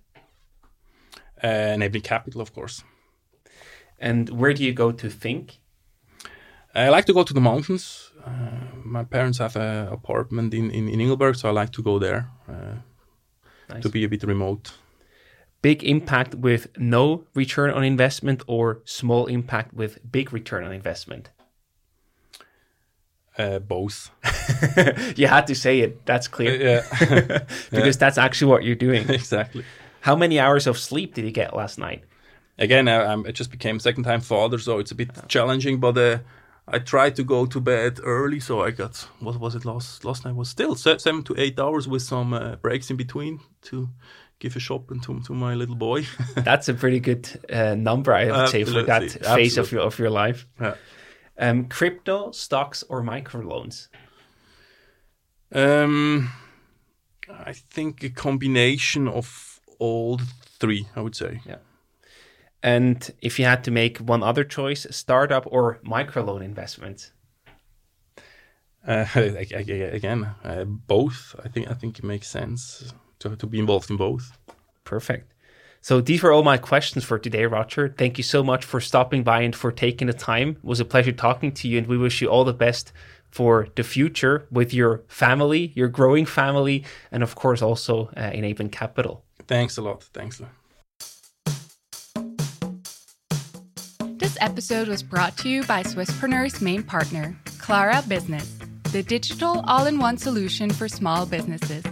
Uh, 1.42 1.74
enabling 1.74 2.02
capital, 2.02 2.40
of 2.40 2.52
course. 2.52 2.84
And 3.98 4.28
where 4.28 4.52
do 4.52 4.62
you 4.64 4.74
go 4.74 4.92
to 4.92 5.08
think? 5.08 5.60
I 6.74 6.88
like 6.88 7.06
to 7.06 7.12
go 7.12 7.22
to 7.22 7.34
the 7.34 7.40
mountains. 7.40 8.12
Uh, 8.24 8.66
my 8.84 9.04
parents 9.04 9.38
have 9.38 9.56
an 9.56 9.88
apartment 9.88 10.54
in, 10.54 10.70
in, 10.70 10.88
in 10.88 11.00
Engelberg, 11.00 11.36
so 11.36 11.48
I 11.48 11.52
like 11.52 11.70
to 11.72 11.82
go 11.82 11.98
there 11.98 12.30
uh, 12.48 12.76
Nice. 13.68 13.82
to 13.82 13.88
be 13.88 14.04
a 14.04 14.08
bit 14.08 14.22
remote. 14.24 14.72
Big 15.62 15.84
impact 15.84 16.34
with 16.34 16.66
no 16.76 17.24
return 17.34 17.70
on 17.70 17.84
investment 17.84 18.42
or 18.46 18.80
small 18.84 19.26
impact 19.26 19.72
with 19.72 19.98
big 20.10 20.32
return 20.32 20.64
on 20.64 20.72
investment? 20.72 21.30
Uh, 23.38 23.58
both. 23.58 24.10
you 25.16 25.26
had 25.26 25.46
to 25.46 25.54
say 25.54 25.80
it. 25.80 26.04
That's 26.04 26.28
clear. 26.28 26.60
yeah, 26.60 27.44
because 27.70 27.96
that's 27.96 28.18
actually 28.18 28.50
what 28.50 28.64
you're 28.64 28.74
doing. 28.74 29.08
exactly. 29.08 29.64
How 30.00 30.16
many 30.16 30.38
hours 30.38 30.66
of 30.66 30.78
sleep 30.78 31.14
did 31.14 31.24
you 31.24 31.30
get 31.30 31.56
last 31.56 31.78
night? 31.78 32.04
Again, 32.58 32.88
I, 32.88 33.04
I'm, 33.04 33.24
I 33.24 33.30
just 33.30 33.50
became 33.50 33.78
second 33.78 34.04
time 34.04 34.20
father, 34.20 34.58
so 34.58 34.78
it's 34.78 34.90
a 34.90 34.94
bit 34.94 35.10
challenging. 35.28 35.80
But 35.80 35.96
uh, 35.96 36.18
I 36.68 36.78
tried 36.78 37.16
to 37.16 37.24
go 37.24 37.46
to 37.46 37.60
bed 37.60 37.98
early, 38.02 38.40
so 38.40 38.62
I 38.62 38.70
got 38.70 38.96
what 39.20 39.38
was 39.38 39.54
it 39.54 39.64
last 39.64 40.04
last 40.04 40.24
night 40.24 40.36
was 40.36 40.48
still 40.48 40.76
seven 40.76 41.22
to 41.24 41.34
eight 41.36 41.58
hours 41.58 41.88
with 41.88 42.02
some 42.02 42.32
uh, 42.32 42.56
breaks 42.56 42.90
in 42.90 42.96
between 42.96 43.40
to 43.62 43.88
give 44.38 44.56
a 44.56 44.60
shopping 44.60 45.00
to 45.00 45.20
to 45.20 45.34
my 45.34 45.54
little 45.54 45.74
boy. 45.74 46.06
That's 46.36 46.68
a 46.68 46.74
pretty 46.74 47.00
good 47.00 47.28
uh, 47.52 47.74
number, 47.74 48.14
I 48.14 48.30
would 48.30 48.48
say, 48.48 48.64
for 48.64 48.82
that 48.82 49.02
Absolutely, 49.02 49.36
phase 49.36 49.58
of 49.58 49.72
your 49.72 49.82
of 49.82 49.98
your 49.98 50.10
life. 50.10 50.46
Yeah. 50.60 50.74
Um, 51.38 51.64
crypto, 51.68 52.30
stocks, 52.30 52.84
or 52.88 53.02
microloans? 53.02 53.88
Um, 55.52 56.30
I 57.28 57.52
think 57.52 58.04
a 58.04 58.10
combination 58.10 59.08
of 59.08 59.60
all 59.78 60.20
three. 60.60 60.86
I 60.94 61.00
would 61.00 61.16
say. 61.16 61.40
And 62.62 63.12
if 63.20 63.38
you 63.38 63.44
had 63.44 63.64
to 63.64 63.70
make 63.70 63.98
one 63.98 64.22
other 64.22 64.44
choice, 64.44 64.86
startup 64.90 65.44
or 65.46 65.80
microloan 65.84 66.44
investments? 66.44 67.12
Uh, 68.86 69.06
again, 69.14 70.34
uh, 70.44 70.64
both. 70.64 71.34
I 71.44 71.48
think 71.48 71.70
I 71.70 71.74
think 71.74 71.98
it 71.98 72.04
makes 72.04 72.28
sense 72.28 72.94
to 73.20 73.36
to 73.36 73.46
be 73.46 73.58
involved 73.58 73.90
in 73.90 73.96
both. 73.96 74.38
Perfect. 74.84 75.32
So 75.80 76.00
these 76.00 76.22
were 76.22 76.32
all 76.32 76.44
my 76.44 76.58
questions 76.58 77.04
for 77.04 77.18
today, 77.18 77.44
Roger. 77.44 77.88
Thank 77.88 78.16
you 78.16 78.22
so 78.22 78.44
much 78.44 78.64
for 78.64 78.80
stopping 78.80 79.24
by 79.24 79.42
and 79.42 79.54
for 79.54 79.72
taking 79.72 80.06
the 80.06 80.12
time. 80.12 80.50
It 80.50 80.64
was 80.64 80.78
a 80.78 80.84
pleasure 80.84 81.10
talking 81.10 81.50
to 81.52 81.66
you, 81.66 81.78
and 81.78 81.88
we 81.88 81.98
wish 81.98 82.22
you 82.22 82.28
all 82.28 82.44
the 82.44 82.52
best 82.52 82.92
for 83.30 83.66
the 83.74 83.82
future 83.82 84.46
with 84.50 84.72
your 84.72 85.02
family, 85.08 85.72
your 85.74 85.88
growing 85.88 86.26
family, 86.26 86.84
and 87.10 87.22
of 87.22 87.34
course 87.34 87.62
also 87.62 88.10
uh, 88.16 88.30
enabling 88.32 88.70
capital. 88.70 89.24
Thanks 89.48 89.76
a 89.76 89.82
lot. 89.82 90.04
Thanks. 90.12 90.40
This 94.32 94.48
episode 94.48 94.88
was 94.88 95.02
brought 95.02 95.36
to 95.38 95.48
you 95.50 95.62
by 95.64 95.82
Swisspreneurs 95.82 96.62
main 96.62 96.82
partner, 96.82 97.36
Klara 97.58 98.00
Business, 98.08 98.56
the 98.84 99.02
digital 99.02 99.62
all 99.66 99.84
in 99.84 99.98
one 99.98 100.16
solution 100.16 100.70
for 100.70 100.88
small 100.88 101.26
businesses. 101.26 101.84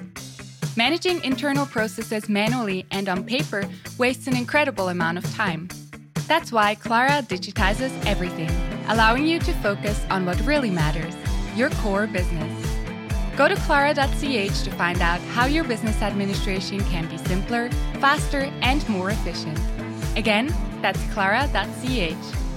Managing 0.74 1.22
internal 1.22 1.66
processes 1.66 2.30
manually 2.30 2.86
and 2.92 3.10
on 3.10 3.24
paper 3.24 3.68
wastes 3.98 4.26
an 4.26 4.38
incredible 4.38 4.88
amount 4.88 5.18
of 5.18 5.34
time. 5.34 5.68
That's 6.28 6.50
why 6.50 6.76
Klara 6.76 7.20
digitizes 7.24 7.92
everything, 8.06 8.50
allowing 8.88 9.26
you 9.26 9.38
to 9.40 9.52
focus 9.56 10.02
on 10.08 10.24
what 10.24 10.40
really 10.46 10.70
matters 10.70 11.14
your 11.54 11.68
core 11.82 12.06
business. 12.06 12.66
Go 13.36 13.48
to 13.48 13.54
klara.ch 13.54 14.62
to 14.62 14.70
find 14.70 15.02
out 15.02 15.20
how 15.34 15.44
your 15.44 15.64
business 15.64 16.00
administration 16.00 16.80
can 16.84 17.06
be 17.06 17.18
simpler, 17.18 17.68
faster, 18.00 18.50
and 18.62 18.88
more 18.88 19.10
efficient. 19.10 19.60
Again, 20.16 20.54
that's 20.82 21.00
klara.ch. 21.14 22.49